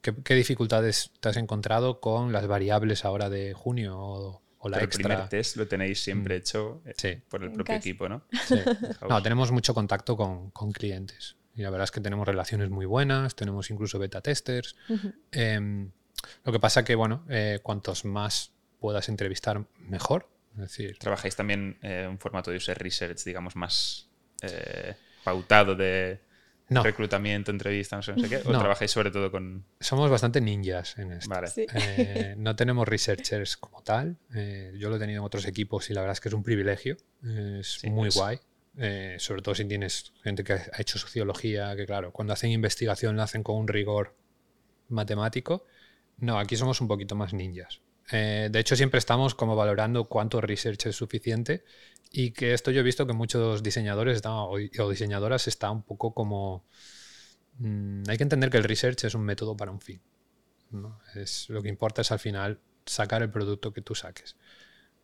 ¿qué, 0.00 0.34
dificultades 0.34 1.12
te 1.20 1.28
has 1.28 1.36
encontrado 1.36 2.00
con 2.00 2.32
las 2.32 2.46
variables 2.46 3.04
ahora 3.04 3.28
de 3.28 3.52
junio 3.52 3.96
o, 3.98 4.40
la 4.68 4.82
extra? 4.82 5.02
El 5.02 5.16
primer 5.16 5.28
test 5.28 5.56
lo 5.56 5.68
tenéis 5.68 6.02
siempre 6.02 6.36
mm. 6.36 6.38
hecho 6.38 6.82
eh, 6.86 7.20
por 7.28 7.44
el 7.44 7.52
propio 7.52 7.74
equipo, 7.74 8.08
¿no? 8.08 8.24
no, 9.08 9.22
tenemos 9.22 9.52
mucho 9.52 9.74
contacto 9.74 10.16
con, 10.16 10.50
clientes 10.72 11.36
y 11.54 11.62
la 11.62 11.70
verdad 11.70 11.84
es 11.84 11.90
que 11.90 12.00
tenemos 12.00 12.26
relaciones 12.26 12.70
muy 12.70 12.86
buenas, 12.86 13.36
tenemos 13.36 13.70
incluso 13.70 13.98
beta 13.98 14.22
testers. 14.22 14.74
Lo 16.44 16.52
que 16.52 16.60
pasa 16.60 16.84
que, 16.84 16.94
bueno, 16.94 17.24
eh, 17.28 17.60
cuantos 17.62 18.04
más 18.04 18.52
puedas 18.80 19.08
entrevistar, 19.08 19.64
mejor. 19.78 20.28
Es 20.54 20.60
decir, 20.60 20.98
¿Trabajáis 20.98 21.34
también 21.34 21.78
en 21.82 22.08
un 22.08 22.18
formato 22.18 22.50
de 22.50 22.58
user 22.58 22.78
research, 22.78 23.24
digamos, 23.24 23.56
más 23.56 24.08
eh, 24.42 24.94
pautado 25.24 25.74
de 25.74 26.20
reclutamiento, 26.68 27.50
entrevistas, 27.50 28.08
no 28.08 28.18
sé, 28.18 28.28
qué? 28.28 28.36
¿O 28.36 28.50
trabajáis 28.52 28.90
sobre 28.90 29.10
todo 29.10 29.30
con...? 29.30 29.64
Somos 29.80 30.10
bastante 30.10 30.40
ninjas 30.40 30.96
en 30.98 31.12
esto. 31.12 31.30
Vale. 31.30 31.48
Eh, 31.56 32.34
no 32.38 32.54
tenemos 32.54 32.86
researchers 32.86 33.56
como 33.56 33.82
tal. 33.82 34.16
yo 34.74 34.90
lo 34.90 34.96
he 34.96 34.98
tenido 34.98 35.22
en 35.22 35.26
otros 35.26 35.46
equipos 35.46 35.90
y 35.90 35.94
la 35.94 36.02
verdad 36.02 36.12
es 36.12 36.20
que 36.20 36.28
es 36.28 36.34
un 36.34 36.42
privilegio. 36.42 36.96
Es 37.22 37.84
muy 37.84 38.10
guay. 38.10 38.38
sobre 39.18 39.42
todo 39.42 39.54
si 39.54 39.64
tienes 39.64 40.12
gente 40.22 40.44
que 40.44 40.52
ha 40.52 40.80
hecho 40.80 40.98
sociología, 40.98 41.74
que 41.74 41.84
claro, 41.84 42.12
cuando 42.12 42.32
hacen 42.32 42.50
investigación 42.50 43.16
la 43.16 43.24
hacen 43.24 43.42
con 43.42 43.56
un 43.56 43.66
rigor 43.66 44.14
matemático 44.88 45.64
no, 46.18 46.38
aquí 46.38 46.56
somos 46.56 46.80
un 46.80 46.88
poquito 46.88 47.14
más 47.14 47.32
ninjas. 47.32 47.80
Eh, 48.12 48.48
de 48.50 48.58
hecho, 48.58 48.76
siempre 48.76 48.98
estamos 48.98 49.34
como 49.34 49.56
valorando 49.56 50.04
cuánto 50.04 50.40
research 50.40 50.86
es 50.86 50.96
suficiente 50.96 51.64
y 52.10 52.32
que 52.32 52.52
esto 52.52 52.70
yo 52.70 52.80
he 52.80 52.84
visto 52.84 53.06
que 53.06 53.12
muchos 53.12 53.62
diseñadores 53.62 54.22
o, 54.24 54.58
diseñadoras 54.90 55.48
está 55.48 55.70
un 55.70 55.82
poco 55.82 56.14
como... 56.14 56.64
Mm, 57.58 58.02
hay 58.08 58.16
que 58.16 58.22
entender 58.22 58.50
que 58.50 58.58
el 58.58 58.64
research 58.64 59.04
es 59.04 59.14
un 59.14 59.22
método 59.22 59.56
para 59.56 59.70
un 59.70 59.80
fin. 59.80 60.00
Es, 61.14 61.48
lo 61.50 61.62
que 61.62 61.68
importa 61.68 62.02
es 62.02 62.10
al 62.10 62.18
final 62.18 62.60
sacar 62.84 63.22
el 63.22 63.30
producto 63.30 63.72
que 63.72 63.80
tú 63.80 63.94
saques. 63.94 64.36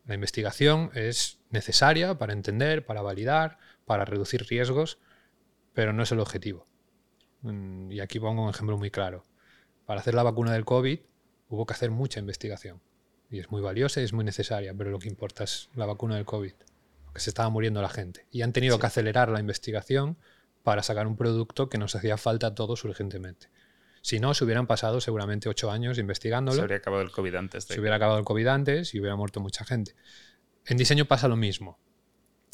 La 0.06 0.14
investigación 0.14 0.90
es 0.94 1.38
necesaria 1.50 2.18
para 2.18 2.32
entender, 2.32 2.84
para 2.84 3.02
validar, 3.02 3.58
para 3.86 4.04
reducir 4.04 4.46
riesgos, 4.46 4.98
pero 5.74 5.92
no 5.92 6.02
es 6.02 6.12
el 6.12 6.20
objetivo. 6.20 6.66
Mm, 7.42 7.92
y 7.92 8.00
aquí 8.00 8.20
pongo 8.20 8.44
un 8.44 8.50
ejemplo 8.50 8.76
muy 8.76 8.90
claro 8.90 9.24
para 9.90 10.02
hacer 10.02 10.14
la 10.14 10.22
vacuna 10.22 10.52
del 10.52 10.64
COVID 10.64 11.00
hubo 11.48 11.66
que 11.66 11.74
hacer 11.74 11.90
mucha 11.90 12.20
investigación. 12.20 12.80
Y 13.28 13.40
es 13.40 13.50
muy 13.50 13.60
valiosa 13.60 14.00
y 14.00 14.04
es 14.04 14.12
muy 14.12 14.24
necesaria, 14.24 14.72
pero 14.72 14.92
lo 14.92 15.00
que 15.00 15.08
importa 15.08 15.42
es 15.42 15.68
la 15.74 15.84
vacuna 15.84 16.14
del 16.14 16.24
COVID. 16.24 16.52
porque 17.06 17.18
se 17.18 17.30
estaba 17.30 17.48
muriendo 17.48 17.82
la 17.82 17.88
gente. 17.88 18.24
Y 18.30 18.42
han 18.42 18.52
tenido 18.52 18.78
que 18.78 18.86
acelerar 18.86 19.30
la 19.30 19.40
investigación 19.40 20.16
para 20.62 20.84
sacar 20.84 21.08
un 21.08 21.16
producto 21.16 21.68
que 21.68 21.76
nos 21.76 21.96
hacía 21.96 22.18
falta 22.18 22.46
a 22.46 22.54
todos 22.54 22.84
urgentemente. 22.84 23.48
Si 24.00 24.20
no, 24.20 24.32
se 24.32 24.44
hubieran 24.44 24.68
pasado 24.68 25.00
seguramente 25.00 25.48
ocho 25.48 25.72
años 25.72 25.98
investigándolo. 25.98 26.54
Se 26.54 26.62
habría 26.62 26.76
acabado 26.76 27.02
el 27.02 27.10
COVID 27.10 27.34
antes. 27.34 27.64
Se 27.64 27.80
hubiera 27.80 27.96
acabado 27.96 28.20
el 28.20 28.24
COVID 28.24 28.46
antes 28.46 28.94
y 28.94 29.00
hubiera 29.00 29.16
muerto 29.16 29.40
mucha 29.40 29.64
gente. 29.64 29.96
En 30.66 30.76
diseño 30.76 31.06
pasa 31.06 31.26
lo 31.26 31.34
mismo. 31.34 31.80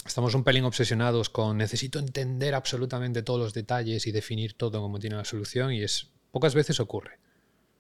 Estamos 0.07 0.35
un 0.35 0.43
pelín 0.43 0.65
obsesionados 0.65 1.29
con 1.29 1.59
necesito 1.59 1.99
entender 1.99 2.55
absolutamente 2.55 3.23
todos 3.23 3.41
los 3.41 3.53
detalles 3.53 4.07
y 4.07 4.13
definir 4.13 4.55
todo 4.55 4.81
como 4.81 4.99
tiene 4.99 5.17
la 5.17 5.27
solución 5.27 5.75
y 5.75 5.83
es 5.83 6.13
pocas 6.31 6.55
veces 6.55 6.81
ocurre. 6.81 7.19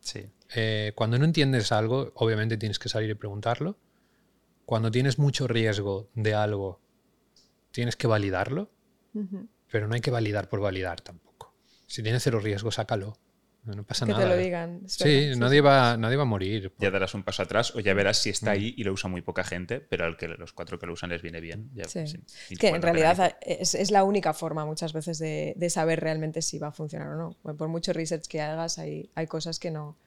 Sí. 0.07 0.25
Eh, 0.55 0.92
cuando 0.95 1.19
no 1.19 1.25
entiendes 1.25 1.73
algo, 1.73 2.12
obviamente 2.14 2.57
tienes 2.57 2.79
que 2.79 2.88
salir 2.88 3.11
y 3.11 3.14
preguntarlo. 3.14 3.77
Cuando 4.64 4.92
tienes 4.92 5.19
mucho 5.19 5.49
riesgo 5.49 6.09
de 6.14 6.33
algo, 6.35 6.81
tienes 7.73 7.97
que 7.97 8.07
validarlo, 8.07 8.71
pero 9.69 9.88
no 9.88 9.95
hay 9.97 10.01
que 10.01 10.12
validar 10.12 10.49
por 10.49 10.61
validar 10.61 11.01
tampoco. 11.01 11.55
Si 11.88 12.05
tienes 12.05 12.23
cero 12.23 12.38
riesgo, 12.38 12.71
sácalo. 12.71 13.19
No, 13.66 13.83
pasa 13.83 14.07
nada. 14.07 14.20
Que 14.20 14.24
te 14.24 14.31
lo 14.31 14.40
digan. 14.40 14.83
sí, 14.87 15.31
nadie, 15.37 15.61
Va, 15.61 15.96
nadie 15.96 16.16
va 16.16 16.22
a 16.22 16.26
morir. 16.26 16.72
Ya 16.79 16.90
darás 16.90 17.14
un 17.14 17.24
paso 17.24 17.42
atrás 17.42 17.74
o 17.74 17.81
ya 17.81 17.94
verás 17.94 18.18
si 18.18 18.31
está 18.31 18.50
mm. 18.50 18.55
ahí 18.55 18.74
y 18.76 18.85
lo 18.85 18.92
usa 18.92 19.11
muy 19.11 19.22
poca 19.22 19.42
gente, 19.42 19.81
pero 19.81 20.05
al 20.05 20.16
que 20.16 20.29
los 20.29 20.52
cuatro 20.52 20.79
que 20.79 20.87
lo 20.87 20.92
usan 20.92 21.11
les 21.11 21.20
viene 21.20 21.40
bien. 21.40 21.70
que 22.59 22.68
en 22.68 22.83
realidad 22.83 23.37
es, 23.40 23.90
la 23.90 24.05
única 24.05 24.33
forma 24.35 24.64
muchas 24.64 24.92
veces 24.92 25.18
de, 25.18 25.70
saber 25.70 26.00
realmente 26.00 26.42
si 26.42 26.59
va 26.59 26.68
a 26.68 26.72
funcionar 26.72 27.09
o 27.09 27.16
no. 27.16 27.57
Por 27.57 27.68
mucho 27.68 27.92
research 27.92 28.26
que 28.26 28.40
hagas, 28.40 28.79
hay, 28.79 29.11
hay 29.14 29.26
cosas 29.26 29.59
que 29.59 29.70
no. 29.70 29.98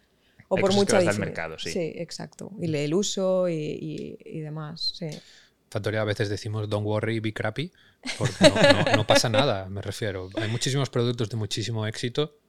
O 0.48 0.56
por 0.56 0.74
mucho 0.74 0.98
que 0.98 1.06
mercado, 1.14 1.60
sí. 1.60 1.72
Sí, 1.72 1.94
exacto. 1.96 2.52
Y 2.60 2.74
el 2.74 2.94
uso 2.94 3.50
y, 3.50 4.18
y, 4.26 4.40
demás. 4.40 4.94
Sí. 4.98 5.10
Factoría 5.70 6.02
a 6.02 6.06
veces 6.06 6.30
decimos 6.30 6.68
don't 6.70 6.88
worry, 6.88 7.20
be 7.20 7.34
crappy, 7.34 7.72
porque 8.18 8.50
no, 8.50 8.96
no 8.96 9.06
pasa 9.06 9.30
nada, 9.30 9.68
me 9.70 9.82
refiero. 9.82 10.30
Hay 10.36 10.50
muchísimos 10.50 10.90
productos 10.90 11.30
de 11.30 11.38
muchísimo 11.38 11.86
éxito 11.86 12.40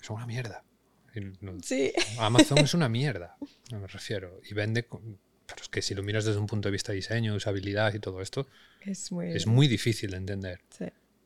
es 0.00 0.10
una 0.10 0.26
mierda. 0.26 0.64
Sí. 1.62 1.92
Amazon 2.18 2.58
es 2.58 2.74
una 2.74 2.88
mierda, 3.00 3.36
me 3.72 3.86
refiero. 3.86 4.40
Y 4.48 4.54
vende, 4.54 4.84
pero 4.84 5.62
es 5.62 5.68
que 5.68 5.82
si 5.82 5.94
lo 5.94 6.02
miras 6.02 6.24
desde 6.24 6.38
un 6.38 6.46
punto 6.46 6.68
de 6.68 6.72
vista 6.72 6.92
de 6.92 6.96
diseño, 6.96 7.34
usabilidad 7.34 7.92
y 7.94 7.98
todo 7.98 8.20
esto, 8.20 8.46
es 8.80 9.10
muy, 9.12 9.32
es 9.32 9.46
muy 9.46 9.66
difícil 9.66 10.12
de 10.12 10.16
entender. 10.16 10.60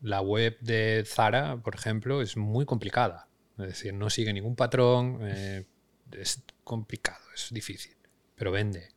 La 0.00 0.20
web 0.20 0.58
de 0.60 1.04
Zara, 1.06 1.56
por 1.56 1.74
ejemplo, 1.74 2.22
es 2.22 2.36
muy 2.36 2.66
complicada. 2.66 3.28
Es 3.58 3.66
decir, 3.66 3.94
no 3.94 4.10
sigue 4.10 4.32
ningún 4.32 4.56
patrón, 4.56 5.20
eh, 5.22 5.64
es 6.12 6.42
complicado, 6.64 7.24
es 7.34 7.48
difícil, 7.52 7.94
pero 8.34 8.50
vende 8.50 8.88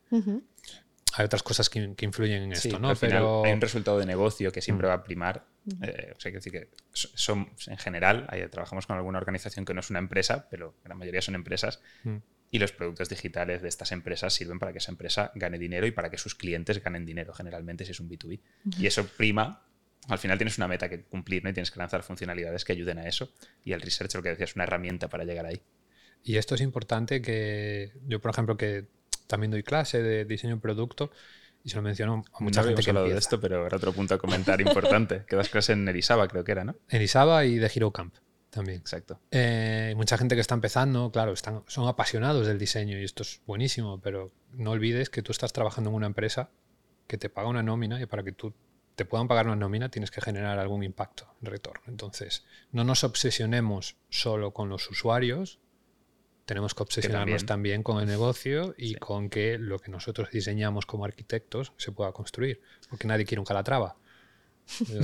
hay 1.14 1.24
otras 1.24 1.42
cosas 1.42 1.70
que, 1.70 1.94
influyen 2.00 2.44
en 2.44 2.52
esto, 2.52 2.78
¿no? 2.78 2.94
Pero 2.96 3.44
hay 3.44 3.52
un 3.52 3.60
resultado 3.60 3.98
de 3.98 4.06
negocio 4.06 4.52
que 4.52 4.60
siempre 4.60 4.86
mm. 4.86 4.90
va 4.90 4.94
a 4.94 5.04
primar. 5.04 5.46
Eh, 5.82 6.12
o 6.16 6.20
sea, 6.20 6.32
que 6.32 6.38
decir 6.38 6.52
que 6.52 6.70
son, 6.92 7.50
en 7.66 7.78
general, 7.78 8.26
trabajamos 8.50 8.86
con 8.86 8.96
alguna 8.96 9.18
organización 9.18 9.64
que 9.64 9.74
no 9.74 9.80
es 9.80 9.90
una 9.90 9.98
empresa, 9.98 10.48
pero 10.50 10.74
la 10.84 10.94
mayoría 10.94 11.22
son 11.22 11.34
empresas. 11.34 11.80
Mm. 12.04 12.16
Y 12.50 12.58
los 12.58 12.72
productos 12.72 13.08
digitales 13.08 13.60
de 13.60 13.68
estas 13.68 13.92
empresas 13.92 14.32
sirven 14.32 14.58
para 14.58 14.72
que 14.72 14.78
esa 14.78 14.90
empresa 14.90 15.32
gane 15.34 15.58
dinero 15.58 15.86
y 15.86 15.90
para 15.90 16.10
que 16.10 16.16
sus 16.16 16.34
clientes 16.34 16.82
ganen 16.82 17.04
dinero, 17.04 17.34
generalmente 17.34 17.84
si 17.84 17.90
es 17.90 18.00
un 18.00 18.08
B2B. 18.08 18.40
Y 18.78 18.86
eso 18.86 19.06
prima 19.06 19.64
al 20.08 20.18
final 20.18 20.38
tienes 20.38 20.56
una 20.56 20.68
meta 20.68 20.88
que 20.88 21.02
cumplir 21.02 21.44
¿no? 21.44 21.50
y 21.50 21.52
tienes 21.52 21.70
que 21.70 21.78
lanzar 21.78 22.02
funcionalidades 22.02 22.64
que 22.64 22.72
ayuden 22.72 22.98
a 22.98 23.06
eso. 23.06 23.30
Y 23.62 23.72
el 23.72 23.82
research, 23.82 24.14
lo 24.14 24.22
que 24.22 24.30
decía, 24.30 24.44
es 24.44 24.54
una 24.54 24.64
herramienta 24.64 25.08
para 25.08 25.24
llegar 25.24 25.44
ahí. 25.44 25.60
Y 26.22 26.36
esto 26.36 26.54
es 26.54 26.60
importante 26.62 27.20
que 27.20 27.92
yo, 28.06 28.20
por 28.20 28.30
ejemplo, 28.30 28.56
que 28.56 28.86
también 29.28 29.52
doy 29.52 29.62
clase 29.62 30.02
de 30.02 30.24
diseño 30.24 30.56
de 30.56 30.60
producto 30.60 31.12
y 31.62 31.68
se 31.68 31.76
lo 31.76 31.82
menciono 31.82 32.24
a 32.32 32.42
mucha 32.42 32.64
gente 32.64 32.82
que 32.82 32.90
hablado 32.90 33.08
de 33.08 33.18
esto, 33.18 33.40
pero 33.40 33.66
era 33.66 33.76
otro 33.76 33.92
punto 33.92 34.14
a 34.14 34.18
comentar 34.18 34.60
importante, 34.60 35.24
que 35.28 35.36
das 35.36 35.48
clase 35.48 35.74
en 35.74 35.86
Erisaba, 35.86 36.26
creo 36.26 36.42
que 36.42 36.52
era, 36.52 36.64
¿no? 36.64 36.72
En 36.88 36.96
Erisaba 36.96 37.44
y 37.44 37.56
de 37.56 37.70
Hero 37.72 37.92
Camp 37.92 38.14
también. 38.50 38.78
Exacto. 38.78 39.20
Eh, 39.30 39.92
mucha 39.96 40.16
gente 40.16 40.34
que 40.34 40.40
está 40.40 40.54
empezando, 40.54 41.10
claro, 41.12 41.32
están, 41.32 41.62
son 41.66 41.86
apasionados 41.86 42.46
del 42.46 42.58
diseño 42.58 42.98
y 42.98 43.04
esto 43.04 43.22
es 43.22 43.40
buenísimo, 43.46 44.00
pero 44.00 44.32
no 44.52 44.70
olvides 44.70 45.10
que 45.10 45.22
tú 45.22 45.32
estás 45.32 45.52
trabajando 45.52 45.90
en 45.90 45.96
una 45.96 46.06
empresa 46.06 46.50
que 47.06 47.18
te 47.18 47.28
paga 47.28 47.48
una 47.48 47.62
nómina 47.62 48.00
y 48.00 48.06
para 48.06 48.22
que 48.22 48.32
tú 48.32 48.54
te 48.94 49.04
puedan 49.04 49.28
pagar 49.28 49.46
una 49.46 49.56
nómina 49.56 49.90
tienes 49.90 50.10
que 50.10 50.20
generar 50.20 50.58
algún 50.58 50.82
impacto 50.82 51.32
en 51.40 51.50
retorno. 51.50 51.82
Entonces, 51.86 52.44
no 52.72 52.84
nos 52.84 53.04
obsesionemos 53.04 53.96
solo 54.08 54.52
con 54.52 54.68
los 54.68 54.90
usuarios, 54.90 55.60
tenemos 56.48 56.74
que 56.74 56.82
obsesionarnos 56.82 57.44
también. 57.44 57.82
con 57.82 58.00
el 58.00 58.06
negocio 58.06 58.74
y 58.78 58.94
con 58.94 59.28
que 59.28 59.58
lo 59.58 59.78
que 59.78 59.90
nosotros 59.90 60.30
diseñamos 60.32 60.86
como 60.86 61.04
arquitectos 61.04 61.74
se 61.76 61.92
pueda 61.92 62.10
construir, 62.12 62.62
porque 62.88 63.06
nadie 63.06 63.26
quiere 63.26 63.40
un 63.40 63.44
calatrava. 63.44 63.96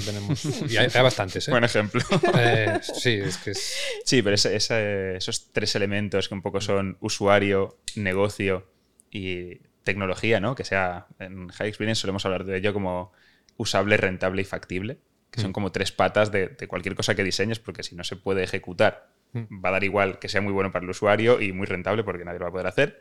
Tenemos, 0.06 0.42
y 0.70 0.78
hay, 0.78 0.88
bastantes. 0.88 1.46
¿eh? 1.46 1.50
Buen 1.50 1.64
ejemplo. 1.64 2.00
Eh, 2.38 2.80
sí, 2.82 3.20
es 3.22 3.36
que 3.36 3.52
sí, 3.54 4.22
pero 4.22 4.34
esos 4.36 5.52
tres 5.52 5.74
elementos 5.74 6.28
que 6.28 6.34
un 6.34 6.40
poco 6.40 6.62
son 6.62 6.96
usuario, 7.00 7.78
negocio 7.94 8.66
y 9.10 9.56
tecnología, 9.82 10.40
¿no? 10.40 10.54
que 10.54 10.64
sea 10.64 11.08
en 11.18 11.48
High 11.50 11.68
Experience 11.68 12.00
solemos 12.00 12.24
hablar 12.24 12.44
de 12.44 12.56
ello 12.56 12.72
como 12.72 13.12
usable, 13.58 13.98
rentable 13.98 14.40
y 14.40 14.44
factible, 14.46 14.98
que 15.30 15.42
son 15.42 15.50
mm. 15.50 15.52
como 15.52 15.72
tres 15.72 15.92
patas 15.92 16.32
de, 16.32 16.48
de 16.48 16.66
cualquier 16.68 16.94
cosa 16.94 17.14
que 17.14 17.22
diseñes, 17.22 17.58
porque 17.58 17.82
si 17.82 17.94
no 17.94 18.02
se 18.02 18.16
puede 18.16 18.42
ejecutar. 18.42 19.13
Va 19.34 19.68
a 19.68 19.72
dar 19.72 19.84
igual 19.84 20.18
que 20.18 20.28
sea 20.28 20.40
muy 20.40 20.52
bueno 20.52 20.70
para 20.70 20.84
el 20.84 20.90
usuario 20.90 21.40
y 21.40 21.52
muy 21.52 21.66
rentable 21.66 22.04
porque 22.04 22.24
nadie 22.24 22.38
lo 22.38 22.44
va 22.44 22.48
a 22.50 22.52
poder 22.52 22.66
hacer. 22.66 23.00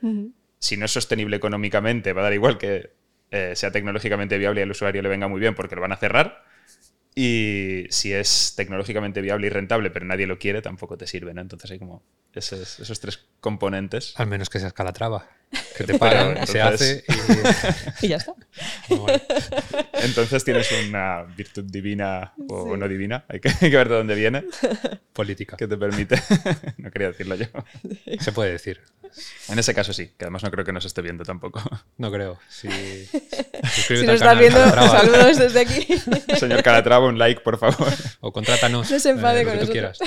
Si 0.60 0.78
no 0.78 0.86
es 0.86 0.92
sostenible 0.92 1.36
económicamente, 1.36 2.14
va 2.14 2.22
a 2.22 2.24
dar 2.26 2.34
igual 2.34 2.58
que 2.58 2.92
eh, 3.32 3.54
sea 3.56 3.72
tecnológicamente 3.72 4.38
viable 4.38 4.62
y 4.62 4.64
al 4.64 4.72
usuario 4.72 5.02
le 5.02 5.10
venga 5.10 5.28
muy 5.28 5.40
bien 5.40 5.56
porque 5.56 5.76
lo 5.76 5.82
van 5.82 5.92
a 5.92 5.98
cerrar. 5.98 6.44
Y 7.16 7.86
si 7.90 8.12
es 8.14 8.54
tecnológicamente 8.56 9.22
viable 9.22 9.48
y 9.48 9.50
rentable, 9.50 9.92
pero 9.92 10.06
nadie 10.06 10.26
lo 10.26 10.40
quiere, 10.40 10.62
tampoco 10.62 10.98
te 10.98 11.06
sirve, 11.06 11.34
¿no? 11.34 11.42
Entonces 11.42 11.70
hay 11.70 11.80
como 11.80 12.04
esos, 12.34 12.80
esos 12.80 13.00
tres 13.00 13.28
componentes. 13.40 14.14
Al 14.18 14.28
menos 14.28 14.50
que 14.50 14.60
sea 14.60 14.72
Calatrava. 14.72 15.30
Que 15.78 15.84
te 15.84 15.98
pagan, 15.98 16.46
se 16.48 16.62
hace 16.62 17.04
y... 18.02 18.08
ya 18.08 18.18
está. 18.18 18.34
Entonces 19.94 20.44
tienes 20.44 20.70
una 20.88 21.24
virtud 21.24 21.64
divina 21.64 22.34
o 22.50 22.76
no 22.78 22.88
divina, 22.88 23.26
hay 23.28 23.40
que, 23.40 23.70
ver 23.70 23.90
de 23.90 23.96
dónde 23.96 24.16
viene. 24.16 24.46
Política. 25.14 25.58
Que 25.58 25.68
te 25.68 25.78
permite. 25.78 26.22
no 26.78 26.92
quería 26.92 27.10
decirlo 27.10 27.36
yo. 27.36 27.46
Se 28.20 28.32
puede 28.32 28.52
decir. 28.52 28.82
En 29.50 29.60
ese 29.60 29.74
caso 29.74 29.94
sí, 29.94 30.12
que 30.18 30.26
además 30.26 30.44
no 30.44 30.52
creo 30.52 30.66
que 30.66 30.72
nos 30.72 30.86
esté 30.86 31.02
viendo 31.02 31.24
tampoco. 31.24 31.62
No 31.98 32.12
creo. 32.12 32.40
Si, 33.74 33.98
si 33.98 34.06
nos 34.06 34.16
estás 34.16 34.38
viendo, 34.38 34.60
saludos 34.60 35.38
desde 35.38 35.62
aquí. 35.62 35.88
Señor 36.38 36.62
Calatrava, 36.62 37.08
un 37.08 37.18
like, 37.18 37.42
por 37.42 37.58
favor. 37.58 37.92
O 38.20 38.32
contrátanos. 38.32 38.90
No 38.92 39.00
se 39.00 39.10
enfade 39.10 39.42
eh, 39.42 39.46
con 39.46 39.56
nosotros. 39.56 39.98
Quieras. 39.98 40.00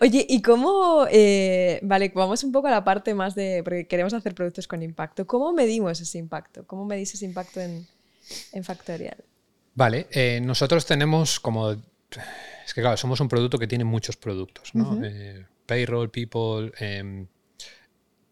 Oye, 0.00 0.24
¿y 0.28 0.40
cómo? 0.40 1.06
Eh, 1.10 1.80
vale, 1.82 2.10
vamos 2.14 2.42
un 2.44 2.52
poco 2.52 2.68
a 2.68 2.70
la 2.70 2.84
parte 2.84 3.14
más 3.14 3.34
de. 3.34 3.62
Porque 3.62 3.86
queremos 3.94 4.12
hacer 4.12 4.34
productos 4.34 4.66
con 4.66 4.82
impacto. 4.82 5.24
¿Cómo 5.24 5.52
medimos 5.52 6.00
ese 6.00 6.18
impacto? 6.18 6.66
¿Cómo 6.66 6.84
medís 6.84 7.14
ese 7.14 7.24
impacto 7.24 7.60
en, 7.60 7.86
Factorial? 8.64 9.22
Vale, 9.74 10.08
eh, 10.10 10.40
nosotros 10.42 10.84
tenemos 10.84 11.38
como. 11.38 11.70
Es 11.70 12.74
que 12.74 12.80
claro, 12.80 12.96
somos 12.96 13.20
un 13.20 13.28
producto 13.28 13.56
que 13.58 13.68
tiene 13.68 13.84
muchos 13.84 14.16
productos, 14.16 14.74
¿no? 14.74 15.00
payroll, 15.66 16.10
people. 16.10 16.72
Em, 16.78 17.28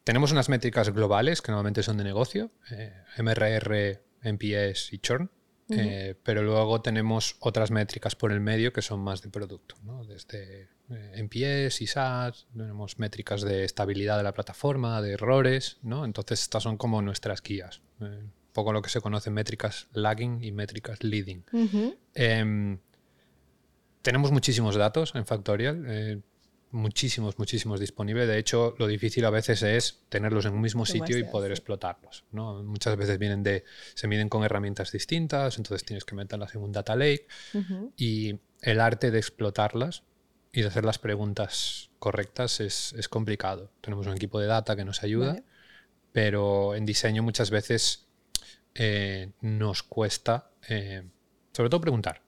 tenemos 0.04 0.32
unas 0.32 0.48
métricas 0.48 0.90
globales 0.90 1.40
que 1.40 1.52
normalmente 1.52 1.82
son 1.82 1.96
de 1.96 2.04
negocio, 2.04 2.50
eh, 2.72 2.92
MRR, 3.18 4.02
NPS 4.22 4.92
y 4.92 4.98
churn, 4.98 5.30
eh, 5.78 6.14
pero 6.22 6.42
luego 6.42 6.80
tenemos 6.80 7.36
otras 7.40 7.70
métricas 7.70 8.14
por 8.14 8.32
el 8.32 8.40
medio 8.40 8.72
que 8.72 8.82
son 8.82 9.00
más 9.00 9.22
de 9.22 9.30
producto, 9.30 9.76
¿no? 9.84 10.04
desde 10.04 10.68
eh, 10.90 11.12
NPS 11.14 11.80
y 11.82 11.86
SaaS, 11.86 12.46
tenemos 12.56 12.98
métricas 12.98 13.42
de 13.42 13.64
estabilidad 13.64 14.16
de 14.16 14.22
la 14.22 14.32
plataforma, 14.32 15.00
de 15.02 15.12
errores, 15.12 15.78
¿no? 15.82 16.04
entonces 16.04 16.42
estas 16.42 16.62
son 16.62 16.76
como 16.76 17.02
nuestras 17.02 17.42
guías, 17.42 17.82
un 18.00 18.32
poco 18.52 18.72
lo 18.72 18.82
que 18.82 18.90
se 18.90 19.00
conoce 19.00 19.30
métricas 19.30 19.88
lagging 19.92 20.42
y 20.42 20.52
métricas 20.52 21.02
leading. 21.02 21.44
Em, 22.14 22.78
tenemos 24.02 24.32
muchísimos 24.32 24.76
datos 24.76 25.14
en 25.14 25.24
Factorial 25.26 26.22
muchísimos, 26.72 27.38
muchísimos 27.38 27.78
disponibles. 27.78 28.26
De 28.26 28.38
hecho, 28.38 28.74
lo 28.78 28.86
difícil 28.86 29.24
a 29.24 29.30
veces 29.30 29.62
es 29.62 30.02
tenerlos 30.08 30.44
en 30.46 30.54
un 30.54 30.60
mismo 30.60 30.84
sitio 30.84 31.18
y 31.18 31.24
poder 31.24 31.52
explotarlos. 31.52 32.24
¿no? 32.32 32.62
Muchas 32.62 32.96
veces 32.96 33.18
vienen 33.18 33.42
de, 33.42 33.64
se 33.94 34.08
miden 34.08 34.28
con 34.28 34.42
herramientas 34.42 34.90
distintas, 34.90 35.58
entonces 35.58 35.86
tienes 35.86 36.04
que 36.04 36.14
meterlas 36.14 36.54
en 36.54 36.62
un 36.62 36.72
data 36.72 36.96
lake 36.96 37.26
y 37.96 38.38
el 38.60 38.80
arte 38.80 39.10
de 39.10 39.18
explotarlas 39.18 40.02
y 40.52 40.62
de 40.62 40.68
hacer 40.68 40.84
las 40.84 40.98
preguntas 40.98 41.90
correctas 41.98 42.60
es, 42.60 42.94
es 42.94 43.08
complicado. 43.08 43.70
Tenemos 43.80 44.06
un 44.06 44.14
equipo 44.14 44.40
de 44.40 44.46
data 44.46 44.74
que 44.74 44.84
nos 44.84 45.02
ayuda, 45.02 45.42
pero 46.12 46.74
en 46.74 46.84
diseño 46.84 47.22
muchas 47.22 47.50
veces 47.50 48.06
eh, 48.74 49.30
nos 49.40 49.82
cuesta, 49.82 50.50
eh, 50.68 51.02
sobre 51.52 51.70
todo 51.70 51.80
preguntar 51.80 52.22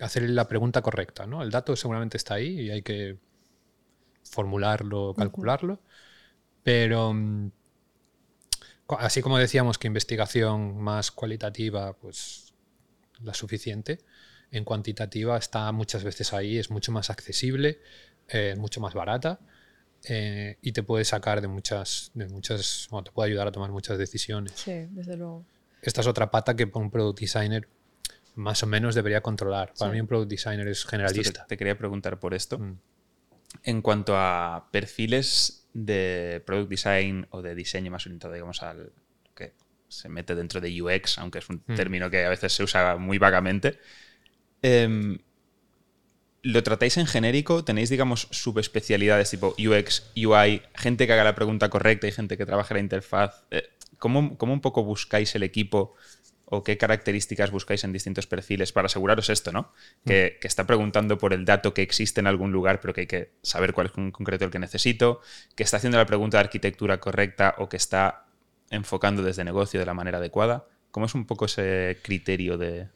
hacer 0.00 0.28
la 0.30 0.48
pregunta 0.48 0.82
correcta. 0.82 1.26
¿no? 1.26 1.42
El 1.42 1.50
dato 1.50 1.76
seguramente 1.76 2.16
está 2.16 2.34
ahí 2.34 2.60
y 2.60 2.70
hay 2.70 2.82
que 2.82 3.18
formularlo, 4.22 5.14
calcularlo, 5.14 5.80
pero 6.62 7.12
mm, 7.12 7.50
así 8.98 9.22
como 9.22 9.38
decíamos 9.38 9.78
que 9.78 9.86
investigación 9.86 10.80
más 10.80 11.10
cualitativa, 11.10 11.92
pues 11.94 12.52
la 13.22 13.34
suficiente, 13.34 14.00
en 14.50 14.64
cuantitativa 14.64 15.36
está 15.36 15.70
muchas 15.72 16.04
veces 16.04 16.32
ahí, 16.32 16.58
es 16.58 16.70
mucho 16.70 16.92
más 16.92 17.10
accesible, 17.10 17.80
eh, 18.28 18.54
mucho 18.56 18.80
más 18.80 18.94
barata 18.94 19.40
eh, 20.04 20.56
y 20.62 20.72
te 20.72 20.82
puede 20.82 21.04
sacar 21.04 21.40
de 21.40 21.48
muchas, 21.48 22.10
de 22.14 22.26
muchas, 22.28 22.88
bueno, 22.90 23.04
te 23.04 23.12
puede 23.12 23.30
ayudar 23.30 23.48
a 23.48 23.52
tomar 23.52 23.70
muchas 23.70 23.98
decisiones. 23.98 24.52
Sí, 24.54 24.86
desde 24.90 25.16
luego. 25.16 25.44
Esta 25.82 26.00
es 26.00 26.06
otra 26.06 26.30
pata 26.30 26.56
que 26.56 26.70
un 26.74 26.90
product 26.90 27.20
designer 27.20 27.68
más 28.34 28.62
o 28.62 28.66
menos 28.66 28.94
debería 28.94 29.20
controlar. 29.20 29.72
Para 29.78 29.92
mí 29.92 30.00
un 30.00 30.06
product 30.06 30.30
designer 30.30 30.68
es 30.68 30.84
generalista. 30.84 31.42
Te, 31.42 31.48
te, 31.48 31.56
quería 31.56 31.76
preguntar 31.76 32.18
por 32.18 32.34
esto. 32.34 32.58
Mm. 32.58 32.78
En 33.62 33.82
cuanto 33.82 34.14
a 34.16 34.68
perfiles 34.70 35.68
de 35.74 36.42
product 36.46 36.70
design 36.70 37.26
o 37.30 37.42
de 37.42 37.54
diseño 37.54 37.90
más 37.90 38.06
orientado, 38.06 38.32
digamos, 38.34 38.62
al 38.62 38.92
que 39.34 39.52
se 39.88 40.08
mete 40.08 40.34
dentro 40.34 40.60
de 40.60 40.80
UX, 40.82 41.18
aunque 41.18 41.38
es 41.40 41.48
un 41.48 41.62
Mm. 41.66 41.74
término 41.74 42.10
que 42.10 42.24
a 42.24 42.28
veces 42.30 42.52
se 42.52 42.62
usa 42.62 42.96
muy 42.96 43.18
vagamente. 43.18 43.78
em, 44.62 45.18
¿Lo 46.42 46.62
tratáis 46.62 46.96
en 46.96 47.06
genérico? 47.06 47.64
¿Tenéis, 47.64 47.90
digamos, 47.90 48.26
subespecialidades 48.30 49.28
tipo 49.30 49.54
UX, 49.58 50.10
UI, 50.16 50.62
gente 50.74 51.06
que 51.06 51.12
haga 51.12 51.24
la 51.24 51.34
pregunta 51.34 51.68
correcta 51.68 52.06
y 52.06 52.12
gente 52.12 52.38
que 52.38 52.46
trabaje 52.46 52.72
la 52.72 52.80
interfaz? 52.80 53.44
Eh, 53.50 53.68
¿cómo, 53.98 54.38
¿Cómo 54.38 54.54
un 54.54 54.62
poco 54.62 54.82
buscáis 54.82 55.34
el 55.34 55.42
equipo 55.42 55.94
o 56.50 56.64
qué 56.64 56.76
características 56.76 57.50
buscáis 57.50 57.84
en 57.84 57.92
distintos 57.92 58.26
perfiles 58.26 58.72
para 58.72 58.86
aseguraros 58.86 59.30
esto, 59.30 59.52
¿no? 59.52 59.72
Que, 60.04 60.36
que 60.40 60.48
está 60.48 60.66
preguntando 60.66 61.16
por 61.16 61.32
el 61.32 61.44
dato 61.44 61.72
que 61.72 61.82
existe 61.82 62.20
en 62.20 62.26
algún 62.26 62.50
lugar, 62.50 62.80
pero 62.80 62.92
que 62.92 63.02
hay 63.02 63.06
que 63.06 63.30
saber 63.40 63.72
cuál 63.72 63.86
es 63.86 63.92
en 63.96 64.10
concreto 64.10 64.44
el 64.44 64.50
que 64.50 64.58
necesito, 64.58 65.20
que 65.54 65.62
está 65.62 65.76
haciendo 65.76 65.96
la 65.96 66.06
pregunta 66.06 66.38
de 66.38 66.44
arquitectura 66.44 66.98
correcta 66.98 67.54
o 67.58 67.68
que 67.68 67.76
está 67.76 68.26
enfocando 68.68 69.22
desde 69.22 69.44
negocio 69.44 69.78
de 69.78 69.86
la 69.86 69.94
manera 69.94 70.18
adecuada. 70.18 70.66
¿Cómo 70.90 71.06
es 71.06 71.14
un 71.14 71.24
poco 71.24 71.44
ese 71.44 71.98
criterio 72.02 72.58
de, 72.58 72.88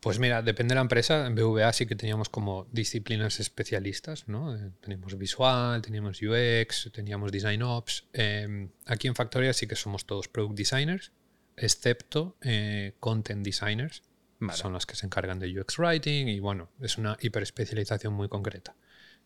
Pues 0.00 0.18
mira, 0.18 0.42
depende 0.42 0.72
de 0.72 0.76
la 0.76 0.82
empresa. 0.82 1.26
En 1.26 1.34
BVA 1.34 1.72
sí 1.72 1.86
que 1.86 1.96
teníamos 1.96 2.28
como 2.28 2.66
disciplinas 2.72 3.40
especialistas, 3.40 4.28
¿no? 4.28 4.54
Eh, 4.54 4.70
teníamos 4.82 5.16
visual, 5.16 5.80
teníamos 5.80 6.20
UX, 6.20 6.90
teníamos 6.92 7.32
design 7.32 7.62
ops. 7.62 8.04
Eh, 8.12 8.68
aquí 8.84 9.08
en 9.08 9.14
Factoria 9.14 9.54
sí 9.54 9.66
que 9.66 9.76
somos 9.76 10.04
todos 10.04 10.28
product 10.28 10.58
designers, 10.58 11.12
excepto 11.56 12.36
eh, 12.42 12.94
content 13.00 13.44
designers. 13.44 14.02
Vale. 14.38 14.58
Son 14.58 14.72
los 14.72 14.84
que 14.84 14.96
se 14.96 15.06
encargan 15.06 15.38
de 15.38 15.58
UX 15.58 15.78
writing 15.78 16.28
y 16.28 16.40
bueno, 16.40 16.70
es 16.80 16.98
una 16.98 17.16
hiperespecialización 17.20 18.12
muy 18.12 18.28
concreta. 18.28 18.76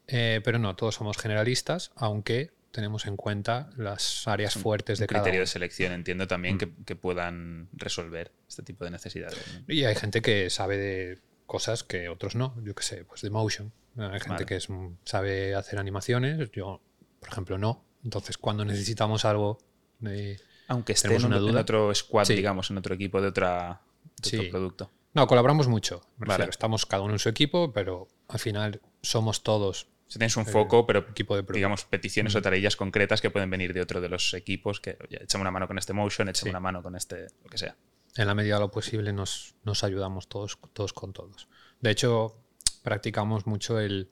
Eh, 0.07 0.41
pero 0.45 0.59
no, 0.59 0.77
todos 0.77 0.95
somos 0.95 1.17
generalistas, 1.19 1.91
aunque 1.97 2.53
tenemos 2.71 3.07
en 3.07 3.17
cuenta 3.17 3.71
las 3.77 4.29
áreas 4.29 4.55
fuertes 4.55 4.99
de 5.01 5.05
un 5.05 5.09
cada 5.09 5.23
criterio 5.23 5.41
uno. 5.41 5.43
de 5.43 5.47
selección? 5.49 5.93
Entiendo 5.93 6.29
también 6.29 6.55
Mm. 6.55 6.59
que, 6.59 6.73
que 6.87 6.97
puedan 6.97 7.69
resolver 7.73 8.31
este 8.49 8.63
tipo 8.63 8.85
de 8.85 8.93
necesidades. 8.93 9.37
¿no? 9.67 9.75
Y 9.75 9.85
hay 9.85 9.97
gente 9.97 10.23
que 10.23 10.49
sabe 10.51 10.77
de 10.79 11.19
cosas 11.47 11.83
que 11.83 12.09
otros 12.09 12.37
no. 12.37 12.55
Yo 12.63 12.77
qué 12.77 12.85
sé, 12.85 13.05
pues 13.05 13.23
de 13.23 13.31
motion. 13.31 13.73
Hay 13.97 14.11
gente 14.21 14.29
Vale. 14.29 14.47
que 14.47 14.55
es, 14.57 14.69
un- 14.69 14.99
sabe 15.05 15.57
hacer 15.57 15.81
animaciones. 15.81 16.49
Yo, 16.53 16.81
por 17.19 17.29
ejemplo, 17.29 17.59
no. 17.59 17.85
Entonces, 18.05 18.39
cuando 18.39 18.65
necesitamos 18.65 19.25
algo 19.25 19.59
de... 19.99 20.41
Aunque 20.71 20.93
esté 20.93 21.09
¿Tenemos 21.09 21.25
en, 21.37 21.43
una 21.51 21.61
otro 21.61 21.95
squad, 21.95 22.25
Sí. 22.25 22.35
digamos, 22.35 22.71
en 22.71 22.79
otro 22.79 22.95
equipo 22.95 23.21
de, 23.21 23.29
otra, 23.29 23.81
de 24.23 24.39
otro 24.39 24.51
producto. 24.51 24.91
No, 25.15 25.27
colaboramos 25.27 25.67
mucho. 25.69 26.01
Vale. 26.17 26.33
refiero. 26.35 26.51
Estamos 26.51 26.87
cada 26.87 27.03
uno 27.03 27.13
en 27.15 27.19
su 27.19 27.29
equipo, 27.29 27.73
pero 27.73 28.07
al 28.29 28.39
final 28.39 28.81
somos 29.03 29.43
todos 29.43 29.89
Si 30.07 30.19
tienes 30.19 30.37
un 30.37 30.47
foco, 30.47 30.87
pero 30.87 31.01
equipo 31.01 31.37
de 31.37 31.43
digamos, 31.53 31.85
peticiones 31.85 32.35
o 32.37 32.43
tareas 32.43 32.77
concretas 32.77 33.21
que 33.21 33.31
pueden 33.31 33.51
venir 33.51 33.73
de 33.75 33.81
otro 33.81 34.01
de 34.01 34.09
los 34.09 34.33
equipos, 34.35 34.81
que 34.81 34.97
oye, 35.05 35.23
échame 35.23 35.43
una 35.43 35.51
mano 35.51 35.67
con 35.69 35.79
este 35.79 35.93
motion, 35.93 36.29
échame 36.29 36.45
Sí. 36.45 36.51
una 36.51 36.61
mano 36.61 36.83
con 36.83 36.95
este, 36.97 37.27
lo 37.45 37.51
que 37.51 37.59
sea. 37.59 37.77
En 38.17 38.27
la 38.27 38.35
medida 38.35 38.55
de 38.55 38.61
lo 38.61 38.71
posible 38.73 39.13
nos, 39.13 39.55
nos 39.65 39.85
ayudamos 39.85 40.29
todos, 40.29 40.59
todos 40.73 40.93
con 40.93 41.13
todos. 41.13 41.49
De 41.81 41.91
hecho, 41.91 42.37
practicamos 42.83 43.47
mucho 43.47 43.79
el, 43.81 44.11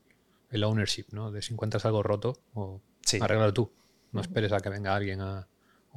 el 0.50 0.64
ownership, 0.64 1.06
¿no? 1.12 1.30
De 1.30 1.42
si 1.42 1.52
encuentras 1.52 1.84
algo 1.84 2.02
roto, 2.02 2.40
o 2.54 2.80
Sí. 3.04 3.18
arréglalo 3.20 3.52
tú. 3.54 3.72
No 4.12 4.20
esperes 4.20 4.52
a 4.52 4.60
que 4.60 4.68
venga 4.68 4.94
alguien 4.94 5.20
a, 5.20 5.48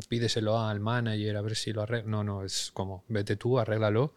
o 0.04 0.08
pídeselo 0.08 0.60
al 0.60 0.80
manager 0.80 1.38
a 1.38 1.42
ver 1.42 1.56
si 1.56 1.74
lo 1.74 1.82
arregla. 1.82 2.10
No, 2.10 2.24
no, 2.24 2.44
es 2.44 2.72
como 2.74 3.04
vete 3.08 3.36
tú, 3.36 3.60
arréglalo 3.60 4.14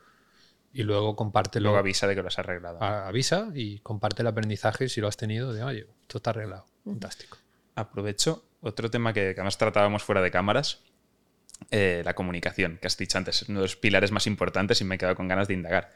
y 0.72 0.82
luego 0.82 1.14
compártelo. 1.16 1.64
Luego 1.64 1.78
avisa 1.78 2.06
de 2.06 2.14
que 2.14 2.22
lo 2.22 2.28
has 2.28 2.38
arreglado. 2.38 2.82
a- 2.82 3.06
avisa 3.08 3.48
y 3.54 3.78
comparte 3.80 4.22
el 4.22 4.28
aprendizaje 4.28 4.88
si 4.88 5.00
lo 5.00 5.08
has 5.08 5.16
tenido 5.16 5.52
de, 5.52 5.62
oye, 5.62 5.86
esto 6.02 6.18
está 6.18 6.30
arreglado. 6.30 6.66
Fantástico. 6.84 7.38
Aprovecho 7.76 8.44
otro 8.60 8.90
tema 8.90 9.12
que, 9.12 9.20
que 9.34 9.40
además 9.40 9.58
tratábamos 9.58 10.02
fuera 10.02 10.20
de 10.22 10.30
cámaras, 10.30 10.80
eh, 11.70 12.02
la 12.04 12.14
comunicación, 12.14 12.78
que 12.80 12.86
has 12.86 12.96
dicho 12.96 13.18
antes, 13.18 13.42
es 13.42 13.48
uno 13.48 13.60
de 13.60 13.64
los 13.64 13.76
pilares 13.76 14.10
más 14.10 14.26
importantes 14.26 14.80
y 14.80 14.84
me 14.84 14.94
he 14.96 14.98
quedado 14.98 15.16
con 15.16 15.28
ganas 15.28 15.48
de 15.48 15.54
indagar. 15.54 15.92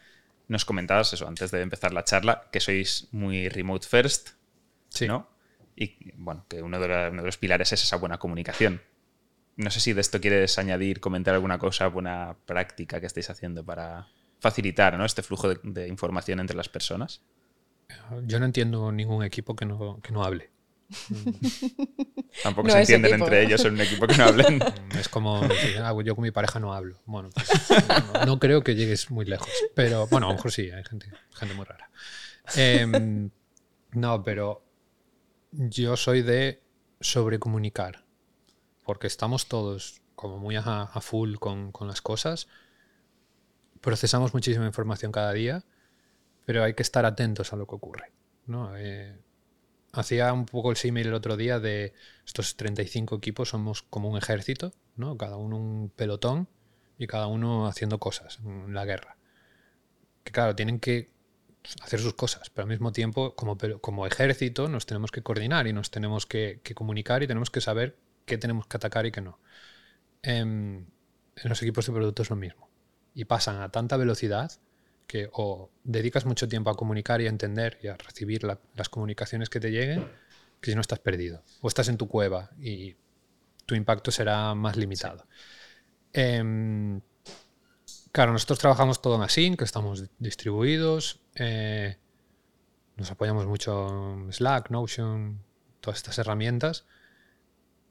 Nos 0.48 0.64
comentabas 0.64 1.12
eso 1.12 1.26
antes 1.26 1.50
de 1.50 1.60
empezar 1.60 1.92
la 1.92 2.04
charla, 2.04 2.48
que 2.52 2.60
sois 2.60 3.08
muy 3.12 3.48
remote 3.48 3.86
first, 3.86 4.30
Sí. 4.90 5.06
¿no? 5.06 5.28
Y 5.76 6.12
bueno, 6.16 6.44
que 6.48 6.62
uno 6.62 6.78
de, 6.80 6.88
la- 6.88 7.10
uno 7.10 7.22
de 7.22 7.26
los 7.26 7.36
pilares 7.38 7.72
es 7.72 7.82
esa 7.82 7.96
buena 7.96 8.18
comunicación. 8.18 8.80
No 9.58 9.70
sé 9.70 9.80
si 9.80 9.92
de 9.92 10.00
esto 10.00 10.20
quieres 10.20 10.56
añadir, 10.58 11.00
comentar 11.00 11.34
alguna 11.34 11.58
cosa, 11.58 11.88
buena 11.88 12.36
práctica 12.46 13.00
que 13.00 13.06
estéis 13.06 13.28
haciendo 13.28 13.64
para 13.64 14.08
facilitar 14.40 14.96
¿no? 14.96 15.04
este 15.04 15.22
flujo 15.22 15.48
de, 15.50 15.58
de 15.64 15.88
información 15.88 16.40
entre 16.40 16.56
las 16.56 16.68
personas. 16.70 17.20
Yo 18.24 18.38
no 18.38 18.46
entiendo 18.46 18.90
ningún 18.92 19.24
equipo 19.24 19.54
que 19.56 19.66
no, 19.66 20.00
que 20.00 20.12
no 20.12 20.24
hable. 20.24 20.50
Tampoco 22.42 22.68
No 22.68 22.72
se 22.74 22.80
entienden 22.80 23.12
equipo. 23.12 23.24
entre 23.26 23.42
ellos 23.42 23.64
en 23.64 23.74
un 23.74 23.80
equipo 23.80 24.06
que 24.06 24.16
no 24.16 24.24
hablen. 24.24 24.60
Es 24.98 25.08
como 25.08 25.40
"Ah, 25.82 25.94
yo 26.04 26.14
con 26.14 26.22
mi 26.22 26.30
pareja 26.30 26.60
no 26.60 26.72
hablo. 26.72 27.00
Bueno, 27.04 27.30
pues, 27.34 27.48
no, 28.14 28.24
no 28.26 28.38
creo 28.38 28.62
que 28.62 28.74
llegues 28.74 29.10
muy 29.10 29.24
lejos. 29.26 29.50
Pero 29.74 30.06
bueno, 30.06 30.26
a 30.26 30.30
lo 30.30 30.36
mejor 30.36 30.52
sí, 30.52 30.70
hay 30.70 30.84
gente, 30.84 31.10
gente 31.34 31.54
muy 31.54 31.64
rara. 31.64 31.90
Em, 32.56 33.30
no, 33.92 34.22
pero 34.22 34.64
yo 35.52 35.96
soy 35.96 36.22
de 36.22 36.62
sobrecomunicar. 37.00 38.04
Porque 38.88 39.06
estamos 39.06 39.48
todos 39.48 40.00
como 40.14 40.38
muy 40.38 40.56
a, 40.56 40.86
full 41.02 41.34
con, 41.34 41.72
con 41.72 41.88
las 41.88 42.00
cosas. 42.00 42.48
Procesamos 43.82 44.32
muchísima 44.32 44.64
información 44.64 45.12
cada 45.12 45.30
día, 45.34 45.62
pero 46.46 46.64
hay 46.64 46.72
que 46.72 46.82
estar 46.82 47.04
atentos 47.04 47.52
a 47.52 47.56
lo 47.56 47.66
que 47.66 47.74
ocurre. 47.74 48.12
¿no? 48.46 48.74
Eh, 48.78 49.14
hacía 49.92 50.32
un 50.32 50.46
poco 50.46 50.70
el 50.70 50.78
símil 50.78 51.08
el 51.08 51.12
otro 51.12 51.36
día 51.36 51.60
de 51.60 51.92
estos 52.26 52.56
35 52.56 53.16
equipos 53.16 53.50
somos 53.50 53.82
como 53.82 54.08
un 54.08 54.16
ejército, 54.16 54.72
¿no? 54.96 55.18
Cada 55.18 55.36
uno 55.36 55.58
un 55.58 55.92
pelotón 55.94 56.48
y 56.96 57.06
cada 57.06 57.26
uno 57.26 57.66
haciendo 57.66 57.98
cosas 57.98 58.38
en 58.42 58.72
la 58.72 58.86
guerra. 58.86 59.18
Que 60.24 60.32
claro, 60.32 60.56
tienen 60.56 60.80
que 60.80 61.10
hacer 61.82 62.00
sus 62.00 62.14
cosas, 62.14 62.48
pero 62.48 62.62
al 62.62 62.70
mismo 62.70 62.90
tiempo, 62.90 63.34
como, 63.34 63.58
como 63.82 64.06
ejército, 64.06 64.66
nos 64.70 64.86
tenemos 64.86 65.10
que 65.10 65.22
coordinar 65.22 65.66
y 65.66 65.74
nos 65.74 65.90
tenemos 65.90 66.24
que, 66.24 66.62
que 66.64 66.74
comunicar 66.74 67.22
y 67.22 67.26
tenemos 67.26 67.50
que 67.50 67.60
saber 67.60 68.07
qué 68.28 68.38
tenemos 68.38 68.66
que 68.68 68.76
atacar 68.76 69.04
y 69.06 69.10
qué 69.10 69.20
no. 69.20 69.40
Em, 70.22 70.86
en 71.36 71.48
los 71.48 71.60
equipos 71.62 71.86
de 71.86 71.92
producto 71.92 72.22
es 72.22 72.30
lo 72.30 72.36
mismo. 72.36 72.68
Y 73.14 73.24
pasan 73.24 73.60
a 73.62 73.70
tanta 73.70 73.96
velocidad 73.96 74.52
que 75.08 75.28
o 75.32 75.70
dedicas 75.84 76.24
mucho 76.26 76.48
tiempo 76.48 76.70
a 76.70 76.76
comunicar 76.76 77.20
y 77.20 77.26
a 77.26 77.30
entender 77.30 77.78
y 77.82 77.88
a 77.88 77.96
recibir 77.96 78.44
la- 78.44 78.60
las 78.76 78.88
comunicaciones 78.88 79.48
que 79.48 79.58
te 79.58 79.70
lleguen, 79.70 80.06
que 80.60 80.70
si 80.70 80.74
no 80.74 80.80
estás 80.80 80.98
perdido. 81.00 81.42
O 81.62 81.68
estás 81.68 81.88
en 81.88 81.96
tu 81.96 82.06
cueva 82.08 82.50
y 82.60 82.94
tu 83.66 83.74
impacto 83.74 84.10
será 84.10 84.54
más 84.54 84.76
limitado. 84.76 85.26
Em, 86.12 87.00
claro, 88.12 88.32
nosotros 88.32 88.58
trabajamos 88.58 89.00
todo 89.02 89.16
en 89.16 89.22
Async, 89.22 89.58
que 89.58 89.64
estamos 89.64 90.04
distribuidos. 90.18 91.20
eh, 91.36 91.96
nos 92.96 93.10
apoyamos 93.12 93.46
mucho 93.46 94.14
en 94.14 94.32
Slack, 94.32 94.70
Notion, 94.70 95.40
todas 95.80 95.98
estas 95.98 96.18
herramientas, 96.18 96.84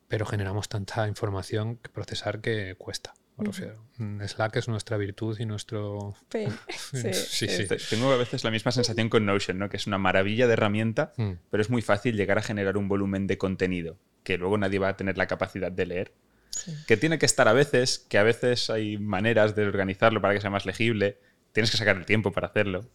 pero 0.08 0.26
generamos 0.26 0.70
tanta 0.70 1.08
información 1.08 1.78
que 1.78 1.90
procesar 1.90 2.42
que 2.42 2.76
cuesta. 2.78 3.14
me 3.38 3.46
refiero. 3.46 3.84
Mm, 3.98 4.22
Slack 4.24 4.56
es 4.56 4.68
nuestra 4.68 4.98
virtud 4.98 5.38
y 5.40 5.46
nuestro... 5.46 6.16
Sí, 7.12 7.48
sí. 7.48 7.68
Te- 7.68 7.78
Tengo 7.78 8.12
a 8.12 8.18
veces 8.18 8.44
la 8.44 8.50
misma 8.52 8.72
sensación 8.72 9.10
con 9.10 9.26
Notion, 9.26 9.58
¿no? 9.60 9.70
que 9.70 9.78
es 9.78 9.86
una 9.88 9.98
maravilla 9.98 10.48
de 10.48 10.54
herramienta, 10.54 11.14
Mm. 11.18 11.34
pero 11.52 11.62
es 11.62 11.70
muy 11.70 11.82
fácil 11.82 12.16
llegar 12.18 12.38
a 12.38 12.42
generar 12.42 12.78
un 12.78 12.88
volumen 12.88 13.28
de 13.28 13.38
contenido 13.38 13.98
que 14.24 14.38
luego 14.38 14.58
nadie 14.58 14.80
va 14.80 14.90
a 14.90 14.98
tener 14.98 15.18
la 15.18 15.28
capacidad 15.28 15.72
de 15.72 15.86
leer. 15.86 16.14
Que 16.88 16.98
tiene 16.98 17.18
que 17.20 17.26
estar 17.28 17.48
a 17.48 17.54
veces, 17.54 18.00
que 18.10 18.18
a 18.18 18.24
veces 18.24 18.70
hay 18.70 18.98
maneras 18.98 19.56
de 19.56 19.66
organizarlo 19.66 20.20
para 20.22 20.34
que 20.34 20.42
sea 20.42 20.50
más 20.50 20.66
legible. 20.66 21.20
Tienes 21.54 21.70
que 21.72 21.78
sacar 21.78 21.96
el 21.96 22.06
tiempo 22.06 22.32
para 22.32 22.48
hacerlo. 22.48 22.90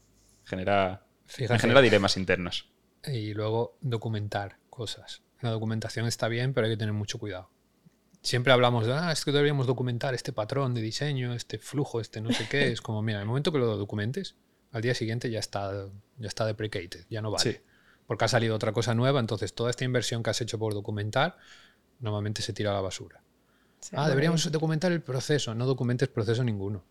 Genera, 0.44 1.06
Fíjate. 1.26 1.60
genera 1.60 1.80
dilemas 1.80 2.16
internos. 2.16 2.68
y 3.06 3.32
luego 3.34 3.78
documentar 3.80 4.58
cosas. 4.70 5.22
La 5.42 5.50
documentación 5.50 6.06
está 6.06 6.28
bien, 6.28 6.54
pero 6.54 6.66
hay 6.66 6.72
que 6.72 6.76
tener 6.76 6.94
mucho 6.94 7.18
cuidado. 7.18 7.50
Siempre 8.22 8.52
hablamos 8.52 8.86
de, 8.86 8.92
ah, 8.92 9.10
es 9.10 9.24
que 9.24 9.32
deberíamos 9.32 9.66
documentar 9.66 10.14
este 10.14 10.32
patrón 10.32 10.74
de 10.74 10.80
diseño, 10.80 11.34
este 11.34 11.58
flujo, 11.58 12.00
este 12.00 12.20
no 12.20 12.32
sé 12.32 12.48
qué. 12.48 12.68
Es 12.72 12.80
como, 12.80 13.02
mira, 13.02 13.18
en 13.18 13.22
el 13.22 13.28
momento 13.28 13.50
que 13.50 13.58
lo 13.58 13.76
documentes, 13.76 14.36
al 14.70 14.82
día 14.82 14.94
siguiente 14.94 15.30
ya 15.30 15.40
está, 15.40 15.88
ya 16.18 16.28
está 16.28 16.46
deprecated, 16.46 17.04
ya 17.10 17.20
no 17.20 17.32
vale. 17.32 17.52
Sí. 17.52 17.58
Porque 18.06 18.24
ha 18.24 18.28
salido 18.28 18.54
otra 18.54 18.72
cosa 18.72 18.94
nueva, 18.94 19.18
entonces 19.18 19.54
toda 19.54 19.70
esta 19.70 19.84
inversión 19.84 20.22
que 20.22 20.30
has 20.30 20.40
hecho 20.40 20.58
por 20.58 20.74
documentar, 20.74 21.36
normalmente 21.98 22.42
se 22.42 22.52
tira 22.52 22.70
a 22.70 22.74
la 22.74 22.80
basura. 22.80 23.22
Sí, 23.80 23.96
ah, 23.98 24.08
deberíamos 24.08 24.50
documentar 24.52 24.92
el 24.92 25.02
proceso. 25.02 25.54
No 25.54 25.66
documentes 25.66 26.08
proceso 26.08 26.44
ninguno. 26.44 26.84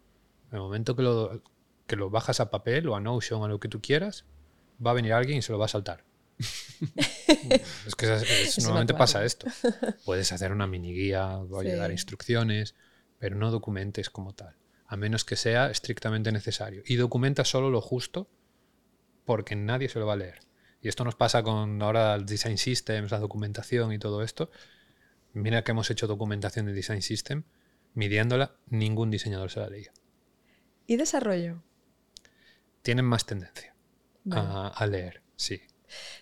En 0.49 0.57
el 0.57 0.61
momento 0.61 0.95
que 0.97 1.03
lo, 1.03 1.41
que 1.87 1.95
lo 1.95 2.09
bajas 2.09 2.41
a 2.41 2.51
papel 2.51 2.89
o 2.89 2.95
a 2.95 2.99
Notion 2.99 3.41
o 3.41 3.45
a 3.45 3.47
lo 3.47 3.59
que 3.59 3.69
tú 3.69 3.81
quieras, 3.81 4.25
va 4.85 4.91
a 4.91 4.93
venir 4.93 5.13
alguien 5.13 5.37
y 5.39 5.41
se 5.41 5.53
lo 5.53 5.59
va 5.59 5.65
a 5.65 5.69
saltar. 5.69 6.03
es 7.87 7.95
que 7.95 8.13
es- 8.15 8.57
normalmente 8.59 8.93
pasa 8.93 9.23
esto. 9.25 9.47
Puedes 10.05 10.31
hacer 10.31 10.51
una 10.51 10.67
mini 10.67 10.93
guía, 10.93 11.35
voy 11.37 11.69
a 11.69 11.75
dar 11.77 11.91
instrucciones, 11.91 12.75
pero 13.19 13.35
no 13.35 13.51
documentes 13.51 14.09
como 14.09 14.33
tal, 14.33 14.55
a 14.87 14.97
menos 14.97 15.25
que 15.25 15.35
sea 15.35 15.69
estrictamente 15.69 16.31
necesario. 16.31 16.83
Y 16.85 16.95
documenta 16.95 17.45
solo 17.45 17.69
lo 17.69 17.81
justo 17.81 18.29
porque 19.25 19.55
nadie 19.55 19.89
se 19.89 19.99
lo 19.99 20.05
va 20.07 20.13
a 20.13 20.17
leer. 20.17 20.39
Y 20.81 20.87
esto 20.87 21.03
nos 21.03 21.15
pasa 21.15 21.43
con 21.43 21.81
ahora 21.81 22.15
el 22.15 22.25
Design 22.25 22.57
Systems, 22.57 23.11
la 23.11 23.19
documentación 23.19 23.93
y 23.93 23.99
todo 23.99 24.23
esto. 24.23 24.49
Mira 25.33 25.63
que 25.63 25.71
hemos 25.71 25.89
hecho 25.91 26.07
documentación 26.07 26.65
de 26.65 26.73
Design 26.73 27.01
System, 27.03 27.43
midiéndola, 27.93 28.55
ningún 28.67 29.11
diseñador 29.11 29.51
se 29.51 29.59
la 29.59 29.69
leía. 29.69 29.93
¿Y 30.87 30.97
desarrollo? 30.97 31.61
Tienen 32.81 33.05
más 33.05 33.25
tendencia 33.27 33.75
Vale. 34.23 34.47
a, 34.49 34.67
a 34.69 34.87
leer, 34.87 35.21
sí. 35.35 35.61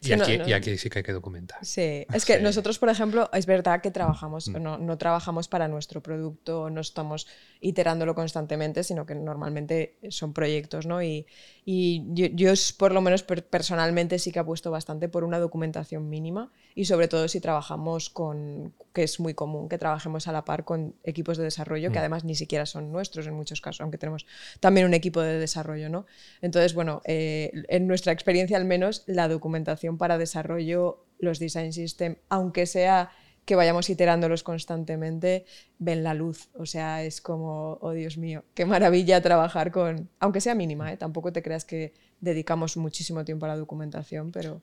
Y, 0.01 0.09
no, 0.15 0.24
aquí, 0.24 0.38
no. 0.38 0.47
y 0.47 0.53
aquí 0.53 0.78
sí 0.78 0.89
que 0.89 0.99
hay 0.99 1.03
que 1.03 1.11
documentar. 1.13 1.57
Sí, 1.65 2.05
es 2.13 2.26
que 2.26 2.38
Sí. 2.38 2.43
nosotros, 2.43 2.80
por 2.80 2.89
ejemplo, 2.89 3.30
es 3.34 3.45
verdad 3.45 3.82
que 3.82 3.91
trabajamos, 3.91 4.47
Mm. 4.49 4.61
no, 4.61 4.78
no 4.78 4.97
trabajamos 4.97 5.47
para 5.47 5.67
nuestro 5.67 6.01
producto, 6.01 6.70
no 6.70 6.82
estamos 6.82 7.28
iterándolo 7.61 8.15
constantemente, 8.15 8.84
sino 8.84 9.05
que 9.05 9.15
normalmente 9.15 9.97
son 10.09 10.34
proyectos, 10.34 10.86
¿no? 10.86 11.01
Y, 11.03 11.26
y 11.72 12.03
yo, 12.15 12.26
yo 12.34 12.51
por 12.80 12.91
lo 12.93 12.99
menos 13.01 13.22
per- 13.22 13.45
personalmente 13.45 14.17
sí 14.17 14.32
que 14.32 14.39
apuesto 14.39 14.72
bastante 14.72 15.07
por 15.07 15.24
una 15.24 15.38
documentación 15.38 16.09
mínima 16.09 16.51
y 16.74 16.86
sobre 16.86 17.07
todo 17.07 17.28
si 17.28 17.39
trabajamos 17.39 18.09
con, 18.09 18.74
que 18.91 19.03
es 19.03 19.20
muy 19.20 19.36
común, 19.36 19.70
que 19.70 19.78
trabajemos 19.78 20.28
a 20.28 20.32
la 20.32 20.45
par 20.45 20.65
con 20.65 20.95
equipos 21.03 21.38
de 21.38 21.43
desarrollo, 21.43 21.91
que 21.91 21.99
Mm. 21.99 22.05
además 22.05 22.24
ni 22.24 22.34
siquiera 22.34 22.65
son 22.65 22.91
nuestros 22.91 23.28
en 23.28 23.36
muchos 23.36 23.61
casos, 23.61 23.82
aunque 23.82 23.99
tenemos 23.99 24.26
también 24.59 24.88
un 24.88 24.95
equipo 24.95 25.22
de 25.22 25.38
desarrollo, 25.38 25.89
¿no? 25.89 26.07
Entonces, 26.41 26.74
bueno, 26.74 27.03
eh, 27.05 27.51
en 27.67 27.86
nuestra 27.86 28.13
experiencia 28.13 28.57
al 28.57 28.65
menos, 28.65 29.03
la 29.05 29.28
documentación 29.28 29.99
para 29.99 30.17
desarrollo, 30.17 31.05
los 31.20 31.38
design 31.38 31.72
system, 31.72 32.15
aunque 32.30 32.65
sea 32.65 33.11
que 33.50 33.56
vayamos 33.56 33.89
iterándolos 33.89 34.43
constantemente, 34.43 35.43
ven 35.80 36.04
la 36.04 36.14
luz. 36.14 36.50
O 36.54 36.68
sea, 36.68 37.04
es 37.04 37.20
como, 37.20 37.80
oh 37.82 37.93
Dios 37.93 38.16
mío, 38.16 38.45
qué 38.54 38.64
maravilla 38.64 39.24
trabajar 39.24 39.72
con, 39.72 40.08
aunque 40.20 40.39
sea 40.39 40.54
mínima, 40.54 40.93
¿eh? 40.93 40.97
tampoco 40.97 41.34
te 41.34 41.41
creas 41.41 41.66
que 41.66 41.95
dedicamos 42.22 42.78
muchísimo 42.78 43.26
tiempo 43.26 43.47
a 43.47 43.50
la 43.50 43.58
documentación, 43.58 44.32
pero, 44.32 44.62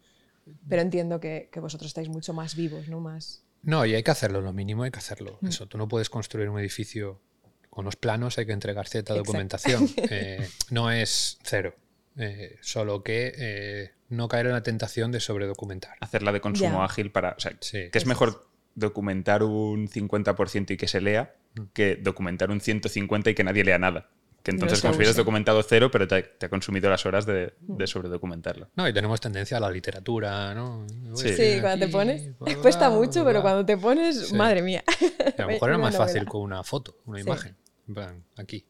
pero 0.69 0.83
entiendo 0.83 1.19
que, 1.19 1.49
que 1.51 1.59
vosotros 1.59 1.89
estáis 1.89 2.09
mucho 2.09 2.33
más 2.33 2.55
vivos, 2.55 2.87
¿no? 2.87 3.01
Más... 3.01 3.43
No, 3.63 3.85
y 3.85 3.97
hay 3.97 4.05
que 4.05 4.13
hacerlo, 4.13 4.41
lo 4.41 4.53
mínimo 4.53 4.85
hay 4.85 4.93
que 4.93 5.01
hacerlo. 5.01 5.39
Mm. 5.41 5.49
Eso, 5.49 5.67
tú 5.67 5.79
no 5.79 5.89
puedes 5.89 6.09
construir 6.09 6.49
un 6.49 6.61
edificio 6.61 7.21
con 7.69 7.85
los 7.85 7.97
planos, 7.97 8.39
hay 8.39 8.47
que 8.47 8.53
entregar 8.53 8.87
cierta 8.87 9.15
Exacto. 9.15 9.27
documentación. 9.33 9.89
Eh, 10.11 10.49
no 10.71 10.93
es 10.93 11.39
cero, 11.43 11.75
eh, 12.17 12.57
solo 12.63 13.03
que 13.03 13.35
eh, 13.37 13.91
no 14.09 14.29
caer 14.29 14.47
en 14.47 14.53
la 14.53 14.63
tentación 14.63 15.11
de 15.13 15.21
sobredocumentar. 15.21 15.97
Hacerla 16.01 16.33
de 16.33 16.41
consumo 16.41 16.83
ágil 16.83 17.11
para. 17.11 17.33
O 17.37 17.41
sea, 17.41 17.57
Sí. 17.61 17.91
que 17.91 17.99
es 17.99 18.07
mejor 18.07 18.46
documentar 18.77 19.43
un 19.43 19.89
50% 19.89 20.71
y 20.75 20.77
que 20.77 20.87
se 20.87 21.01
lea 21.01 21.35
Mm. 21.57 21.63
que 21.73 21.97
documentar 21.97 22.51
un 22.51 22.61
150 22.61 23.31
y 23.31 23.35
que 23.35 23.43
nadie 23.43 23.65
lea 23.65 23.79
nada. 23.79 24.11
Que 24.43 24.53
No 24.53 24.57
entonces, 24.57 24.79
se 24.79 24.83
como 24.83 24.93
si 24.93 24.99
hubieras 24.99 25.15
use. 25.15 25.23
documentado 25.23 25.61
cero, 25.65 25.91
pero 25.91 26.07
te, 26.07 26.23
te 26.23 26.47
ha 26.47 26.49
consumido 26.49 26.89
las 26.91 27.05
horas 27.07 27.27
de, 27.27 27.55
Mm. 27.67 27.77
de 27.79 27.87
sobredocumentarlo. 27.89 28.69
No, 28.77 28.87
y 28.89 28.93
tenemos 28.93 29.21
tendencia 29.21 29.57
a 29.57 29.61
la 29.61 29.71
literatura, 29.71 30.55
¿no? 30.55 30.87
Sí. 31.15 31.33
Sí, 31.35 31.59
cuando 31.61 31.87
te 31.87 31.91
pones, 31.91 32.39
bla, 32.39 32.55
cuesta 32.57 32.91
mucho, 32.91 33.23
bla, 33.23 33.25
pero 33.25 33.41
bla. 33.41 33.43
cuando 33.43 33.67
te 33.67 33.77
pones, 33.77 34.29
Sí. 34.29 34.35
madre 34.37 34.63
mía. 34.63 34.85
Y 35.01 35.41
a 35.41 35.47
lo 35.47 35.49
mejor 35.49 35.69
era 35.71 35.79
más 35.79 35.97
fácil 35.97 36.27
con 36.27 36.43
una 36.43 36.63
foto, 36.63 36.99
una 37.07 37.19
Sí. 37.19 37.25
imagen. 37.27 37.57
En 37.89 37.95
plan, 37.95 38.25
aquí. 38.37 38.65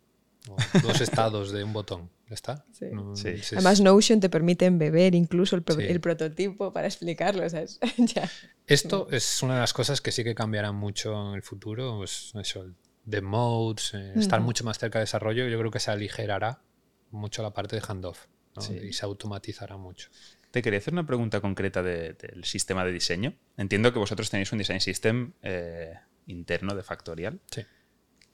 O 0.49 0.57
dos 0.83 1.01
estados 1.01 1.53
de 1.53 1.65
un 1.65 1.73
botón. 1.73 2.11
¿Ya 2.29 2.35
está? 2.35 2.65
Sí. 2.73 2.87
No, 2.93 3.15
Sí. 3.15 3.29
es- 3.29 3.53
Además, 3.53 3.81
Notion 3.81 4.19
te 4.21 4.29
permite 4.29 4.65
embeber 4.67 5.15
incluso 5.15 5.55
el, 5.57 5.63
pro- 5.63 5.77
Sí. 5.77 5.83
el 5.85 6.01
prototipo 6.01 6.73
para 6.73 6.87
explicarlo, 6.89 7.49
¿sabes? 7.49 7.79
ya. 7.99 8.29
Esto 8.67 9.09
es 9.11 9.43
una 9.43 9.55
de 9.55 9.61
las 9.61 9.73
cosas 9.73 10.01
que 10.01 10.11
sí 10.13 10.25
que 10.25 10.35
cambiarán 10.35 10.75
mucho 10.75 11.29
en 11.31 11.35
el 11.37 11.43
futuro. 11.43 11.99
Pues 11.99 12.33
eso, 12.35 12.67
de 13.05 13.21
modes, 13.23 13.93
eh, 13.95 14.13
estar 14.17 14.41
mucho 14.41 14.65
más 14.65 14.79
cerca 14.79 14.99
de 14.99 15.05
desarrollo. 15.05 15.47
Yo 15.49 15.59
creo 15.59 15.71
que 15.71 15.79
se 15.81 15.91
aligerará 15.93 16.61
mucho 17.13 17.43
la 17.43 17.53
parte 17.55 17.77
de 17.77 17.83
handoff 17.87 18.27
¿no? 18.57 18.63
Sí. 18.63 18.75
y 18.75 18.93
se 18.93 19.05
automatizará 19.05 19.77
mucho. 19.77 20.09
Te 20.51 20.63
quería 20.63 20.79
hacer 20.79 20.95
una 20.95 21.07
pregunta 21.07 21.41
concreta 21.41 21.83
de- 21.83 22.15
del 22.15 22.45
sistema 22.45 22.85
de 22.85 22.91
diseño. 22.93 23.35
Entiendo 23.57 23.93
que 23.93 23.99
vosotros 24.01 24.31
tenéis 24.31 24.51
un 24.53 24.59
design 24.59 24.81
system 24.81 25.33
eh, 25.43 25.93
interno 26.27 26.75
de 26.75 26.83
Factorial, 26.83 27.41
Sí. 27.53 27.63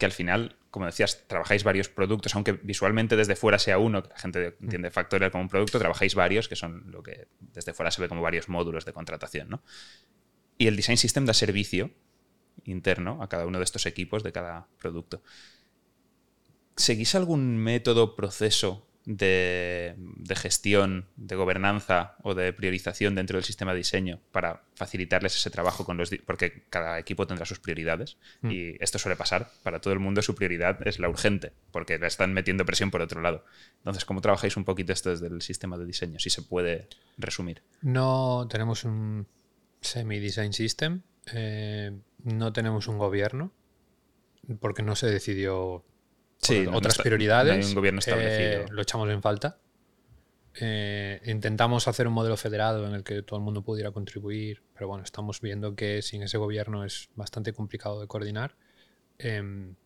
Que 0.02 0.06
al 0.06 0.10
final, 0.10 0.56
como 0.72 0.86
decías, 0.86 1.28
trabajáis 1.28 1.62
varios 1.62 1.88
productos, 1.88 2.34
aunque 2.34 2.50
visualmente 2.50 3.14
desde 3.14 3.36
fuera 3.36 3.60
sea 3.60 3.78
uno, 3.78 4.02
que 4.02 4.08
la 4.08 4.18
gente 4.18 4.56
entiende 4.60 4.90
Factorial 4.90 5.30
como 5.30 5.42
un 5.42 5.48
producto, 5.48 5.78
trabajáis 5.78 6.16
varios, 6.16 6.48
que 6.48 6.56
son 6.56 6.90
lo 6.90 7.04
que 7.04 7.28
desde 7.38 7.72
fuera 7.72 7.92
se 7.92 8.02
ve 8.02 8.08
como 8.08 8.20
varios 8.20 8.48
módulos 8.48 8.84
de 8.84 8.92
contratación, 8.92 9.48
¿no? 9.48 9.62
Y 10.58 10.66
el 10.66 10.74
design 10.74 10.98
system 10.98 11.24
da 11.24 11.34
servicio 11.34 11.92
interno 12.64 13.22
a 13.22 13.28
cada 13.28 13.46
uno 13.46 13.58
de 13.58 13.64
estos 13.64 13.86
equipos 13.86 14.24
de 14.24 14.32
cada 14.32 14.66
producto. 14.80 15.22
¿Seguís 16.74 17.14
algún 17.14 17.58
método, 17.58 18.16
proceso 18.16 18.84
de, 19.04 19.94
de 19.96 20.36
gestión, 20.36 21.06
de 21.16 21.34
gobernanza 21.36 22.16
o 22.22 22.34
de 22.34 22.52
priorización 22.52 23.14
dentro 23.14 23.36
del 23.36 23.44
sistema 23.44 23.72
de 23.72 23.78
diseño 23.78 24.20
para 24.30 24.62
facilitarles 24.74 25.36
ese 25.36 25.50
trabajo 25.50 25.84
con 25.84 25.96
los... 25.96 26.10
Porque 26.24 26.64
cada 26.70 26.98
equipo 26.98 27.26
tendrá 27.26 27.44
sus 27.46 27.58
prioridades 27.58 28.16
Mm. 28.42 28.50
y 28.50 28.76
esto 28.80 28.98
suele 28.98 29.16
pasar. 29.16 29.50
Para 29.62 29.80
todo 29.80 29.92
el 29.92 30.00
mundo 30.00 30.22
su 30.22 30.34
prioridad 30.34 30.86
es 30.86 30.98
la 30.98 31.08
urgente, 31.08 31.52
porque 31.70 31.98
le 31.98 32.06
están 32.06 32.32
metiendo 32.32 32.64
presión 32.64 32.90
por 32.90 33.00
otro 33.00 33.20
lado. 33.20 33.44
Entonces, 33.78 34.04
¿cómo 34.04 34.20
trabajáis 34.20 34.56
un 34.56 34.64
poquito 34.64 34.92
esto 34.92 35.10
desde 35.10 35.26
el 35.28 35.42
sistema 35.42 35.78
de 35.78 35.86
diseño? 35.86 36.18
Si 36.18 36.30
se 36.30 36.42
puede 36.42 36.88
resumir. 37.18 37.62
No 37.80 38.46
tenemos 38.50 38.84
un 38.84 39.26
semi-design 39.80 40.52
system, 40.52 41.02
eh, 41.32 41.92
no 42.24 42.52
tenemos 42.52 42.86
un 42.88 42.98
gobierno, 42.98 43.52
porque 44.60 44.82
no 44.82 44.96
se 44.96 45.08
decidió 45.08 45.84
Sí, 46.42 46.62
no- 46.64 46.72
no 46.72 46.78
otras 46.78 46.94
está- 46.94 47.04
prioridades. 47.04 47.56
no 47.58 47.62
hay 47.62 47.68
un 47.68 47.74
gobierno 47.74 47.98
establecido. 48.00 48.62
eh, 48.62 48.66
lo 48.70 48.82
echamos 48.82 49.08
en 49.10 49.22
falta. 49.22 49.58
Eh, 50.60 51.22
intentamos 51.24 51.88
hacer 51.88 52.06
un 52.06 52.12
modelo 52.12 52.36
federado 52.36 52.86
en 52.86 52.92
el 52.94 53.04
que 53.04 53.22
todo 53.22 53.38
el 53.38 53.44
mundo 53.44 53.62
pudiera 53.62 53.90
contribuir, 53.90 54.62
pero 54.74 54.86
bueno, 54.88 55.02
estamos 55.02 55.40
viendo 55.40 55.74
que 55.74 56.02
sin 56.02 56.22
ese 56.22 56.36
gobierno 56.36 56.84
es 56.84 57.08
bastante 57.14 57.54
complicado 57.54 58.00
de 58.00 58.06
coordinar 58.06 58.54
em, 59.18 59.76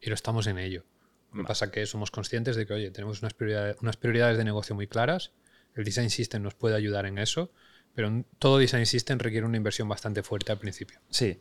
y 0.00 0.08
lo 0.08 0.14
estamos 0.14 0.46
en 0.46 0.58
ello. 0.58 0.84
Lo 1.32 1.42
que 1.42 1.46
pasa 1.48 1.70
que 1.70 1.86
somos 1.86 2.10
conscientes 2.10 2.56
de 2.56 2.66
que, 2.66 2.72
oye, 2.74 2.90
tenemos 2.90 3.22
unas 3.22 3.32
prioridades, 3.34 3.76
unas 3.80 3.96
prioridades 3.96 4.36
de 4.36 4.44
negocio 4.44 4.74
muy 4.74 4.88
claras, 4.88 5.32
el 5.74 5.84
Design 5.84 6.10
System 6.10 6.42
nos 6.42 6.54
puede 6.54 6.74
ayudar 6.74 7.06
en 7.06 7.16
eso, 7.18 7.52
pero 7.94 8.24
todo 8.38 8.58
Design 8.58 8.84
System 8.86 9.18
requiere 9.18 9.46
una 9.46 9.56
inversión 9.56 9.88
bastante 9.88 10.22
fuerte 10.22 10.50
al 10.52 10.58
principio. 10.58 11.00
Sí, 11.08 11.40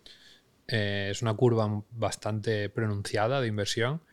Eh, 0.71 1.07
es 1.09 1.23
una 1.23 1.33
curva 1.33 1.83
bastante 1.89 2.69
pronunciada 2.69 3.41
de 3.41 3.47
inversión 3.47 4.03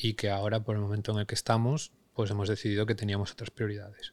y 0.00 0.14
que 0.14 0.30
ahora, 0.30 0.60
por 0.60 0.76
el 0.76 0.80
momento 0.80 1.10
en 1.10 1.18
el 1.18 1.26
que 1.26 1.34
estamos, 1.34 1.90
pues 2.14 2.30
hemos 2.30 2.48
decidido 2.48 2.86
que 2.86 2.94
teníamos 2.94 3.32
otras 3.32 3.50
prioridades. 3.50 4.12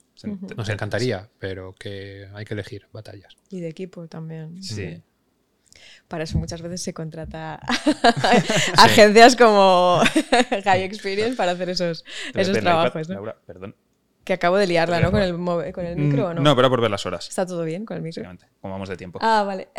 Nos 0.58 0.70
encantaría, 0.70 1.30
pero 1.38 1.74
que 1.74 2.28
hay 2.34 2.44
que 2.44 2.56
elegir 2.56 2.88
batallas. 2.92 3.36
Y 3.50 3.60
de 3.60 3.70
equipo 3.70 4.08
también. 4.08 4.64
Sí. 4.64 5.04
Para 6.08 6.24
eso 6.24 6.40
muchas 6.40 6.62
veces 6.64 6.82
se 6.82 6.94
contrata 6.94 7.56
a 8.78 8.84
agencias 8.84 9.36
como 9.36 10.02
High 10.64 10.84
Experience 10.84 11.36
para 11.36 11.52
hacer 11.52 11.70
esos, 11.70 12.04
esos 12.34 12.58
trabajos. 12.58 13.08
¿no? 13.08 13.16
Laura, 13.16 13.38
perdón. 13.46 13.76
Que 14.26 14.34
acabo 14.34 14.58
de 14.58 14.68
liarla, 14.68 15.00
¿no? 15.00 15.12
Con 15.12 15.22
el, 15.22 15.34
move- 15.38 15.72
con 15.72 15.86
el 15.86 15.96
micro 15.96 16.28
o 16.30 16.34
no. 16.34 16.42
No, 16.42 16.56
pero 16.56 16.70
por 16.70 16.82
ver 16.82 16.90
las 16.92 17.06
horas. 17.06 17.30
¿Está 17.30 17.46
todo 17.46 17.64
bien 17.64 17.86
con 17.86 17.96
el 17.96 18.04
micro? 18.04 18.24
Como 18.60 18.74
vamos 18.74 18.90
de 18.90 18.98
tiempo. 18.98 19.20
Ah, 19.22 19.44
vale. 19.46 19.70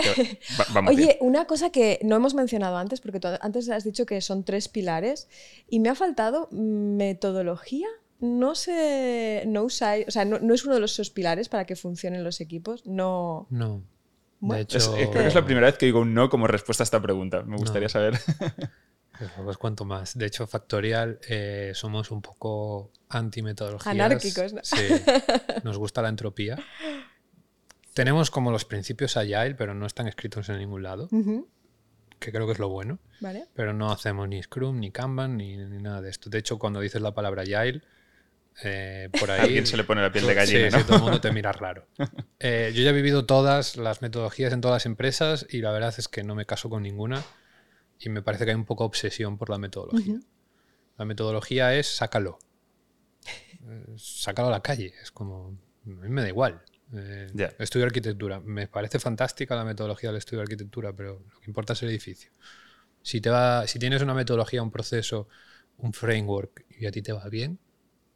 Va- 0.58 0.64
vamos 0.72 0.94
Oye, 0.94 1.02
bien. 1.04 1.16
una 1.20 1.46
cosa 1.46 1.70
que 1.70 1.98
no 2.04 2.16
hemos 2.16 2.34
mencionado 2.34 2.76
antes, 2.78 3.00
porque 3.00 3.18
tú 3.20 3.28
antes 3.40 3.68
has 3.68 3.82
dicho 3.84 4.06
que 4.06 4.20
son 4.20 4.44
tres 4.44 4.68
pilares 4.68 5.28
y 5.68 5.80
me 5.80 5.88
ha 5.90 5.94
faltado 5.96 6.48
metodología. 6.52 7.88
No 8.20 8.54
sé, 8.54 9.42
no 9.46 9.64
usáis, 9.64 10.06
o 10.08 10.10
sea, 10.10 10.24
no, 10.24 10.38
no 10.38 10.54
es 10.54 10.64
uno 10.64 10.74
de 10.74 10.80
los 10.80 10.92
esos 10.92 11.10
pilares 11.10 11.48
para 11.50 11.66
que 11.66 11.76
funcionen 11.76 12.24
los 12.24 12.40
equipos. 12.40 12.86
No. 12.86 13.46
No. 13.50 13.82
Bueno. 14.38 14.58
De 14.58 14.62
hecho, 14.62 14.78
Es- 14.78 14.86
eh, 14.86 15.08
creo 15.10 15.22
que 15.22 15.26
es 15.28 15.34
la 15.34 15.44
primera 15.44 15.66
vez 15.66 15.76
que 15.76 15.86
digo 15.86 16.00
un 16.00 16.14
no 16.14 16.30
como 16.30 16.46
respuesta 16.46 16.82
a 16.82 16.86
esta 16.86 17.02
pregunta. 17.02 17.42
Me 17.42 17.56
gustaría 17.56 17.86
No. 17.86 17.90
saber. 17.90 18.14
Pues 19.18 19.30
os 19.46 19.58
cuento 19.58 19.84
más. 19.84 20.16
De 20.16 20.26
hecho, 20.26 20.46
Factorial 20.46 21.18
eh, 21.28 21.72
somos 21.74 22.10
un 22.10 22.22
poco 22.22 22.90
anti-metodologías. 23.08 23.86
Anárquicos, 23.94 24.52
¿no? 24.52 24.60
Sí. 24.62 24.76
Nos 25.64 25.78
gusta 25.78 26.02
la 26.02 26.08
entropía. 26.08 26.58
Tenemos 27.94 28.30
como 28.30 28.50
los 28.50 28.64
principios 28.64 29.16
Agile, 29.16 29.54
pero 29.54 29.74
no 29.74 29.86
están 29.86 30.06
escritos 30.06 30.48
en 30.50 30.58
ningún 30.58 30.82
lado, 30.82 31.08
Ujú, 31.10 31.48
que 32.18 32.30
creo 32.30 32.46
que 32.46 32.52
es 32.52 32.58
lo 32.58 32.68
bueno. 32.68 32.98
Vale. 33.20 33.46
Pero 33.54 33.72
no 33.72 33.90
hacemos 33.90 34.28
ni 34.28 34.42
Scrum, 34.42 34.78
ni 34.80 34.90
Kanban, 34.90 35.36
ni, 35.38 35.56
ni 35.56 35.82
nada 35.82 36.02
de 36.02 36.10
esto. 36.10 36.28
De 36.28 36.38
hecho, 36.38 36.58
cuando 36.58 36.80
dices 36.80 37.00
la 37.00 37.14
palabra 37.14 37.42
Agile, 37.42 37.80
eh, 38.62 39.08
por 39.18 39.30
ahí... 39.30 39.40
A 39.40 39.42
alguien 39.44 39.66
se 39.66 39.78
le 39.78 39.84
pone 39.84 40.02
la 40.02 40.12
piel 40.12 40.26
de 40.26 40.32
Sí, 40.32 40.36
gallina, 40.36 40.70
sí, 40.70 40.76
¿no? 40.76 40.84
todo 40.84 40.96
el 40.96 41.02
mundo 41.04 41.20
te 41.20 41.32
mira 41.32 41.52
raro. 41.52 41.86
Eh, 42.38 42.70
yo 42.74 42.82
ya 42.82 42.90
he 42.90 42.92
vivido 42.92 43.24
todas 43.24 43.78
las 43.78 44.02
metodologías 44.02 44.52
en 44.52 44.60
todas 44.60 44.74
las 44.74 44.84
empresas 44.86 45.46
y 45.48 45.62
la 45.62 45.72
verdad 45.72 45.94
es 45.96 46.06
que 46.06 46.22
no 46.22 46.34
me 46.34 46.44
caso 46.44 46.68
con 46.68 46.82
ninguna 46.82 47.22
Y 47.98 48.08
me 48.08 48.22
parece 48.22 48.44
que 48.44 48.50
hay 48.50 48.56
un 48.56 48.64
poco 48.64 48.84
obsesión 48.84 49.38
por 49.38 49.50
la 49.50 49.58
metodología. 49.58 50.20
La 50.98 51.04
metodología 51.04 51.74
es 51.74 51.86
sácalo. 51.86 52.38
Eh, 53.68 53.94
sácalo 53.96 54.48
a 54.48 54.50
la 54.50 54.62
calle. 54.62 54.94
Es 55.02 55.10
como, 55.10 55.58
a 55.84 55.88
mí 55.88 56.08
me 56.08 56.22
da 56.22 56.28
igual. 56.28 56.62
Eh, 56.92 57.54
estudio 57.58 57.86
arquitectura. 57.86 58.40
Me 58.40 58.68
parece 58.68 58.98
fantástica 58.98 59.56
la 59.56 59.64
metodología 59.64 60.10
del 60.10 60.18
estudio 60.18 60.38
de 60.38 60.42
arquitectura, 60.44 60.92
pero 60.92 61.22
lo 61.32 61.40
que 61.40 61.50
importa 61.50 61.72
es 61.72 61.82
el 61.82 61.90
edificio. 61.90 62.30
Si, 63.02 63.20
te 63.20 63.30
va, 63.30 63.66
si 63.66 63.78
tienes 63.78 64.02
una 64.02 64.14
metodología, 64.14 64.62
un 64.62 64.70
proceso, 64.70 65.28
un 65.78 65.92
framework 65.92 66.64
y 66.78 66.86
a 66.86 66.90
ti 66.90 67.02
te 67.02 67.12
va 67.12 67.28
bien, 67.28 67.58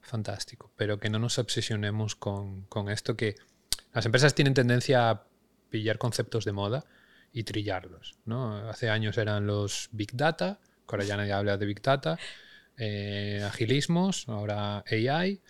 fantástico. 0.01 0.73
Pero 0.77 0.99
que 0.99 1.11
no 1.11 1.19
nos 1.19 1.39
obsesionemos 1.39 2.17
con, 2.17 2.63
con 2.63 2.89
esto 2.89 3.17
que 3.17 3.37
las 3.93 4.07
empresas 4.07 4.35
tienen 4.35 4.55
tendencia 4.55 5.11
a 5.11 5.27
pillar 5.71 5.99
conceptos 5.99 6.45
de 6.45 6.53
moda 6.53 6.85
y 7.33 7.45
trillarlos. 7.45 8.19
¿no? 8.25 8.69
Hace 8.69 8.91
años 8.91 9.19
eran 9.19 9.47
los 9.47 9.89
Big 9.93 10.13
Data, 10.15 10.59
que 10.89 10.97
ahora 10.97 11.05
ya 11.05 11.17
nadie 11.17 11.33
habla 11.33 11.57
de 11.57 11.67
Big 11.67 11.83
Data, 11.83 12.19
eh, 12.77 13.43
agilismos, 13.47 14.29
ahora 14.29 14.85
AI. 14.91 15.41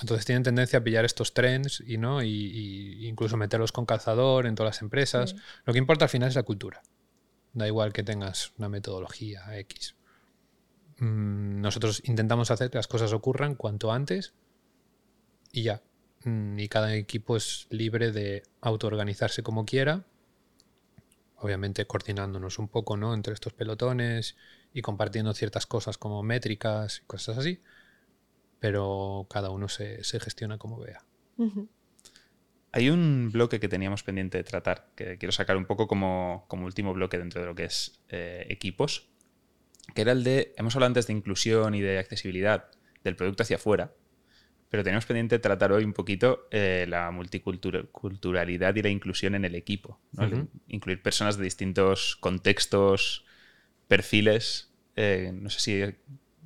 Entonces 0.00 0.24
tienen 0.24 0.44
tendencia 0.44 0.78
a 0.78 0.84
pillar 0.84 1.04
estos 1.04 1.34
trends 1.34 1.82
y, 1.84 1.98
¿no? 1.98 2.22
y, 2.22 3.08
incluso 3.08 3.36
meterlos 3.36 3.72
con 3.72 3.86
calzador 3.86 4.46
en 4.46 4.54
todas 4.54 4.76
las 4.76 4.82
empresas. 4.82 5.34
Lo 5.64 5.72
que 5.72 5.78
importa 5.78 6.04
al 6.04 6.10
final 6.10 6.28
es 6.28 6.36
la 6.36 6.44
cultura. 6.44 6.82
Da 7.52 7.66
igual 7.66 7.92
que 7.92 8.02
tengas 8.02 8.52
una 8.58 8.68
metodología 8.68 9.58
X. 9.58 9.96
Mm, 10.98 11.60
nosotros 11.60 12.02
intentamos 12.04 12.50
hacer 12.50 12.70
que 12.70 12.78
las 12.78 12.86
cosas 12.86 13.12
ocurran 13.12 13.56
cuanto 13.56 13.92
antes 13.92 14.34
y 15.50 15.62
ya. 15.62 15.82
Mm, 16.24 16.58
y 16.58 16.68
cada 16.68 16.94
equipo 16.94 17.36
es 17.36 17.66
libre 17.70 18.12
de 18.12 18.44
autoorganizarse 18.60 19.42
como 19.42 19.64
quiera 19.64 20.04
obviamente 21.44 21.86
coordinándonos 21.86 22.58
un 22.58 22.68
poco 22.68 22.96
¿no? 22.96 23.12
entre 23.12 23.34
estos 23.34 23.52
pelotones 23.52 24.34
y 24.72 24.80
compartiendo 24.80 25.34
ciertas 25.34 25.66
cosas 25.66 25.98
como 25.98 26.22
métricas 26.22 27.02
y 27.02 27.06
cosas 27.06 27.36
así, 27.36 27.60
pero 28.60 29.26
cada 29.28 29.50
uno 29.50 29.68
se, 29.68 30.02
gestiona 30.02 30.56
como 30.56 30.80
vea. 30.80 31.04
Hay 32.72 32.88
un 32.88 33.28
bloque 33.30 33.60
que 33.60 33.68
teníamos 33.68 34.02
pendiente 34.02 34.38
de 34.38 34.44
tratar, 34.44 34.88
que 34.96 35.18
quiero 35.18 35.32
sacar 35.32 35.58
un 35.58 35.66
poco 35.66 35.86
como, 35.86 36.46
último 36.50 36.94
bloque 36.94 37.18
dentro 37.18 37.42
de 37.42 37.46
lo 37.46 37.54
que 37.54 37.64
es 37.64 38.00
eh, 38.08 38.46
equipos, 38.48 39.10
que 39.94 40.00
era 40.00 40.12
el 40.12 40.24
de, 40.24 40.54
hemos 40.56 40.74
hablado 40.74 40.88
antes 40.88 41.06
de 41.06 41.12
inclusión 41.12 41.74
y 41.74 41.82
de 41.82 41.98
accesibilidad 41.98 42.70
del 43.04 43.16
producto 43.16 43.42
hacia 43.42 43.56
afuera, 43.56 43.92
pero 44.74 44.82
tenemos 44.82 45.06
pendiente 45.06 45.38
tratar 45.38 45.70
hoy 45.70 45.84
un 45.84 45.92
poquito 45.92 46.48
eh, 46.50 46.84
la 46.88 47.08
multiculturalidad 47.12 48.74
y 48.74 48.82
la 48.82 48.88
inclusión 48.88 49.36
en 49.36 49.44
el 49.44 49.54
equipo. 49.54 50.00
Incluir 50.66 51.00
personas 51.00 51.36
de 51.36 51.44
distintos 51.44 52.16
contextos, 52.16 53.24
perfiles. 53.86 54.72
Eh, 54.96 55.30
no 55.32 55.48
sé 55.48 55.60
si 55.60 55.94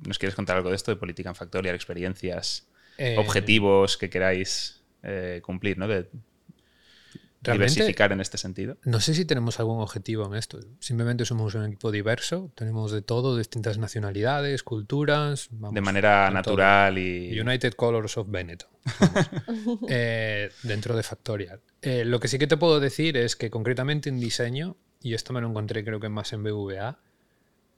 nos 0.07 0.19
quieres 0.19 0.35
contar 0.35 0.57
algo 0.57 0.69
de 0.69 0.75
esto, 0.75 0.91
de 0.91 0.97
política 0.97 1.29
en 1.29 1.33
Factorial, 1.33 1.73
experiencias, 1.73 2.69
eh, 2.99 3.15
objetivos 3.17 3.97
que 3.97 4.11
queráis 4.11 4.83
cumplir, 5.41 5.79
¿no? 5.79 5.87
Diversificar 7.41 8.11
en 8.11 8.21
este 8.21 8.37
sentido? 8.37 8.77
No 8.83 8.99
sé 8.99 9.13
si 9.13 9.25
tenemos 9.25 9.59
algún 9.59 9.79
objetivo 9.81 10.25
en 10.25 10.35
esto. 10.35 10.59
Simplemente 10.79 11.25
somos 11.25 11.55
un 11.55 11.65
equipo 11.65 11.91
diverso, 11.91 12.51
tenemos 12.55 12.91
de 12.91 13.01
todo, 13.01 13.37
distintas 13.37 13.77
nacionalidades, 13.77 14.63
culturas. 14.63 15.49
de 15.51 15.81
manera 15.81 16.29
natural 16.31 16.97
y... 16.97 17.39
United 17.39 17.73
Colors 17.73 18.17
of 18.17 18.29
Benetton. 18.29 18.69
Eh, 19.89 20.49
dentro 20.63 20.95
de 20.95 21.03
Factorial. 21.03 21.61
Eh, 21.81 22.03
lo 22.05 22.19
que 22.19 22.27
sí 22.27 22.37
que 22.37 22.47
te 22.47 22.57
puedo 22.57 22.79
decir 22.79 23.17
es 23.17 23.35
que 23.35 23.49
concretamente 23.49 24.09
en 24.09 24.19
diseño, 24.19 24.77
y 25.01 25.13
esto 25.13 25.33
me 25.33 25.41
lo 25.41 25.47
encontré 25.47 25.83
creo 25.83 25.99
que 25.99 26.09
más 26.09 26.33
en 26.33 26.43
BVA, 26.43 26.99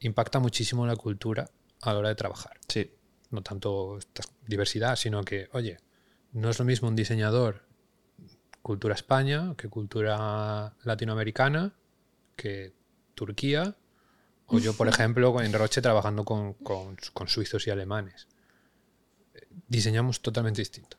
impacta 0.00 0.38
muchísimo 0.38 0.86
la 0.86 0.96
cultura 0.96 1.50
a 1.82 1.92
la 1.92 1.98
hora 1.98 2.08
de 2.08 2.14
trabajar. 2.14 2.58
Sí. 2.68 2.90
No 3.30 3.42
tanto 3.42 3.98
esta 3.98 4.22
diversidad, 4.46 4.96
sino 4.96 5.22
que, 5.22 5.48
oye, 5.52 5.78
no 6.32 6.50
es 6.50 6.58
lo 6.58 6.64
mismo 6.64 6.88
un 6.88 6.96
diseñador 6.96 7.62
cultura 8.62 8.94
España, 8.94 9.54
que 9.56 9.68
cultura 9.68 10.74
latinoamericana, 10.84 11.72
que 12.36 12.72
Turquía, 13.14 13.76
o 14.46 14.58
yo, 14.58 14.74
por 14.74 14.88
ejemplo, 14.88 15.40
en 15.40 15.52
Roche 15.52 15.80
trabajando 15.80 16.24
con, 16.24 16.96
suizos 17.26 17.66
y 17.66 17.70
alemanes. 17.70 18.26
Diseñamos 19.68 20.20
totalmente 20.20 20.60
distinto. 20.60 20.96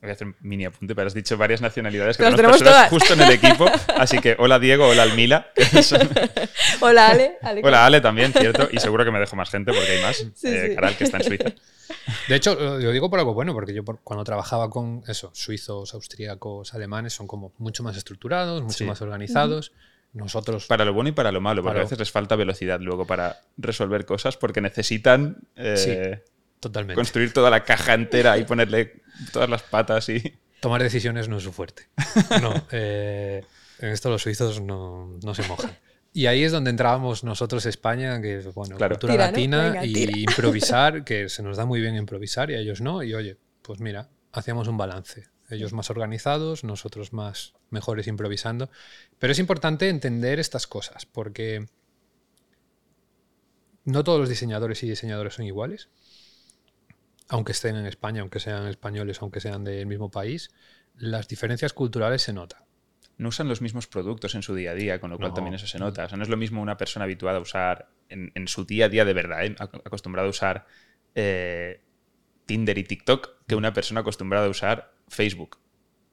voy 0.00 0.10
a 0.10 0.12
hacer 0.12 0.26
un 0.26 0.36
mini 0.40 0.64
apunte, 0.64 0.94
pero 0.94 1.06
has 1.06 1.14
dicho 1.14 1.36
varias 1.36 1.60
nacionalidades 1.60 2.16
que 2.16 2.24
tenemos 2.24 2.58
personas 2.58 2.90
justo 2.90 3.14
en 3.14 3.22
el 3.22 3.32
equipo. 3.32 3.66
Así 3.96 4.18
que 4.18 4.36
hola 4.38 4.58
Diego, 4.58 4.86
hola 4.88 5.02
Almila. 5.02 5.48
hola 6.80 7.08
Ale, 7.08 7.38
Hola 7.62 7.86
Ale 7.86 8.00
también, 8.00 8.32
cierto. 8.32 8.68
Y 8.70 8.78
seguro 8.78 9.04
que 9.04 9.10
me 9.10 9.18
dejo 9.18 9.36
más 9.36 9.50
gente 9.50 9.72
porque 9.72 9.90
hay 9.90 10.02
más. 10.02 10.26
Eh, 10.44 10.74
Caral, 10.74 10.96
que 10.96 11.04
está 11.04 11.18
en 11.18 11.24
Suiza. 11.24 11.52
De 12.28 12.36
hecho, 12.36 12.54
lo 12.54 12.90
digo 12.90 13.10
por 13.10 13.18
algo 13.18 13.34
bueno, 13.34 13.52
porque 13.54 13.74
yo 13.74 13.84
cuando 13.84 14.24
trabajaba 14.24 14.70
con 14.70 15.02
eso, 15.08 15.30
suizos, 15.34 15.94
austríacos, 15.94 16.74
alemanes, 16.74 17.14
son 17.14 17.26
como 17.26 17.52
mucho 17.58 17.82
más 17.82 17.96
estructurados, 17.96 18.62
mucho 18.62 18.84
más 18.84 19.00
organizados. 19.02 19.72
Nosotros. 20.12 20.66
Para 20.66 20.84
lo 20.84 20.94
bueno 20.94 21.10
y 21.10 21.12
para 21.12 21.32
lo 21.32 21.40
malo, 21.40 21.62
porque 21.62 21.80
a 21.80 21.82
veces 21.82 21.98
les 21.98 22.10
falta 22.10 22.34
velocidad 22.34 22.80
luego 22.80 23.06
para 23.06 23.40
resolver 23.58 24.06
cosas, 24.06 24.36
porque 24.36 24.60
necesitan 24.60 25.36
eh, 25.54 26.22
totalmente. 26.60 26.96
construir 26.96 27.32
toda 27.32 27.50
la 27.50 27.64
caja 27.64 27.94
entera 27.94 28.38
y 28.38 28.44
ponerle 28.44 29.02
todas 29.32 29.48
las 29.48 29.62
patas 29.62 30.08
y. 30.08 30.38
Tomar 30.60 30.82
decisiones 30.82 31.28
no 31.28 31.38
es 31.38 31.44
su 31.44 31.52
fuerte. 31.52 31.88
No, 32.42 32.52
eh, 32.72 33.44
en 33.78 33.88
esto 33.90 34.10
los 34.10 34.22
suizos 34.22 34.60
no, 34.60 35.16
no 35.22 35.34
se 35.34 35.46
mojan. 35.46 35.76
Y 36.12 36.26
ahí 36.26 36.42
es 36.42 36.52
donde 36.52 36.70
entrábamos 36.70 37.22
nosotros 37.22 37.64
España, 37.66 38.20
que 38.20 38.38
es 38.38 38.54
bueno, 38.54 38.76
cultura 38.76 39.14
latina 39.14 39.84
y 39.84 40.22
improvisar, 40.22 41.04
que 41.04 41.28
se 41.28 41.42
nos 41.42 41.56
da 41.56 41.64
muy 41.64 41.80
bien 41.80 41.94
improvisar 41.94 42.50
y 42.50 42.54
a 42.54 42.58
ellos 42.58 42.80
no. 42.80 43.02
Y 43.02 43.14
oye, 43.14 43.36
pues 43.62 43.80
mira, 43.80 44.08
hacíamos 44.32 44.66
un 44.68 44.76
balance. 44.76 45.28
Ellos 45.50 45.72
más 45.72 45.90
organizados, 45.90 46.64
nosotros 46.64 47.12
más 47.12 47.54
mejores 47.70 48.06
improvisando. 48.06 48.70
Pero 49.18 49.32
es 49.32 49.38
importante 49.38 49.88
entender 49.88 50.40
estas 50.40 50.66
cosas, 50.66 51.06
porque 51.06 51.68
no 53.84 54.04
todos 54.04 54.20
los 54.20 54.28
diseñadores 54.28 54.82
y 54.82 54.88
diseñadores 54.88 55.34
son 55.34 55.46
iguales. 55.46 55.88
Aunque 57.28 57.52
estén 57.52 57.76
en 57.76 57.86
España, 57.86 58.22
aunque 58.22 58.40
sean 58.40 58.66
españoles, 58.66 59.20
aunque 59.20 59.40
sean 59.40 59.64
del 59.64 59.86
mismo 59.86 60.10
país, 60.10 60.50
las 60.96 61.28
diferencias 61.28 61.72
culturales 61.72 62.22
se 62.22 62.32
notan 62.32 62.68
no 63.18 63.28
usan 63.28 63.48
los 63.48 63.60
mismos 63.60 63.88
productos 63.88 64.34
en 64.36 64.42
su 64.42 64.54
día 64.54 64.70
a 64.70 64.74
día, 64.74 65.00
con 65.00 65.10
lo 65.10 65.18
cual 65.18 65.34
también 65.34 65.54
eso 65.54 65.66
se 65.66 65.78
nota. 65.78 66.04
O 66.04 66.08
sea, 66.08 66.16
no 66.16 66.22
es 66.22 66.30
lo 66.30 66.36
mismo 66.36 66.62
una 66.62 66.76
persona 66.76 67.04
habituada 67.04 67.38
a 67.38 67.40
usar 67.40 67.88
en, 68.08 68.48
su 68.48 68.64
día 68.64 68.86
a 68.86 68.88
día 68.88 69.04
de 69.04 69.12
verdad, 69.12 69.44
¿eh? 69.44 69.56
acostumbrada 69.58 70.28
a 70.28 70.30
usar 70.30 70.66
eh, 71.16 71.80
Tinder 72.46 72.78
y 72.78 72.84
TikTok, 72.84 73.44
que 73.46 73.56
una 73.56 73.72
persona 73.72 74.00
acostumbrada 74.00 74.46
a 74.46 74.48
usar 74.48 74.94
Facebook. 75.08 75.58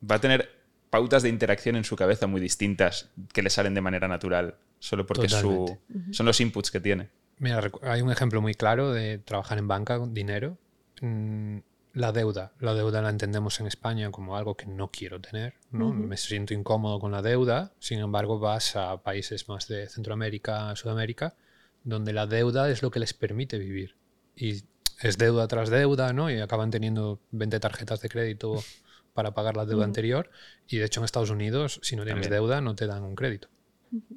Va 0.09 0.15
a 0.15 0.19
tener 0.19 0.49
pautas 0.89 1.21
de 1.21 1.29
interacción 1.29 1.75
en 1.75 1.83
su 1.83 1.95
cabeza 1.95 2.25
muy 2.25 2.41
distintas 2.41 3.11
que 3.31 3.43
le 3.43 3.51
salen 3.51 3.75
de 3.75 3.81
manera 3.81 4.07
natural, 4.07 4.55
solo 4.79 5.05
porque 5.05 5.29
su, 5.29 5.77
son 6.11 6.25
los 6.25 6.41
inputs 6.41 6.71
que 6.71 6.79
tiene. 6.79 7.09
Mira, 7.37 7.61
hay 7.83 8.01
un 8.01 8.11
ejemplo 8.11 8.41
muy 8.41 8.55
claro 8.55 8.91
de 8.91 9.19
trabajar 9.19 9.59
en 9.59 9.67
banca 9.67 9.99
con 9.99 10.13
dinero. 10.15 10.57
Mm, 11.01 11.59
la 11.95 12.11
deuda. 12.11 12.51
La 12.59 12.73
deuda 12.73 13.01
la 13.01 13.09
entendemos 13.09 13.59
en 13.59 13.67
España 13.67 14.11
como 14.11 14.35
algo 14.35 14.55
que 14.55 14.65
no 14.65 14.91
quiero 14.91 15.21
tener, 15.21 15.55
¿no? 15.71 15.93
Me 15.93 16.17
siento 16.17 16.53
incómodo 16.53 16.99
con 16.99 17.11
la 17.11 17.21
deuda, 17.21 17.73
sin 17.79 17.99
embargo 17.99 18.37
vas 18.37 18.75
a 18.75 19.01
países 19.01 19.47
más 19.47 19.67
de 19.69 19.87
Centroamérica, 19.87 20.75
Sudamérica, 20.75 21.35
donde 21.83 22.11
la 22.11 22.27
deuda 22.27 22.69
es 22.69 22.81
lo 22.81 22.91
que 22.91 22.99
les 22.99 23.13
permite 23.13 23.57
vivir. 23.57 23.95
Y 24.35 24.63
es 25.01 25.17
deuda 25.17 25.47
tras 25.47 25.69
deuda, 25.69 26.11
¿no? 26.11 26.29
Y 26.29 26.39
acaban 26.39 26.69
teniendo 26.69 27.21
20 27.31 27.59
tarjetas 27.61 28.01
de 28.01 28.09
crédito 28.09 28.55
para 29.13 29.33
pagar 29.33 29.55
la 29.55 29.65
deuda 29.65 29.85
anterior. 29.85 30.29
Y 30.67 30.77
de 30.77 30.85
hecho 30.85 30.99
en 30.99 31.05
Estados 31.05 31.29
Unidos, 31.29 31.79
si 31.81 31.95
no 31.95 32.03
tienes 32.03 32.29
deuda, 32.29 32.59
no 32.59 32.75
te 32.75 32.87
dan 32.87 33.03
un 33.03 33.15
crédito. 33.15 33.47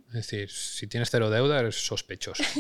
Es 0.09 0.15
decir, 0.15 0.51
si 0.51 0.87
tienes 0.87 1.11
cero 1.11 1.31
deuda, 1.31 1.61
eres 1.61 1.87
sospechoso. 1.87 2.43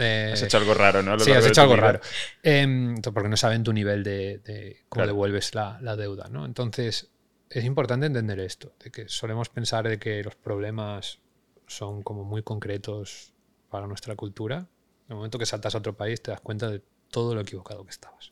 Eh, 0.00 0.30
has 0.32 0.42
hecho 0.44 0.58
algo 0.58 0.74
raro, 0.74 1.02
¿no? 1.02 1.18
sí, 1.18 1.32
has 1.32 1.44
hecho 1.44 1.62
algo 1.62 1.74
raro. 1.74 2.00
Em, 2.44 3.02
porque 3.02 3.28
no 3.28 3.36
saben 3.36 3.64
tu 3.64 3.72
nivel 3.72 4.04
de, 4.04 4.84
cómo 4.88 5.04
devuelves 5.04 5.56
la, 5.56 5.96
deuda, 5.96 6.28
¿no? 6.28 6.46
Entonces, 6.46 7.10
es 7.50 7.64
importante 7.64 8.06
entender 8.06 8.38
esto, 8.38 8.76
de 8.78 8.92
que 8.92 9.08
solemos 9.08 9.48
pensar 9.48 9.88
de 9.88 9.98
que 9.98 10.22
los 10.22 10.36
problemas 10.36 11.18
son 11.66 12.04
como 12.04 12.22
muy 12.22 12.44
concretos 12.44 13.32
para 13.70 13.88
nuestra 13.88 14.14
cultura. 14.14 14.58
En 14.58 15.10
el 15.10 15.16
momento 15.16 15.36
que 15.36 15.46
saltas 15.46 15.74
a 15.74 15.78
otro 15.78 15.96
país 15.96 16.22
te 16.22 16.30
das 16.30 16.42
cuenta 16.42 16.70
de 16.70 16.80
todo 17.10 17.34
lo 17.34 17.40
equivocado 17.40 17.84
que 17.84 17.90
estabas. 17.90 18.30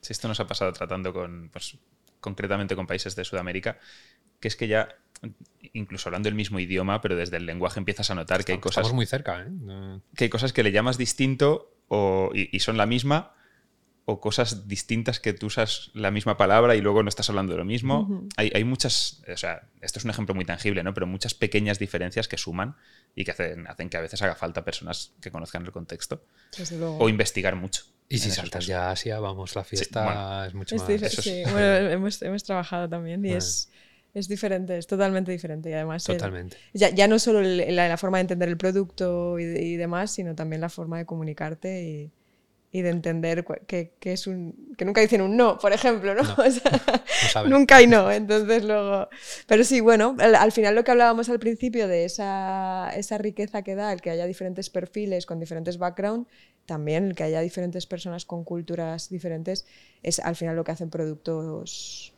Sí, 0.00 0.12
esto 0.12 0.26
nos 0.26 0.40
ha 0.40 0.46
pasado 0.48 0.72
tratando 0.72 1.12
con, 1.12 1.50
pues, 1.50 1.78
concretamente 2.18 2.74
con 2.74 2.88
países 2.88 3.14
de 3.14 3.24
Sudamérica, 3.24 3.78
que 4.40 4.48
es 4.48 4.56
que 4.56 4.66
ya 4.66 4.88
incluso 5.72 6.08
hablando 6.08 6.28
el 6.28 6.34
mismo 6.34 6.58
idioma, 6.58 7.00
pero 7.00 7.16
desde 7.16 7.36
el 7.36 7.46
lenguaje 7.46 7.78
empiezas 7.78 8.10
a 8.10 8.14
notar 8.14 8.44
que 8.44 8.52
hay 8.52 8.58
cosas. 8.58 8.92
muy 8.92 9.06
cerca, 9.06 9.42
¿eh? 9.42 10.00
Que 10.16 10.24
hay 10.24 10.30
cosas 10.30 10.52
que 10.52 10.62
le 10.62 10.72
llamas 10.72 10.98
distinto 10.98 11.74
y, 12.34 12.60
son 12.60 12.76
la 12.76 12.86
misma, 12.86 13.32
o 14.06 14.20
cosas 14.20 14.68
distintas 14.68 15.18
que 15.18 15.32
tú 15.32 15.46
usas 15.46 15.90
la 15.94 16.10
misma 16.10 16.36
palabra 16.36 16.76
y 16.76 16.80
luego 16.80 17.02
no 17.02 17.08
estás 17.08 17.30
hablando 17.30 17.52
de 17.52 17.58
lo 17.58 17.64
mismo. 17.64 18.28
hay, 18.36 18.52
hay, 18.54 18.64
muchas, 18.64 19.22
o 19.32 19.36
sea, 19.36 19.68
esto 19.80 19.98
es 19.98 20.04
un 20.04 20.10
ejemplo 20.10 20.34
muy 20.34 20.44
tangible, 20.44 20.82
¿no? 20.82 20.92
Pero 20.92 21.06
muchas 21.06 21.34
pequeñas 21.34 21.78
diferencias 21.78 22.28
que 22.28 22.36
suman 22.36 22.76
y 23.14 23.24
que 23.24 23.30
hacen, 23.30 23.66
hacen 23.66 23.88
que 23.88 23.96
a 23.96 24.00
veces 24.00 24.20
haga 24.22 24.34
falta 24.34 24.64
personas 24.64 25.14
que 25.20 25.30
conozcan 25.30 25.64
el 25.64 25.72
contexto 25.72 26.26
o 26.98 27.08
investigar 27.08 27.56
mucho. 27.56 27.84
Y 28.08 28.18
si 28.18 28.30
saltas 28.30 28.66
ya 28.66 28.88
a 28.88 28.90
Asia, 28.92 29.18
vamos, 29.18 29.56
la 29.56 29.64
fiesta 29.64 30.46
es 30.46 30.54
mucho 30.54 30.76
más... 30.76 30.86
Sí, 30.86 31.42
bueno, 31.50 31.90
hemos, 31.90 32.20
hemos, 32.20 32.44
trabajado 32.44 32.88
también 32.88 33.24
y 33.24 33.32
es 33.32 33.70
es 34.14 34.28
diferente, 34.28 34.78
es 34.78 34.86
totalmente 34.86 35.32
diferente. 35.32 35.70
Y 35.70 35.72
además, 35.72 36.04
Totalmente. 36.04 36.56
ya, 36.72 36.90
ya, 36.90 37.08
no 37.08 37.18
solo 37.18 37.42
la, 37.42 37.96
forma 37.96 38.18
de 38.18 38.22
entender 38.22 38.48
el 38.48 38.56
producto 38.56 39.38
y, 39.38 39.76
demás, 39.76 40.12
sino 40.12 40.34
también 40.36 40.60
la 40.60 40.68
forma 40.68 40.98
de 40.98 41.04
comunicarte 41.04 41.82
y, 41.82 42.12
y 42.70 42.82
de 42.82 42.90
entender 42.90 43.44
que, 43.66 43.92
que, 43.98 44.12
es 44.12 44.28
un. 44.28 44.74
que 44.78 44.84
nunca 44.84 45.00
dicen 45.00 45.20
un 45.20 45.36
no, 45.36 45.58
por 45.58 45.72
ejemplo, 45.72 46.14
¿no? 46.14 46.22
o 46.38 46.50
sea, 46.50 47.42
nunca 47.44 47.76
hay 47.76 47.88
no. 47.88 48.10
Entonces 48.10 48.62
luego. 48.62 49.08
Pero 49.48 49.64
sí, 49.64 49.80
bueno, 49.80 50.16
al, 50.20 50.52
final 50.52 50.76
lo 50.76 50.84
que 50.84 50.92
hablábamos 50.92 51.28
al 51.28 51.40
principio 51.40 51.88
de 51.88 52.04
esa, 52.04 52.90
esa 52.94 53.18
riqueza 53.18 53.62
que 53.62 53.74
da 53.74 53.92
el 53.92 54.00
que 54.00 54.10
haya 54.10 54.26
diferentes 54.26 54.70
perfiles 54.70 55.26
con 55.26 55.40
diferentes 55.40 55.76
backgrounds, 55.76 56.30
también 56.66 57.06
el 57.06 57.14
que 57.16 57.24
haya 57.24 57.40
diferentes 57.40 57.86
personas 57.86 58.24
con 58.24 58.44
culturas 58.44 59.08
diferentes, 59.08 59.66
es 60.04 60.20
al 60.20 60.36
final 60.36 60.54
lo 60.54 60.62
que 60.62 60.72
hacen 60.72 60.90
productos 60.90 62.13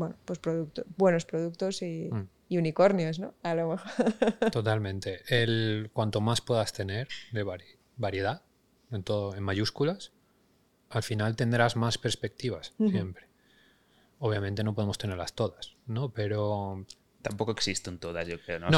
bueno, 0.00 0.16
pues 0.24 0.38
producto, 0.38 0.82
buenos 0.96 1.24
productos 1.24 1.82
y, 1.82 2.08
mm. 2.10 2.28
y, 2.48 2.58
unicornios, 2.58 3.18
¿no? 3.18 3.34
A 3.42 3.54
lo 3.54 3.68
mejor. 3.68 3.90
Totalmente. 4.52 5.20
El, 5.28 5.90
cuanto 5.92 6.20
más 6.20 6.40
puedas 6.40 6.72
tener 6.72 7.06
de 7.32 7.44
variedad, 7.96 8.42
en 8.90 9.02
todo, 9.02 9.36
en 9.36 9.42
mayúsculas, 9.42 10.12
al 10.88 11.02
final 11.02 11.36
tendrás 11.36 11.76
más 11.76 11.98
perspectivas 11.98 12.74
siempre. 12.78 13.28
Obviamente 14.18 14.64
no 14.64 14.74
podemos 14.74 14.98
tenerlas 14.98 15.34
todas, 15.34 15.76
¿no? 15.86 16.12
Pero 16.12 16.84
tampoco 17.22 17.52
existen 17.52 17.98
todas, 17.98 18.26
yo 18.26 18.40
creo. 18.40 18.58
¿no? 18.58 18.70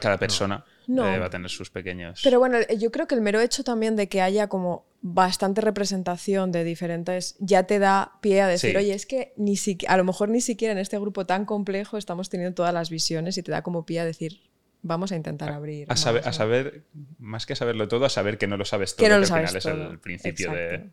cada, 0.00 0.18
persona 0.18 0.64
va 0.88 1.26
a 1.26 1.30
tener 1.30 1.50
sus 1.50 1.70
pequeños. 1.70 2.20
Pero 2.22 2.38
bueno, 2.38 2.58
yo 2.78 2.90
creo 2.90 3.06
que 3.06 3.14
el 3.14 3.20
mero 3.20 3.40
hecho 3.40 3.64
también 3.64 3.96
de 3.96 4.08
que 4.08 4.20
haya 4.20 4.48
como 4.48 4.86
bastante 5.02 5.60
representación 5.60 6.52
de 6.52 6.62
diferentes 6.62 7.36
ya 7.38 7.62
te 7.64 7.78
da 7.78 8.18
pie 8.20 8.42
a 8.42 8.48
decir, 8.48 8.76
oye, 8.76 8.92
es 8.92 9.06
que 9.06 9.32
ni 9.36 9.56
a 9.88 9.96
lo 9.96 10.04
mejor 10.04 10.28
ni 10.28 10.40
siquiera 10.40 10.72
en 10.72 10.78
este 10.78 10.98
grupo 10.98 11.26
tan 11.26 11.44
complejo 11.44 11.96
estamos 11.96 12.28
teniendo 12.28 12.54
todas 12.54 12.74
las 12.74 12.90
visiones 12.90 13.38
y 13.38 13.42
te 13.42 13.50
da 13.50 13.62
como 13.62 13.86
pie 13.86 14.00
a 14.00 14.04
decir, 14.04 14.40
vamos 14.82 15.12
a 15.12 15.16
intentar 15.16 15.50
abrir. 15.50 15.86
A, 15.90 15.96
saber, 15.96 16.26
a 16.26 16.32
saber, 16.32 16.84
más 17.18 17.46
que 17.46 17.56
saberlo 17.56 17.88
todo, 17.88 18.04
a 18.04 18.10
saber 18.10 18.38
que 18.38 18.46
no 18.46 18.56
lo 18.56 18.64
sabes 18.64 18.96
todo, 18.96 19.06
que, 19.06 19.12
al 19.12 19.26
final 19.26 19.56
es 19.56 19.66
el 19.66 19.98
principio 19.98 20.52
de. 20.52 20.90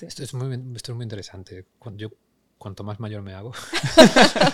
Esto, 0.00 0.22
es 0.22 0.32
muy, 0.34 0.58
esto 0.74 0.92
es 0.92 0.96
muy 0.96 1.04
interesante. 1.04 1.66
Yo, 1.96 2.10
cuanto 2.58 2.84
más 2.84 3.00
mayor 3.00 3.22
me 3.22 3.34
hago, 3.34 3.52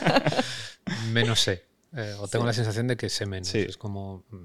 menos 1.13 1.41
sé. 1.41 1.70
Eh, 1.97 2.15
o 2.19 2.29
tengo 2.29 2.47
la 2.47 2.53
sensación 2.53 2.87
de 2.87 2.97
que 2.97 3.09
sé 3.09 3.27
menos. 3.27 3.55
Es 3.55 3.77
como. 3.77 4.25
Mm. 4.31 4.45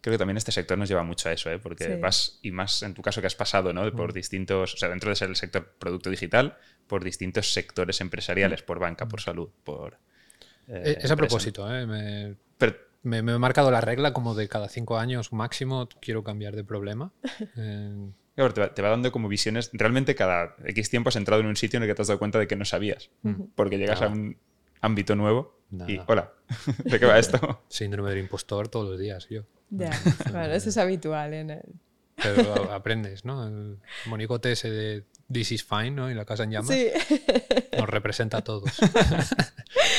Creo 0.00 0.14
que 0.14 0.18
también 0.18 0.36
este 0.36 0.52
sector 0.52 0.78
nos 0.78 0.88
lleva 0.88 1.02
mucho 1.02 1.28
a 1.28 1.32
eso, 1.32 1.50
¿eh? 1.50 1.58
porque 1.58 1.96
vas, 1.96 2.38
y 2.40 2.52
más 2.52 2.82
en 2.82 2.94
tu 2.94 3.02
caso 3.02 3.20
que 3.20 3.26
has 3.26 3.34
pasado, 3.34 3.72
¿no? 3.72 3.90
Por 3.92 4.12
mm. 4.12 4.14
distintos, 4.14 4.74
o 4.74 4.76
sea, 4.76 4.88
dentro 4.88 5.10
de 5.10 5.16
ser 5.16 5.28
el 5.28 5.36
sector 5.36 5.74
producto 5.80 6.10
digital, 6.10 6.56
por 6.86 7.02
distintos 7.02 7.52
sectores 7.52 8.00
empresariales, 8.00 8.62
mm. 8.62 8.66
por 8.66 8.78
banca, 8.78 9.06
por 9.06 9.20
salud, 9.20 9.48
por. 9.64 9.98
Eh, 10.68 10.98
es 11.00 11.10
a 11.10 11.16
propósito, 11.16 11.68
¿eh? 11.74 11.86
Me, 11.86 13.22
me, 13.22 13.32
he 13.32 13.38
marcado 13.38 13.70
la 13.70 13.80
regla 13.80 14.12
como 14.12 14.34
de 14.34 14.48
cada 14.48 14.68
cinco 14.68 14.98
años 14.98 15.32
máximo 15.32 15.88
quiero 16.00 16.22
cambiar 16.22 16.54
de 16.56 16.64
problema. 16.64 17.12
Claro, 18.36 18.52
te, 18.52 18.82
va, 18.82 18.90
dando 18.90 19.10
como 19.12 19.28
visiones. 19.28 19.70
Realmente 19.72 20.14
cada 20.14 20.56
X 20.66 20.90
tiempo 20.90 21.08
has 21.08 21.16
entrado 21.16 21.40
en 21.40 21.46
un 21.46 21.56
sitio 21.56 21.78
en 21.78 21.84
el 21.84 21.88
que 21.88 21.94
te 21.94 22.02
has 22.02 22.08
dado 22.08 22.18
cuenta 22.18 22.38
de 22.38 22.46
que 22.46 22.54
no 22.54 22.66
sabías. 22.66 23.08
Porque 23.54 23.78
llegas 23.78 24.02
a 24.02 24.08
un 24.08 24.36
ámbito 24.82 25.16
nuevo 25.16 25.55
y 25.70 26.00
hola, 26.06 26.32
¿de 26.84 26.98
qué 26.98 27.06
va 27.06 27.18
esto? 27.18 27.62
Síndrome 27.68 28.10
del 28.10 28.20
impostor 28.20 28.68
todos 28.68 28.88
los 28.88 28.98
días, 28.98 29.26
yo. 29.28 29.42
Ya, 29.70 29.90
bueno, 30.30 30.52
eso 30.52 30.68
es 30.68 30.76
habitual 30.76 31.34
en 31.34 31.50
el... 31.50 31.62
Pero 32.22 32.72
aprendes, 32.72 33.24
¿no? 33.26 33.46
El 33.46 33.78
monigote 34.06 34.52
ese 34.52 34.70
de 34.70 35.04
This 35.30 35.52
is 35.52 35.64
fine, 35.64 35.90
¿no? 35.90 36.10
Y 36.10 36.14
la 36.14 36.24
casa 36.24 36.44
en 36.44 36.52
llamas. 36.52 36.74
Sí. 36.74 36.88
Nos 37.76 37.90
representa 37.90 38.38
a 38.38 38.44
todos. 38.44 38.72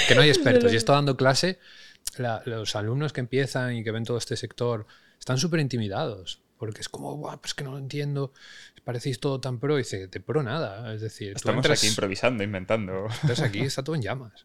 que 0.08 0.16
no 0.16 0.22
hay 0.22 0.30
expertos. 0.30 0.74
Y 0.74 0.78
estoy 0.78 0.96
dando 0.96 1.16
clase, 1.16 1.60
los 2.46 2.76
alumnos 2.76 3.14
que 3.14 3.20
empiezan 3.20 3.76
y 3.76 3.84
que 3.84 3.92
ven 3.92 4.04
todo 4.04 4.18
este 4.18 4.36
sector 4.36 4.88
están 5.20 5.38
súper 5.38 5.60
intimidados. 5.60 6.42
Porque 6.58 6.82
es 6.82 6.90
como, 6.90 7.16
guau, 7.18 7.40
pues 7.40 7.54
que 7.54 7.64
no 7.64 7.72
lo 7.72 7.78
entiendo. 7.78 8.34
Parecéis 8.84 9.20
todo 9.20 9.40
tan 9.40 9.60
pro. 9.60 9.76
Y 9.76 9.84
dice, 9.84 10.08
de 10.08 10.20
pro 10.20 10.42
nada. 10.42 10.92
Es 10.96 11.02
decir, 11.02 11.34
estamos 11.36 11.70
aquí 11.70 11.88
improvisando, 11.88 12.44
inventando. 12.44 13.08
Entonces 13.22 13.42
aquí 13.42 13.60
está 13.60 13.84
todo 13.84 13.96
en 13.96 14.02
llamas. 14.02 14.44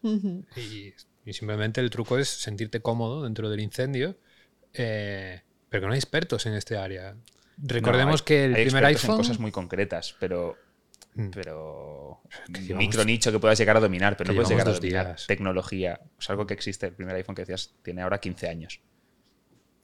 y, 0.55 0.93
simplemente 1.31 1.79
el 1.79 1.89
truco 1.89 2.17
es 2.17 2.27
sentirte 2.27 2.81
cómodo 2.81 3.23
dentro 3.23 3.49
del 3.49 3.61
incendio. 3.61 4.17
Eh, 4.73 5.41
pero 5.69 5.81
que 5.81 5.87
no 5.87 5.93
hay 5.93 5.99
expertos 5.99 6.45
en 6.45 6.53
este 6.53 6.75
área. 6.75 7.15
Recordemos 7.57 8.21
que 8.21 8.45
el 8.45 8.53
primer 8.53 8.85
iPhone. 8.85 9.11
En 9.11 9.17
cosas 9.17 9.39
muy 9.39 9.51
concretas, 9.51 10.15
pero. 10.19 10.57
Mm. 11.15 11.29
Pero. 11.29 12.21
micro 12.75 13.05
nicho 13.05 13.31
que 13.31 13.39
puedas 13.39 13.57
llegar 13.57 13.77
a 13.77 13.79
dominar, 13.79 14.17
pero 14.17 14.29
no 14.29 14.35
puedes 14.35 14.49
llegar 14.49 14.67
a 14.67 14.73
dominar. 14.73 15.15
Tecnología. 15.27 16.01
Es 16.19 16.29
algo 16.29 16.45
que 16.45 16.53
existe. 16.53 16.87
El 16.87 16.93
primer 16.93 17.15
iPhone 17.15 17.35
que 17.35 17.43
decías 17.43 17.73
tiene 17.83 18.01
ahora 18.01 18.19
15 18.19 18.49
años. 18.49 18.81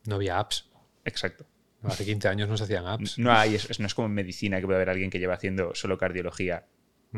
No 0.05 0.15
había 0.15 0.39
apps. 0.39 0.69
Exacto. 1.05 1.45
Hace 1.83 2.03
15 2.03 2.27
años 2.27 2.49
no 2.49 2.57
se 2.57 2.65
hacían 2.65 2.85
apps. 2.85 3.17
No 3.17 3.31
hay, 3.31 3.57
no 3.79 3.85
es 3.85 3.95
como 3.95 4.07
en 4.07 4.13
medicina 4.13 4.59
que 4.59 4.65
puede 4.65 4.77
haber 4.77 4.89
alguien 4.89 5.09
que 5.09 5.19
lleva 5.19 5.35
haciendo 5.35 5.73
solo 5.75 5.97
cardiología 5.97 6.65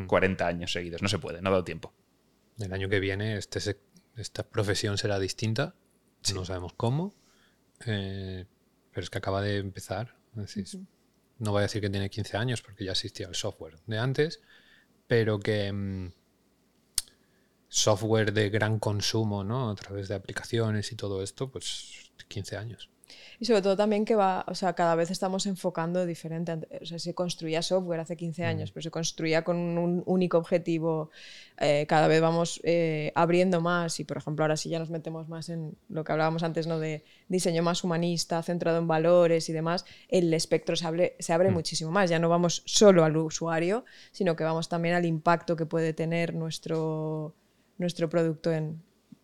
40 0.06 0.44
mm. 0.44 0.48
años 0.48 0.72
seguidos. 0.72 1.02
No 1.02 1.08
se 1.08 1.18
puede, 1.18 1.42
no 1.42 1.50
ha 1.50 1.52
dado 1.52 1.64
tiempo. 1.64 1.94
El 2.60 2.72
año 2.74 2.90
que 2.90 3.00
viene 3.00 3.38
este, 3.38 3.60
esta 4.16 4.44
profesión 4.44 4.98
será 4.98 5.20
distinta. 5.20 5.76
No 6.34 6.46
sabemos 6.46 6.74
cómo. 6.74 7.14
Eh, 7.86 8.46
pero 8.92 9.04
es 9.04 9.10
que 9.10 9.18
acaba 9.18 9.42
de 9.42 9.58
empezar. 9.58 10.16
No 11.40 11.52
voy 11.52 11.60
a 11.60 11.64
decir 11.64 11.82
que 11.82 11.90
tiene 11.90 12.10
15 12.10 12.38
años 12.38 12.62
porque 12.62 12.86
ya 12.86 12.92
existía 12.92 13.28
el 13.28 13.36
software 13.36 13.80
de 13.88 13.98
antes, 13.98 14.42
pero 15.08 15.40
que 15.40 15.72
mm, 15.72 16.12
software 17.68 18.34
de 18.34 18.50
gran 18.50 18.80
consumo, 18.80 19.44
¿no? 19.44 19.72
A 19.72 19.76
través 19.76 20.08
de 20.08 20.16
aplicaciones 20.16 20.92
y 20.92 20.96
todo 20.96 21.24
esto, 21.24 21.50
pues 21.50 22.12
15 22.28 22.58
años. 22.58 22.90
Y 23.40 23.46
sobre 23.46 23.62
todo 23.62 23.76
también 23.76 24.06
que 24.06 24.16
va, 24.16 24.46
o 24.48 24.56
sea, 24.56 24.74
cada 24.74 24.96
vez 24.96 25.12
estamos 25.12 25.46
enfocando 25.46 26.06
diferente. 26.06 26.60
O 26.82 26.86
sea, 26.86 27.00
se 27.00 27.14
construía 27.14 27.62
software 27.62 28.00
hace 28.00 28.16
15 28.16 28.46
años, 28.46 28.72
pero 28.72 28.84
se 28.84 28.92
construía 28.92 29.44
con 29.44 29.58
un 29.58 30.04
único 30.06 30.38
objetivo. 30.38 31.10
Eh, 31.60 31.86
cada 31.88 32.08
vez 32.08 32.22
vamos 32.22 32.62
eh, 32.64 33.12
abriendo 33.16 33.62
más 33.62 34.00
y, 34.00 34.04
por 34.04 34.18
ejemplo, 34.18 34.44
ahora 34.44 34.58
sí 34.58 34.70
ya 34.70 34.80
nos 34.80 34.90
metemos 34.90 35.28
más 35.30 35.50
en 35.50 35.76
lo 35.90 36.04
que 36.04 36.12
hablábamos 36.12 36.44
antes, 36.44 36.68
¿no? 36.68 36.80
De 36.80 37.04
diseño 37.28 37.64
más 37.64 37.84
humanista, 37.84 38.42
centrado 38.44 38.78
en 38.78 38.88
valores 38.88 39.50
y 39.50 39.54
demás. 39.54 39.86
El 40.08 40.34
espectro 40.34 40.76
se 40.76 40.88
abre, 40.88 41.16
se 41.20 41.34
abre 41.34 41.50
mm. 41.50 41.54
muchísimo 41.54 41.92
más. 41.92 42.10
Ya 42.10 42.20
no 42.20 42.30
vamos 42.30 42.64
solo 42.66 43.04
al 43.04 43.18
usuario, 43.18 43.86
sino 44.12 44.36
que 44.36 44.44
vamos 44.44 44.70
también 44.70 44.96
al 44.96 45.06
impacto 45.06 45.56
que 45.56 45.66
puede 45.66 45.94
tener 45.94 46.34
nuestro, 46.34 47.34
nuestro 47.78 48.10
producto 48.10 48.52
en, 48.52 48.82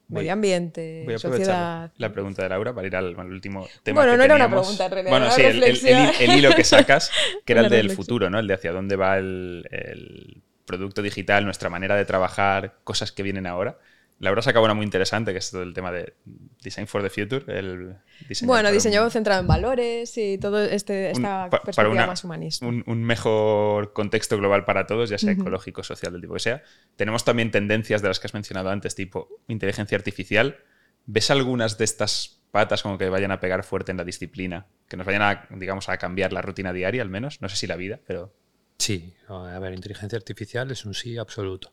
medio 0.08 0.34
ambiente, 0.34 1.04
voy 1.06 1.16
a 1.16 1.20
sociedad. 1.20 1.92
La 1.98 2.12
pregunta 2.12 2.44
de 2.44 2.50
Laura 2.50 2.74
para 2.74 2.88
ir 2.88 2.96
al, 2.96 3.18
último 3.18 3.68
tema. 3.84 4.02
Bueno, 4.02 4.18
no 4.18 4.24
era 4.24 4.36
una 4.36 4.50
pregunta 4.50 4.86
en 4.86 4.92
realidad. 4.92 5.12
Bueno, 5.12 5.32
sí, 5.32 5.42
el, 5.44 6.38
hilo 6.38 6.56
que 6.56 6.64
sacas, 6.64 7.12
que 7.46 7.54
era 7.54 7.64
el 7.64 7.70
del 7.70 7.92
futuro, 7.92 8.30
¿no? 8.30 8.40
El 8.40 8.48
de 8.48 8.54
hacia 8.54 8.72
dónde 8.72 8.96
va 8.96 9.18
el, 9.18 10.42
producto 10.66 11.02
digital, 11.02 11.46
nuestra 11.46 11.70
manera 11.70 11.96
de 11.96 12.04
trabajar, 12.06 12.76
cosas 12.84 13.12
que 13.12 13.24
vienen 13.24 13.48
ahora. 13.48 13.80
Laura 14.20 14.42
sacaba 14.42 14.66
una 14.66 14.74
muy 14.74 14.84
interesante, 14.84 15.32
que 15.32 15.38
es 15.38 15.52
todo 15.52 15.62
el 15.62 15.74
tema 15.74 15.92
de 15.92 16.16
Design 16.64 16.88
for 16.88 17.04
the 17.04 17.10
Future. 17.10 17.46
El 17.48 17.98
diseño 18.28 18.48
bueno, 18.48 18.72
diseño 18.72 19.08
centrado 19.12 19.42
en 19.42 19.48
valores 19.48 20.18
y 20.18 20.40
todo 20.40 20.64
este, 20.64 21.12
esta 21.12 21.50
perspectiva 21.50 22.08
más 22.08 22.24
humanista. 22.24 22.66
Un, 22.66 23.04
mejor 23.04 23.94
contexto 23.94 24.38
global 24.38 24.66
para 24.66 24.88
todos, 24.88 25.10
ya 25.10 25.20
sea 25.20 25.34
ecológico, 25.34 25.84
social, 25.84 26.14
del 26.14 26.22
tipo 26.22 26.34
que 26.34 26.40
sea. 26.40 26.64
Tenemos 26.96 27.26
también 27.26 27.52
tendencias 27.52 28.02
de 28.02 28.08
las 28.08 28.20
que 28.20 28.26
has 28.26 28.34
mencionado 28.34 28.70
antes, 28.70 28.96
tipo 28.96 29.30
inteligencia 29.48 29.96
artificial. 29.96 30.58
¿Ves 31.06 31.30
algunas 31.30 31.78
de 31.78 31.86
estas 31.86 32.42
patas 32.52 32.82
como 32.82 32.98
que 32.98 33.10
vayan 33.10 33.32
a 33.32 33.40
pegar 33.40 33.64
fuerte 33.64 33.92
en 33.92 33.98
la 33.98 34.04
disciplina? 34.04 34.66
Que 34.88 34.98
nos 34.98 35.06
vayan 35.06 35.22
a, 35.22 35.48
digamos, 35.52 35.90
a 35.90 35.98
cambiar 35.98 36.34
la 36.34 36.42
rutina 36.42 36.74
diaria, 36.74 37.04
al 37.04 37.10
menos. 37.10 37.40
No 37.42 37.50
sé 37.50 37.56
si 37.56 37.68
la 37.68 37.76
vida, 37.76 38.00
pero... 38.08 38.34
Sí, 38.80 39.14
a 39.28 39.60
ver, 39.60 39.74
inteligencia 39.74 40.18
artificial 40.18 40.72
es 40.72 40.86
un 40.86 40.96
sí 40.96 41.18
absoluto. 41.18 41.72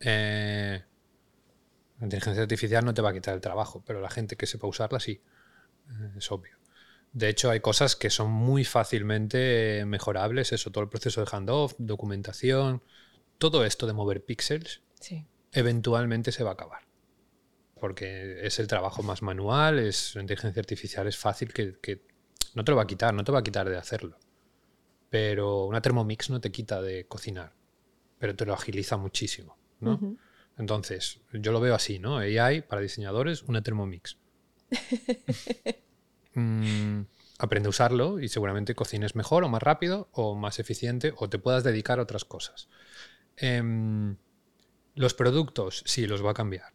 Eh 0.00 0.82
la 2.00 2.06
inteligencia 2.06 2.42
artificial 2.42 2.84
no 2.84 2.94
te 2.94 3.02
va 3.02 3.10
a 3.10 3.12
quitar 3.12 3.34
el 3.34 3.40
trabajo, 3.40 3.82
pero 3.86 4.00
la 4.00 4.10
gente 4.10 4.36
que 4.36 4.46
sepa 4.46 4.66
usarla 4.66 4.98
sí, 4.98 5.22
eh, 5.88 6.12
es 6.16 6.32
obvio. 6.32 6.56
De 7.12 7.28
hecho, 7.28 7.50
hay 7.50 7.60
cosas 7.60 7.96
que 7.96 8.10
son 8.10 8.30
muy 8.30 8.64
fácilmente 8.64 9.84
mejorables, 9.86 10.52
eso, 10.52 10.70
todo 10.70 10.84
el 10.84 10.90
proceso 10.90 11.24
de 11.24 11.28
handoff, 11.30 11.74
documentación, 11.78 12.82
todo 13.38 13.64
esto 13.64 13.86
de 13.86 13.92
mover 13.92 14.24
píxeles, 14.24 14.82
eventualmente 15.52 16.32
se 16.32 16.44
va 16.44 16.50
a 16.50 16.54
acabar. 16.54 16.82
Porque 17.80 18.46
es 18.46 18.58
el 18.58 18.66
trabajo 18.66 19.02
más 19.02 19.22
manual, 19.22 19.78
es 19.78 20.14
la 20.14 20.20
inteligencia 20.20 20.60
artificial 20.60 21.06
es 21.06 21.16
fácil 21.16 21.52
que, 21.52 21.78
que 21.80 22.02
no 22.54 22.64
te 22.64 22.72
lo 22.72 22.76
va 22.76 22.82
a 22.82 22.86
quitar, 22.86 23.12
no 23.14 23.24
te 23.24 23.32
va 23.32 23.40
a 23.40 23.42
quitar 23.42 23.68
de 23.68 23.76
hacerlo. 23.76 24.18
Pero 25.08 25.64
una 25.64 25.80
Thermomix 25.80 26.30
no 26.30 26.40
te 26.40 26.52
quita 26.52 26.80
de 26.80 27.06
cocinar 27.06 27.52
pero 28.20 28.36
te 28.36 28.44
lo 28.44 28.52
agiliza 28.52 28.98
muchísimo, 28.98 29.56
¿no? 29.80 29.98
Entonces, 30.60 31.20
yo 31.32 31.52
lo 31.52 31.60
veo 31.60 31.74
así, 31.74 31.98
¿no? 31.98 32.18
AI 32.18 32.60
para 32.60 32.82
diseñadores, 32.82 33.42
una 33.42 33.62
Thermomix. 33.62 34.16
Mm, 36.32 37.06
aprende 37.40 37.66
a 37.66 37.70
usarlo 37.70 38.20
y 38.20 38.28
seguramente 38.28 38.76
cocines 38.76 39.16
mejor 39.16 39.42
o 39.42 39.48
más 39.48 39.60
rápido 39.60 40.08
o 40.12 40.36
más 40.36 40.60
eficiente 40.60 41.12
o 41.16 41.28
te 41.28 41.40
puedas 41.40 41.64
dedicar 41.64 41.98
a 41.98 42.02
otras 42.02 42.24
cosas. 42.24 42.68
Em, 43.36 44.16
los 44.94 45.12
productos, 45.14 45.82
sí, 45.86 46.06
los 46.06 46.24
va 46.24 46.30
a 46.30 46.34
cambiar. 46.34 46.72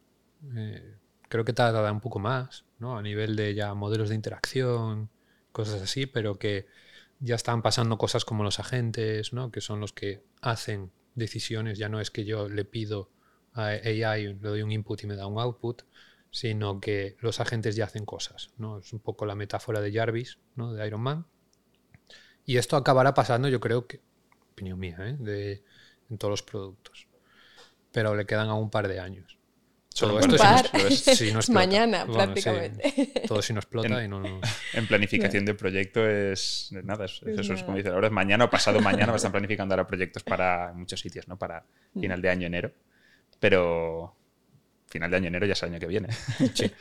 Eh, 0.57 0.97
creo 1.29 1.45
que 1.45 1.53
tardará 1.53 1.89
un 1.89 2.01
poco 2.01 2.19
más, 2.19 2.65
¿no? 2.79 2.97
A 2.97 3.01
nivel 3.01 3.37
de 3.37 3.55
ya 3.55 3.73
modelos 3.75 4.09
de 4.09 4.15
interacción, 4.15 5.09
cosas 5.53 5.81
así, 5.81 6.05
pero 6.05 6.37
que 6.37 6.67
ya 7.19 7.35
están 7.35 7.61
pasando 7.61 7.97
cosas 7.97 8.25
como 8.25 8.43
los 8.43 8.59
agentes, 8.59 9.31
¿no? 9.31 9.51
Que 9.51 9.61
son 9.61 9.79
los 9.79 9.93
que 9.93 10.21
hacen 10.41 10.91
decisiones. 11.15 11.77
Ya 11.77 11.87
no 11.87 12.01
es 12.01 12.11
que 12.11 12.25
yo 12.25 12.49
le 12.49 12.65
pido 12.65 13.09
a 13.55 13.67
AI, 13.67 14.27
le 14.27 14.33
doy 14.35 14.61
un 14.61 14.71
input 14.71 15.01
y 15.03 15.07
me 15.07 15.15
da 15.15 15.27
un 15.27 15.39
output, 15.39 15.83
sino 16.29 16.79
que 16.81 17.15
los 17.21 17.39
agentes 17.39 17.75
ya 17.75 17.85
hacen 17.85 18.05
cosas, 18.05 18.51
¿no? 18.57 18.79
Es 18.79 18.91
un 18.93 18.99
poco 18.99 19.25
la 19.25 19.35
metáfora 19.35 19.81
de 19.81 19.91
Jarvis, 19.91 20.37
¿no? 20.55 20.73
De 20.73 20.85
Iron 20.85 21.01
Man. 21.01 21.25
Y 22.45 22.57
esto 22.57 22.75
acabará 22.75 23.13
pasando, 23.13 23.47
yo 23.47 23.59
creo 23.59 23.87
que, 23.87 24.01
opinión 24.51 24.77
mía, 24.77 24.97
¿eh? 24.99 25.15
de, 25.17 25.63
en 26.09 26.17
todos 26.17 26.31
los 26.31 26.43
productos. 26.43 27.07
Pero 27.91 28.13
le 28.15 28.25
quedan 28.25 28.49
aún 28.49 28.63
un 28.63 28.69
par 28.69 28.87
de 28.87 28.99
años. 28.99 29.37
Todo 29.97 30.19
esto 30.19 31.15
si 31.15 31.31
no, 31.31 31.39
Mañana, 31.53 32.05
prácticamente. 32.05 33.23
todo 33.27 33.41
si 33.41 33.53
no 33.53 33.59
explota 33.59 34.03
y 34.03 34.09
no, 34.09 34.21
En 34.73 34.87
planificación 34.87 35.45
de 35.45 35.53
proyecto 35.53 36.05
es 36.05 36.69
nada, 36.83 37.05
eso 37.05 37.25
es 37.25 37.63
como 37.63 37.77
dicen, 37.77 37.93
ahora 37.93 38.07
es 38.07 38.13
mañana 38.13 38.43
o 38.43 38.49
pasado 38.49 38.81
mañana, 38.81 39.15
están 39.15 39.31
planificando 39.31 39.73
ahora 39.73 39.87
proyectos 39.87 40.23
para 40.23 40.73
muchos 40.73 40.99
sitios, 40.99 41.29
¿no? 41.29 41.37
Para 41.37 41.65
mm. 41.93 42.01
final 42.01 42.21
de 42.21 42.29
año, 42.29 42.47
enero. 42.47 42.73
Pero 43.39 44.15
final 44.87 45.11
de 45.11 45.17
año, 45.17 45.27
enero 45.27 45.45
ya 45.45 45.53
es 45.53 45.63
el 45.63 45.69
año 45.69 45.79
que 45.79 45.87
viene. 45.87 46.09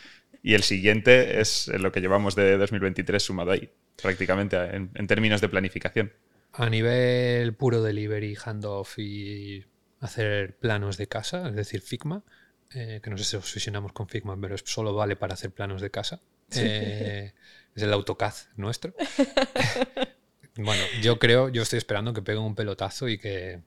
Y 0.47 0.53
el 0.53 0.63
siguiente 0.63 1.41
es 1.41 1.69
lo 1.69 1.91
que 1.91 2.03
llevamos 2.03 2.35
de 2.35 2.59
2023 2.59 3.23
sumado 3.23 3.53
ahí, 3.53 3.71
prácticamente 4.03 4.57
en, 4.59 4.91
en 4.95 5.07
términos 5.07 5.41
de 5.41 5.49
planificación. 5.49 6.13
A 6.53 6.69
nivel 6.69 7.55
puro 7.55 7.83
delivery, 7.83 8.37
handoff 8.45 8.99
y 8.99 9.65
hacer 10.01 10.55
planos 10.59 10.99
de 10.99 11.07
casa, 11.07 11.49
es 11.49 11.57
decir, 11.57 11.81
Figma, 11.81 12.23
eh, 12.75 13.01
que 13.03 13.09
no 13.09 13.17
sé 13.17 13.25
si 13.25 13.37
obsesionamos 13.37 13.93
con 13.93 14.07
Figma, 14.07 14.39
pero 14.39 14.57
solo 14.59 14.95
vale 14.95 15.17
para 15.17 15.33
hacer 15.33 15.51
planos 15.51 15.81
de 15.81 15.91
casa. 15.91 16.21
Eh, 16.55 17.33
es 17.75 17.83
el 17.83 17.93
AutoCAD 17.93 18.35
nuestro. 18.57 18.95
bueno, 20.57 20.83
yo 21.01 21.19
creo, 21.19 21.49
yo 21.49 21.63
estoy 21.63 21.79
esperando 21.79 22.13
que 22.13 22.21
pegue 22.21 22.39
un 22.39 22.55
pelotazo 22.55 23.09
y 23.09 23.17
que, 23.17 23.63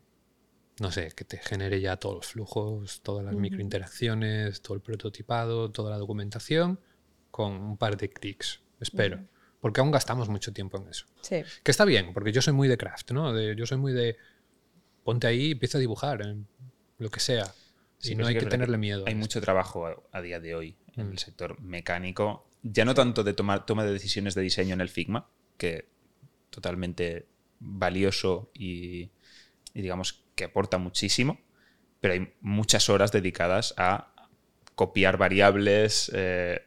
no 0.80 0.92
sé, 0.92 1.12
que 1.16 1.26
te 1.26 1.38
genere 1.38 1.82
ya 1.82 1.98
todos 1.98 2.16
los 2.16 2.28
flujos, 2.28 3.02
todas 3.02 3.26
las 3.26 3.36
microinteracciones, 3.36 4.62
todo 4.62 4.76
el 4.76 4.82
prototipado, 4.82 5.72
toda 5.72 5.90
la 5.90 5.98
documentación, 5.98 6.80
con 7.32 7.54
un 7.54 7.78
par 7.78 7.98
de 7.98 8.10
clics, 8.10 8.62
espero. 8.80 9.20
Porque 9.60 9.82
aún 9.82 9.90
gastamos 9.90 10.30
mucho 10.30 10.54
tiempo 10.54 10.78
en 10.78 10.88
eso. 10.88 11.06
Sí. 11.22 11.42
Que 11.64 11.72
está 11.72 11.84
bien, 11.84 12.14
porque 12.14 12.32
yo 12.32 12.42
soy 12.42 12.54
muy 12.54 12.68
de 12.68 12.78
craft, 12.78 13.12
¿no? 13.12 13.40
yo 13.54 13.66
soy 13.66 13.78
muy 13.78 13.92
de 13.92 14.18
ponte 15.04 15.26
ahí 15.26 15.48
y 15.48 15.52
empieza 15.52 15.78
a 15.78 15.82
dibujar, 15.82 16.36
lo 17.00 17.10
que 17.10 17.20
sea. 17.20 17.54
Sí, 17.98 18.14
no 18.14 18.28
hay 18.28 18.38
que, 18.38 18.46
tenerle 18.46 18.78
miedo. 18.78 19.06
Hay 19.08 19.16
mucho 19.16 19.42
trabajo 19.42 20.08
a, 20.12 20.22
día 20.22 20.40
de 20.40 20.54
hoy 20.54 20.76
en 20.96 21.08
el 21.08 21.14
mm. 21.14 21.18
sector 21.18 21.60
mecánico, 21.60 22.48
ya 22.62 22.86
no 22.86 22.94
tanto 22.94 23.24
de 23.24 23.34
tomar, 23.34 23.66
toma 23.66 23.84
de 23.84 23.94
decisiones 23.94 24.36
de 24.36 24.42
diseño 24.42 24.74
en 24.74 24.82
el 24.82 24.90
Figma, 24.90 25.28
que 25.58 25.88
totalmente 26.50 27.26
valioso 27.60 28.52
y, 28.54 29.10
digamos 29.74 30.24
que 30.38 30.46
aporta 30.46 30.78
muchísimo, 30.78 31.42
pero 32.00 32.14
hay 32.14 32.34
muchas 32.40 32.90
horas 32.90 33.12
dedicadas 33.12 33.74
a 33.76 34.14
copiar 34.76 35.18
variables, 35.18 36.10
eh, 36.16 36.62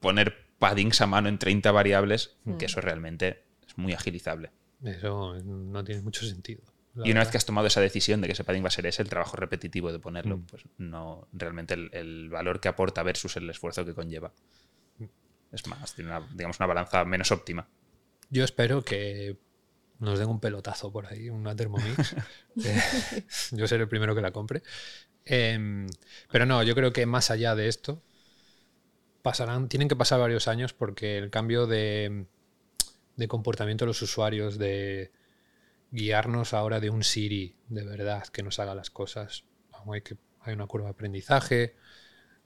poner 0.00 0.34
paddings 0.58 1.00
a 1.00 1.06
mano 1.06 1.28
en 1.28 1.38
30 1.38 1.70
variables, 1.70 2.36
que 2.44 2.64
mm. 2.64 2.68
eso 2.68 2.80
realmente 2.80 3.44
es 3.64 3.78
muy 3.78 3.92
agilizable. 3.92 4.50
Eso 4.82 5.34
no 5.44 5.84
tiene 5.84 6.02
mucho 6.02 6.26
sentido 6.26 6.74
y 7.02 7.10
una 7.10 7.20
vez 7.20 7.30
que 7.30 7.36
has 7.36 7.46
tomado 7.46 7.66
esa 7.66 7.80
decisión 7.80 8.20
de 8.20 8.28
que 8.28 8.34
ese 8.34 8.44
padding 8.44 8.62
va 8.62 8.68
a 8.68 8.70
ser 8.70 8.86
ese, 8.86 9.02
el 9.02 9.08
trabajo 9.08 9.36
repetitivo 9.36 9.90
de 9.90 9.98
ponerlo, 9.98 10.38
mm. 10.38 10.46
pues 10.46 10.62
no 10.78 11.26
realmente 11.32 11.74
el, 11.74 12.28
valor 12.28 12.60
que 12.60 12.68
aporta 12.68 13.02
versus 13.02 13.36
el 13.36 13.50
esfuerzo 13.50 13.84
que 13.84 13.94
conlleva. 13.94 14.32
Es 15.50 15.66
más, 15.66 15.94
tiene 15.94 16.10
una, 16.10 16.28
digamos, 16.32 16.58
una 16.58 16.66
balanza 16.66 17.04
menos 17.04 17.30
óptima. 17.32 17.68
Yo 18.30 18.44
espero 18.44 18.82
que 18.82 19.36
nos 20.04 20.18
den 20.18 20.28
un 20.28 20.40
pelotazo 20.40 20.92
por 20.92 21.06
ahí, 21.06 21.30
una 21.30 21.54
Thermomix. 21.56 22.14
Eh, 22.64 23.24
yo 23.50 23.66
seré 23.66 23.82
el 23.82 23.88
primero 23.88 24.14
que 24.14 24.20
la 24.20 24.30
compre. 24.30 24.62
Em, 25.24 25.88
pero 26.30 26.46
no, 26.46 26.62
yo 26.62 26.76
creo 26.76 26.92
que 26.92 27.04
más 27.04 27.32
allá 27.32 27.56
de 27.56 27.66
esto, 27.66 28.00
pasarán, 29.22 29.68
tienen 29.68 29.88
que 29.88 29.96
pasar 29.96 30.20
varios 30.20 30.46
años 30.46 30.72
porque 30.72 31.18
el 31.18 31.30
cambio 31.30 31.66
de, 31.66 32.26
de 33.16 33.28
comportamiento 33.28 33.84
de 33.84 33.88
los 33.88 34.02
usuarios, 34.02 34.58
de 34.58 35.10
guiarnos 35.90 36.54
ahora 36.54 36.80
de 36.80 36.90
un 36.90 37.04
Siri 37.04 37.56
de 37.68 37.84
verdad 37.84 38.26
que 38.28 38.42
nos 38.42 38.58
haga 38.58 38.74
las 38.74 38.90
cosas. 38.90 39.44
Hay, 39.92 40.02
que, 40.02 40.16
hay 40.40 40.54
una 40.54 40.66
curva 40.66 40.86
de 40.86 40.92
aprendizaje. 40.92 41.76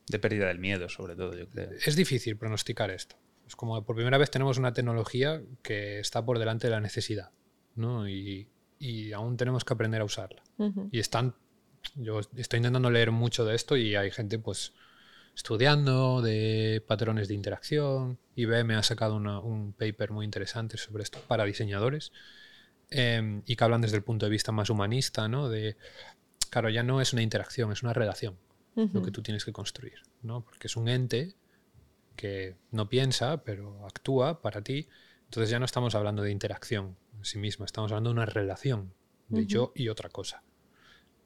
De 0.06 0.18
pérdida 0.18 0.46
del 0.46 0.58
miedo, 0.58 0.88
sobre 0.88 1.16
todo, 1.16 1.36
yo 1.36 1.48
creo. 1.48 1.70
Es 1.84 1.96
difícil 1.96 2.36
pronosticar 2.36 2.90
esto. 2.90 3.16
Es 3.46 3.56
como 3.56 3.82
por 3.84 3.96
primera 3.96 4.18
vez 4.18 4.30
tenemos 4.30 4.58
una 4.58 4.72
tecnología 4.72 5.42
que 5.62 6.00
está 6.00 6.24
por 6.24 6.38
delante 6.38 6.66
de 6.66 6.72
la 6.72 6.80
necesidad, 6.80 7.30
¿no? 7.78 8.08
Y, 8.08 8.48
y 8.78 9.12
aún 9.12 9.36
tenemos 9.36 9.64
que 9.64 9.72
aprender 9.72 10.00
a 10.00 10.04
usarla. 10.04 10.42
Y 10.90 10.98
están, 10.98 11.34
yo 11.94 12.20
estoy 12.36 12.58
intentando 12.58 12.90
leer 12.90 13.12
mucho 13.12 13.44
de 13.44 13.54
esto 13.54 13.76
y 13.76 13.94
hay 13.94 14.10
gente, 14.10 14.38
pues, 14.38 14.72
estudiando 15.36 16.20
de 16.20 16.82
patrones 16.86 17.28
de 17.28 17.34
interacción. 17.34 18.18
IBM 18.34 18.74
ha 18.74 18.82
sacado 18.82 19.16
un 19.16 19.72
paper 19.72 20.10
muy 20.10 20.24
interesante 20.24 20.76
sobre 20.76 21.04
esto 21.04 21.20
para 21.28 21.44
diseñadores 21.44 22.12
Em, 22.90 23.42
y 23.44 23.54
que 23.54 23.64
hablan 23.64 23.82
desde 23.82 23.96
el 23.96 24.02
punto 24.02 24.24
de 24.24 24.30
vista 24.30 24.50
más 24.50 24.70
humanista, 24.70 25.28
¿no? 25.28 25.50
De, 25.50 25.76
claro, 26.48 26.70
ya 26.70 26.82
no 26.82 27.02
es 27.02 27.12
una 27.12 27.22
interacción, 27.22 27.70
es 27.72 27.82
una 27.82 27.92
relación 27.92 28.36
lo 28.92 29.02
que 29.02 29.10
tú 29.10 29.22
tienes 29.22 29.44
que 29.44 29.52
construir, 29.52 30.02
¿no? 30.22 30.44
Porque 30.44 30.68
es 30.68 30.76
un 30.76 30.88
ente 30.88 31.34
que 32.14 32.54
no 32.70 32.88
piensa, 32.88 33.42
pero 33.42 33.84
actúa 33.84 34.40
para 34.40 34.62
ti. 34.62 34.88
Entonces 35.24 35.50
ya 35.50 35.58
no 35.58 35.64
estamos 35.64 35.96
hablando 35.96 36.22
de 36.22 36.30
interacción 36.30 36.96
en 37.18 37.24
sí 37.24 37.38
misma, 37.38 37.66
estamos 37.66 37.92
hablando 37.92 38.10
de 38.10 38.14
una 38.14 38.26
relación 38.26 38.92
de 39.28 39.46
yo 39.46 39.72
y 39.74 39.88
otra 39.88 40.08
cosa. 40.08 40.42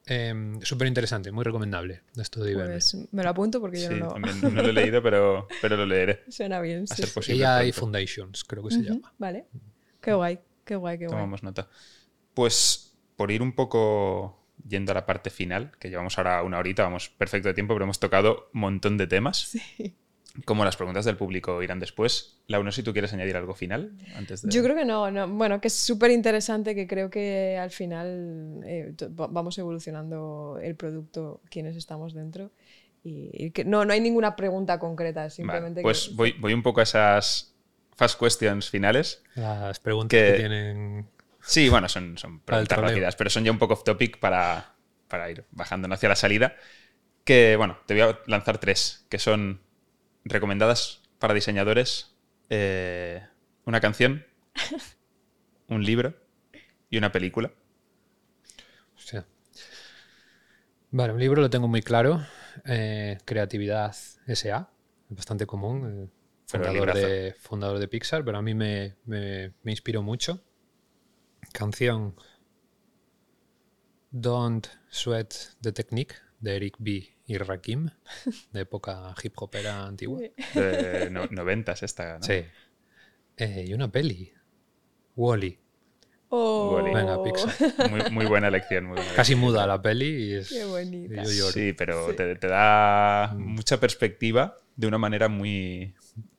Eh, 0.07 0.35
Súper 0.63 0.89
interesante, 0.89 1.31
muy 1.31 1.45
recomendable 1.45 2.03
esto 2.17 2.43
de. 2.43 2.55
Pues 2.55 2.97
me 3.13 3.23
lo 3.23 3.29
apunto 3.29 3.61
porque 3.61 3.81
yo 3.81 3.91
no 3.91 4.19
lo... 4.19 4.19
no 4.19 4.63
lo 4.63 4.69
he 4.69 4.73
leído, 4.73 5.03
pero, 5.03 5.47
pero 5.61 5.77
lo 5.77 5.87
leeré. 5.87 6.25
Suena 6.29 6.61
bien. 6.61 6.85
A 6.91 6.95
sí. 6.95 7.43
hay 7.45 7.73
Foundations, 7.73 8.45
creo 8.45 8.65
que 8.65 8.75
se 8.75 8.83
llama. 8.83 9.13
Vale, 9.19 9.47
qué 10.01 10.13
guay. 10.13 10.41
Qué 10.65 10.77
guay, 10.77 10.99
qué 10.99 11.07
guay. 11.07 11.17
Tomamos 11.17 11.43
nota. 11.43 11.69
Pues 12.35 12.97
por 13.17 13.31
ir 13.31 13.43
un 13.43 13.53
poco 13.53 14.43
yendo 14.67 14.93
a 14.93 14.95
la 14.95 15.07
parte 15.07 15.31
final, 15.31 15.73
que 15.79 15.89
llevamos 15.89 16.19
ahora 16.19 16.43
una 16.43 16.59
horita, 16.59 16.83
vamos 16.83 17.09
perfecto 17.09 17.49
de 17.49 17.55
tiempo, 17.55 17.75
pero 17.75 17.85
hemos 17.85 18.01
tocado 18.01 18.51
un 18.55 18.61
montón 18.61 18.97
de 18.97 19.07
temas. 19.07 19.39
Sí. 19.49 19.97
Como 20.47 20.65
las 20.65 20.77
preguntas 20.77 21.05
del 21.05 21.17
público 21.17 21.63
irán 21.63 21.79
después. 21.79 22.39
Laura, 22.47 22.65
no 22.65 22.73
sé 22.73 22.77
si 22.77 22.83
tú 22.83 22.93
quieres 22.93 23.13
añadir 23.13 23.37
algo 23.37 23.55
final 23.55 23.93
antes 24.17 24.41
de... 24.41 24.51
Yo 24.51 24.63
creo 24.63 24.75
que 24.75 24.87
no, 24.87 25.11
no. 25.11 25.29
Bueno, 25.29 25.61
que 25.61 25.69
es 25.69 25.75
súper 25.75 26.11
interesante, 26.11 26.75
que 26.75 26.87
creo 26.87 27.11
que 27.11 27.59
al 27.59 27.71
final 27.71 28.61
eh, 28.65 28.95
vamos 29.11 29.59
evolucionando 29.59 30.59
el 30.63 30.75
producto, 30.75 31.43
quienes 31.51 31.77
estamos 31.77 32.15
dentro. 32.15 32.51
Y, 33.05 33.51
que 33.51 33.65
no, 33.65 33.85
no 33.85 33.93
hay 33.93 34.01
ninguna 34.01 34.37
pregunta 34.37 34.79
concreta, 34.79 35.29
simplemente. 35.29 35.83
pues 35.83 36.15
voy, 36.15 36.33
voy 36.39 36.55
un 36.55 36.63
poco 36.63 36.81
a 36.81 36.85
esas 36.85 37.53
fast 37.97 38.19
questions 38.19 38.71
finales. 38.71 39.23
Las 39.35 39.81
preguntas 39.81 40.19
que, 40.19 40.33
tienen. 40.35 41.07
Sí, 41.41 41.69
bueno, 41.69 41.89
son, 41.89 42.17
son 42.17 42.41
preguntas 42.45 42.79
rápidas, 42.79 43.17
pero 43.17 43.29
son 43.29 43.45
ya 43.45 43.51
un 43.51 43.59
poco 43.59 43.75
off 43.75 43.85
topic 43.85 44.19
para, 44.19 44.75
para 45.09 45.31
ir 45.31 45.45
bajando 45.51 45.93
hacia 45.93 46.09
la 46.09 46.17
salida. 46.17 46.57
Que, 47.25 47.57
bueno, 47.57 47.79
te 47.87 47.95
voy 47.95 48.03
a 48.03 48.19
lanzar 48.27 48.59
tres, 48.59 49.05
que 49.09 49.19
son 49.19 49.61
recomendadas 50.25 51.03
para 51.19 51.35
diseñadores, 51.35 52.15
eh, 52.51 53.23
una 53.65 53.81
canción, 53.81 54.27
un 55.69 55.85
libro 55.85 56.15
y 56.91 56.99
una 56.99 57.13
película. 57.13 57.53
Vale, 60.95 61.15
un 61.15 61.21
libro 61.21 61.41
lo 61.41 61.49
tengo 61.49 61.69
muy 61.69 61.81
claro. 61.81 62.23
Eh, 62.67 63.17
creatividad 63.25 63.93
SA, 63.93 64.71
es 65.11 65.17
bastante 65.17 65.47
común. 65.47 66.05
Eh, 66.05 66.09
fundador 66.47 66.93
de, 66.93 67.35
fundador 67.41 67.79
de 67.79 67.89
Pixar, 67.89 68.23
pero 68.25 68.37
a 68.37 68.43
mí 68.43 68.53
me, 68.53 68.97
me, 69.07 69.53
inspiró 69.65 70.03
mucho. 70.03 70.45
Canción 71.53 72.15
Don't 74.11 74.67
Sweat 74.91 75.33
the 75.63 75.73
Technique 75.73 76.15
de 76.41 76.57
Eric 76.57 76.77
B. 76.79 77.17
y 77.27 77.39
Rakim, 77.39 77.89
de 78.53 78.61
época 78.61 79.15
hip 79.23 79.33
hopera 79.37 79.85
antigua. 79.87 80.21
De 80.55 81.09
noventas 81.31 81.83
esta, 81.83 82.19
¿no? 82.19 82.23
Sí. 82.25 82.45
Eh, 83.37 83.65
y 83.69 83.75
una 83.75 83.91
peli, 83.91 84.33
Wally. 85.17 85.59
Oh, 86.35 86.73
Wall-E. 86.77 86.95
Venga, 86.95 87.23
Pixar. 87.23 87.91
Muy, 87.91 88.11
muy 88.11 88.25
buena 88.27 88.49
elección. 88.49 88.85
muy 88.87 88.97
buena 88.97 89.13
Casi 89.17 89.33
elección. 89.33 89.41
muda 89.41 89.67
la 89.67 89.83
peli 89.83 90.07
y 90.07 90.35
es. 90.35 90.49
Qué 90.49 90.65
bonita. 90.65 91.15
y 91.15 91.17
yo 91.27 91.31
lloro. 91.31 91.53
Sí, 91.53 91.73
pero 91.75 92.09
Sí. 92.11 92.17
Te, 92.17 92.37
te 92.37 92.47
da 92.47 93.33
Mm. 93.35 93.39
mucha 93.55 93.79
perspectiva 93.79 94.57
de 94.77 94.87
una 94.87 94.97
manera 94.99 95.29
muy 95.29 95.95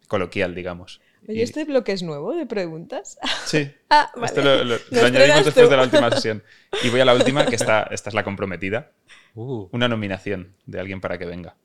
coloquial, 0.08 0.56
digamos. 0.56 1.00
Oye, 1.28 1.40
Y- 1.40 1.42
¿este 1.44 1.64
bloque 1.66 1.92
es 1.92 2.02
nuevo 2.02 2.34
de 2.34 2.46
preguntas? 2.48 3.18
Sí. 3.46 3.72
Ah, 3.92 4.10
vale. 4.16 4.26
Esto 4.26 4.42
lo, 4.42 4.64
lo- 4.64 4.76
lo 4.78 4.80
Lo 4.90 5.06
añadimos 5.06 5.46
después 5.46 5.66
tú. 5.66 5.70
de 5.72 5.78
la 5.78 5.84
última 5.84 6.10
sesión. 6.10 6.44
Y 6.84 6.90
voy 6.90 7.00
a 7.02 7.06
la 7.06 7.14
última, 7.14 7.46
que 7.46 7.56
esta, 7.56 7.84
esta 7.92 8.10
es 8.10 8.16
la 8.16 8.24
comprometida. 8.24 8.92
Uh, 9.36 9.68
Una 9.72 9.88
nominación 9.88 10.56
de 10.66 10.80
alguien 10.80 11.02
para 11.02 11.18
que 11.18 11.26
venga. 11.26 11.56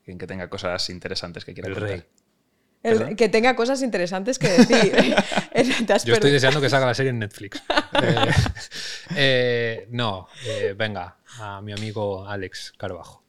Alguien 0.00 0.18
que 0.18 0.26
tenga 0.26 0.48
cosas 0.48 0.88
interesantes 0.90 1.44
que 1.44 1.52
quiera 1.54 1.68
El 1.68 1.74
contar. 1.74 1.90
rey. 1.90 2.04
El- 2.82 2.98
¿Perdón? 2.98 3.16
que 3.16 3.28
tenga 3.28 3.56
cosas 3.56 3.82
interesantes 3.82 4.38
que 4.38 4.48
decir. 4.48 4.92
Yo 6.04 6.14
estoy 6.14 6.30
deseando 6.30 6.60
que 6.60 6.68
salga 6.70 6.86
la 6.86 6.94
serie 6.94 7.10
en 7.10 7.18
Netflix. 7.18 7.62
Eh, 8.02 8.28
eh, 9.16 9.86
no, 9.90 10.28
eh, 10.44 10.74
venga, 10.76 11.16
a 11.38 11.62
mi 11.62 11.72
amigo 11.72 12.28
Alex 12.28 12.74
Carbajo, 12.76 13.24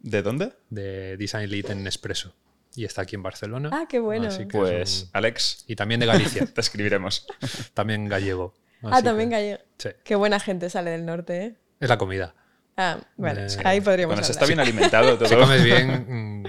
¿De 0.00 0.22
dónde? 0.22 0.54
de 0.70 1.16
Design 1.16 1.48
Lead 1.48 1.70
en 1.70 1.84
Nespresso. 1.84 2.34
Y 2.74 2.84
está 2.84 3.02
aquí 3.02 3.14
en 3.14 3.22
Barcelona. 3.22 3.70
Ah, 3.72 3.86
qué 3.88 4.00
bueno. 4.00 4.26
Así 4.28 4.48
que 4.48 4.56
es 4.58 4.62
Pues, 4.64 5.02
un- 5.04 5.10
Alex, 5.12 5.64
Y 5.68 5.76
también 5.76 6.00
de 6.00 6.06
Galicia, 6.06 6.46
te 6.46 6.60
escribiremos. 6.60 7.26
también 7.74 8.08
gallego. 8.08 8.54
Ah, 8.82 9.02
también 9.02 9.28
que- 9.28 9.36
gallego. 9.36 9.62
Sí, 9.78 9.90
Qué 10.02 10.16
buena 10.16 10.40
gente 10.40 10.68
sale 10.68 10.90
del 10.90 11.06
norte, 11.06 11.44
¿eh? 11.44 11.56
Es 11.82 11.88
la 11.88 11.98
comida. 11.98 12.34
Ah, 12.76 12.98
vale. 13.18 13.46
Eh, 13.46 13.56
Ahí 13.64 13.80
podríamos 13.82 14.14
Cuando 14.14 14.26
se 14.26 14.32
está 14.32 14.46
bien 14.46 14.60
alimentado, 14.60 15.18
Si 15.18 15.24
todo. 15.34 15.40
comes 15.40 15.62
bien, 15.62 16.42
mm, 16.42 16.46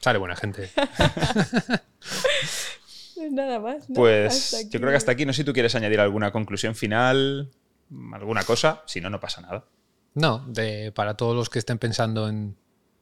sale 0.00 0.18
buena 0.18 0.34
gente. 0.36 0.70
Pues 3.14 3.32
Nada 3.32 3.58
más. 3.60 3.84
Pues 3.94 4.66
yo 4.70 4.80
creo 4.80 4.90
que 4.90 4.96
hasta 4.96 5.12
aquí. 5.12 5.24
No 5.26 5.32
sé 5.32 5.38
si 5.38 5.44
tú 5.44 5.52
quieres 5.52 5.74
añadir 5.74 6.00
alguna 6.00 6.32
conclusión 6.32 6.74
final, 6.74 7.50
alguna 8.12 8.42
cosa. 8.42 8.82
Si 8.86 9.00
no, 9.00 9.10
no 9.10 9.20
pasa 9.20 9.40
nada. 9.40 9.64
No, 10.14 10.44
de, 10.48 10.92
para 10.92 11.14
todos 11.16 11.34
los 11.36 11.48
que 11.50 11.58
estén 11.58 11.78
pensando 11.78 12.28
en 12.28 12.56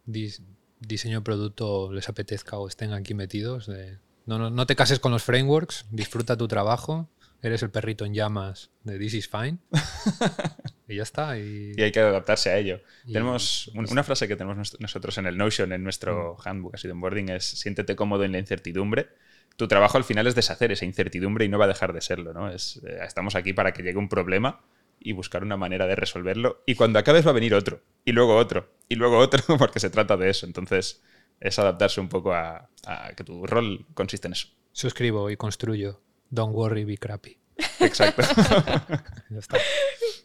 dis- 0.06 0.42
diseño 0.80 1.18
de 1.20 1.24
producto, 1.24 1.92
les 1.92 2.08
apetezca 2.08 2.58
o 2.58 2.68
estén 2.68 2.92
aquí 2.92 3.14
metidos, 3.14 3.66
de- 3.66 3.98
no, 4.26 4.38
no, 4.38 4.50
no 4.50 4.66
te 4.66 4.74
cases 4.74 4.98
con 5.00 5.12
los 5.12 5.22
frameworks, 5.22 5.86
disfruta 5.90 6.36
tu 6.36 6.48
trabajo, 6.48 7.08
eres 7.40 7.62
el 7.62 7.70
perrito 7.70 8.04
en 8.04 8.14
llamas 8.14 8.70
de 8.82 8.98
This 8.98 9.14
is 9.14 9.28
Fine. 9.28 9.58
y 10.88 10.96
ya 10.96 11.02
está. 11.02 11.38
Y, 11.38 11.72
Y 11.76 11.82
hay 11.82 11.92
que 11.92 12.00
adaptarse 12.00 12.50
a 12.50 12.58
ello. 12.58 12.80
Y- 13.04 13.12
tenemos 13.12 13.68
un- 13.74 13.86
una 13.90 14.02
frase 14.02 14.28
que 14.28 14.36
tenemos 14.36 14.56
nos- 14.56 14.80
nosotros 14.80 15.16
en 15.18 15.26
el 15.26 15.36
Notion, 15.36 15.72
en 15.72 15.82
nuestro 15.82 16.36
handbook 16.44 16.74
así 16.74 16.88
de 16.88 16.92
onboarding, 16.92 17.30
es 17.30 17.44
siéntete 17.44 17.96
cómodo 17.96 18.24
en 18.24 18.32
la 18.32 18.38
incertidumbre. 18.38 19.08
Tu 19.56 19.68
trabajo 19.68 19.96
al 19.98 20.04
final 20.04 20.26
es 20.26 20.34
deshacer 20.34 20.72
esa 20.72 20.84
incertidumbre 20.84 21.44
y 21.44 21.48
no 21.48 21.58
va 21.58 21.66
a 21.66 21.68
dejar 21.68 21.92
de 21.92 22.00
serlo. 22.00 22.32
¿no? 22.34 22.50
Es, 22.50 22.80
eh, 22.86 22.98
estamos 23.06 23.34
aquí 23.36 23.52
para 23.52 23.72
que 23.72 23.82
llegue 23.82 23.98
un 23.98 24.08
problema 24.08 24.60
y 25.00 25.12
buscar 25.12 25.42
una 25.42 25.56
manera 25.56 25.86
de 25.86 25.94
resolverlo. 25.96 26.62
Y 26.66 26.74
cuando 26.74 26.98
acabes 26.98 27.26
va 27.26 27.30
a 27.30 27.34
venir 27.34 27.54
otro, 27.54 27.80
y 28.04 28.12
luego 28.12 28.36
otro, 28.36 28.70
y 28.88 28.94
luego 28.96 29.18
otro, 29.18 29.38
porque 29.58 29.78
se 29.80 29.90
trata 29.90 30.16
de 30.16 30.30
eso. 30.30 30.46
Entonces 30.46 31.02
es 31.40 31.58
adaptarse 31.58 32.00
un 32.00 32.08
poco 32.08 32.32
a, 32.32 32.68
a 32.86 33.12
que 33.14 33.22
tu 33.24 33.46
rol 33.46 33.86
consiste 33.94 34.28
en 34.28 34.32
eso. 34.32 34.48
suscribo 34.72 35.30
y 35.30 35.36
construyo. 35.36 36.00
Don't 36.30 36.54
worry, 36.54 36.84
be 36.84 36.96
crappy. 36.96 37.38
Exacto. 37.80 38.22
Ya 39.30 39.38
está. 39.38 39.58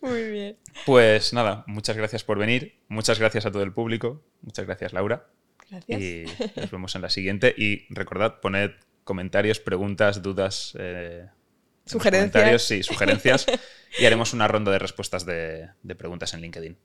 Muy 0.02 0.30
bien. 0.30 0.58
pues 0.86 1.34
nada, 1.34 1.64
muchas 1.68 1.98
gracias 1.98 2.24
por 2.24 2.38
venir. 2.38 2.80
Muchas 2.90 3.18
gracias 3.20 3.46
a 3.46 3.52
todo 3.52 3.64
el 3.64 3.74
público. 3.74 4.24
Muchas 4.42 4.66
gracias, 4.66 4.94
Laura. 4.94 5.28
Gracias. 5.70 6.02
Y 6.02 6.26
nos 6.56 6.72
vemos 6.72 6.96
en 6.96 7.02
la 7.02 7.10
siguiente. 7.10 7.54
Y 7.58 7.92
recordad, 7.94 8.40
poned 8.40 8.72
comentarios, 9.04 9.60
preguntas, 9.60 10.22
dudas. 10.22 10.76
eh, 10.80 11.28
Sugerencias. 11.86 12.32
comentarios, 12.32 12.64
sí, 12.64 12.84
sugerencias. 12.84 13.46
y 14.00 14.06
haremos 14.06 14.34
una 14.34 14.48
ronda 14.48 14.72
de 14.72 14.80
respuestas 14.80 15.26
de, 15.26 15.70
de 15.82 15.96
preguntas 15.96 16.34
en 16.36 16.42
LinkedIn. 16.42 16.78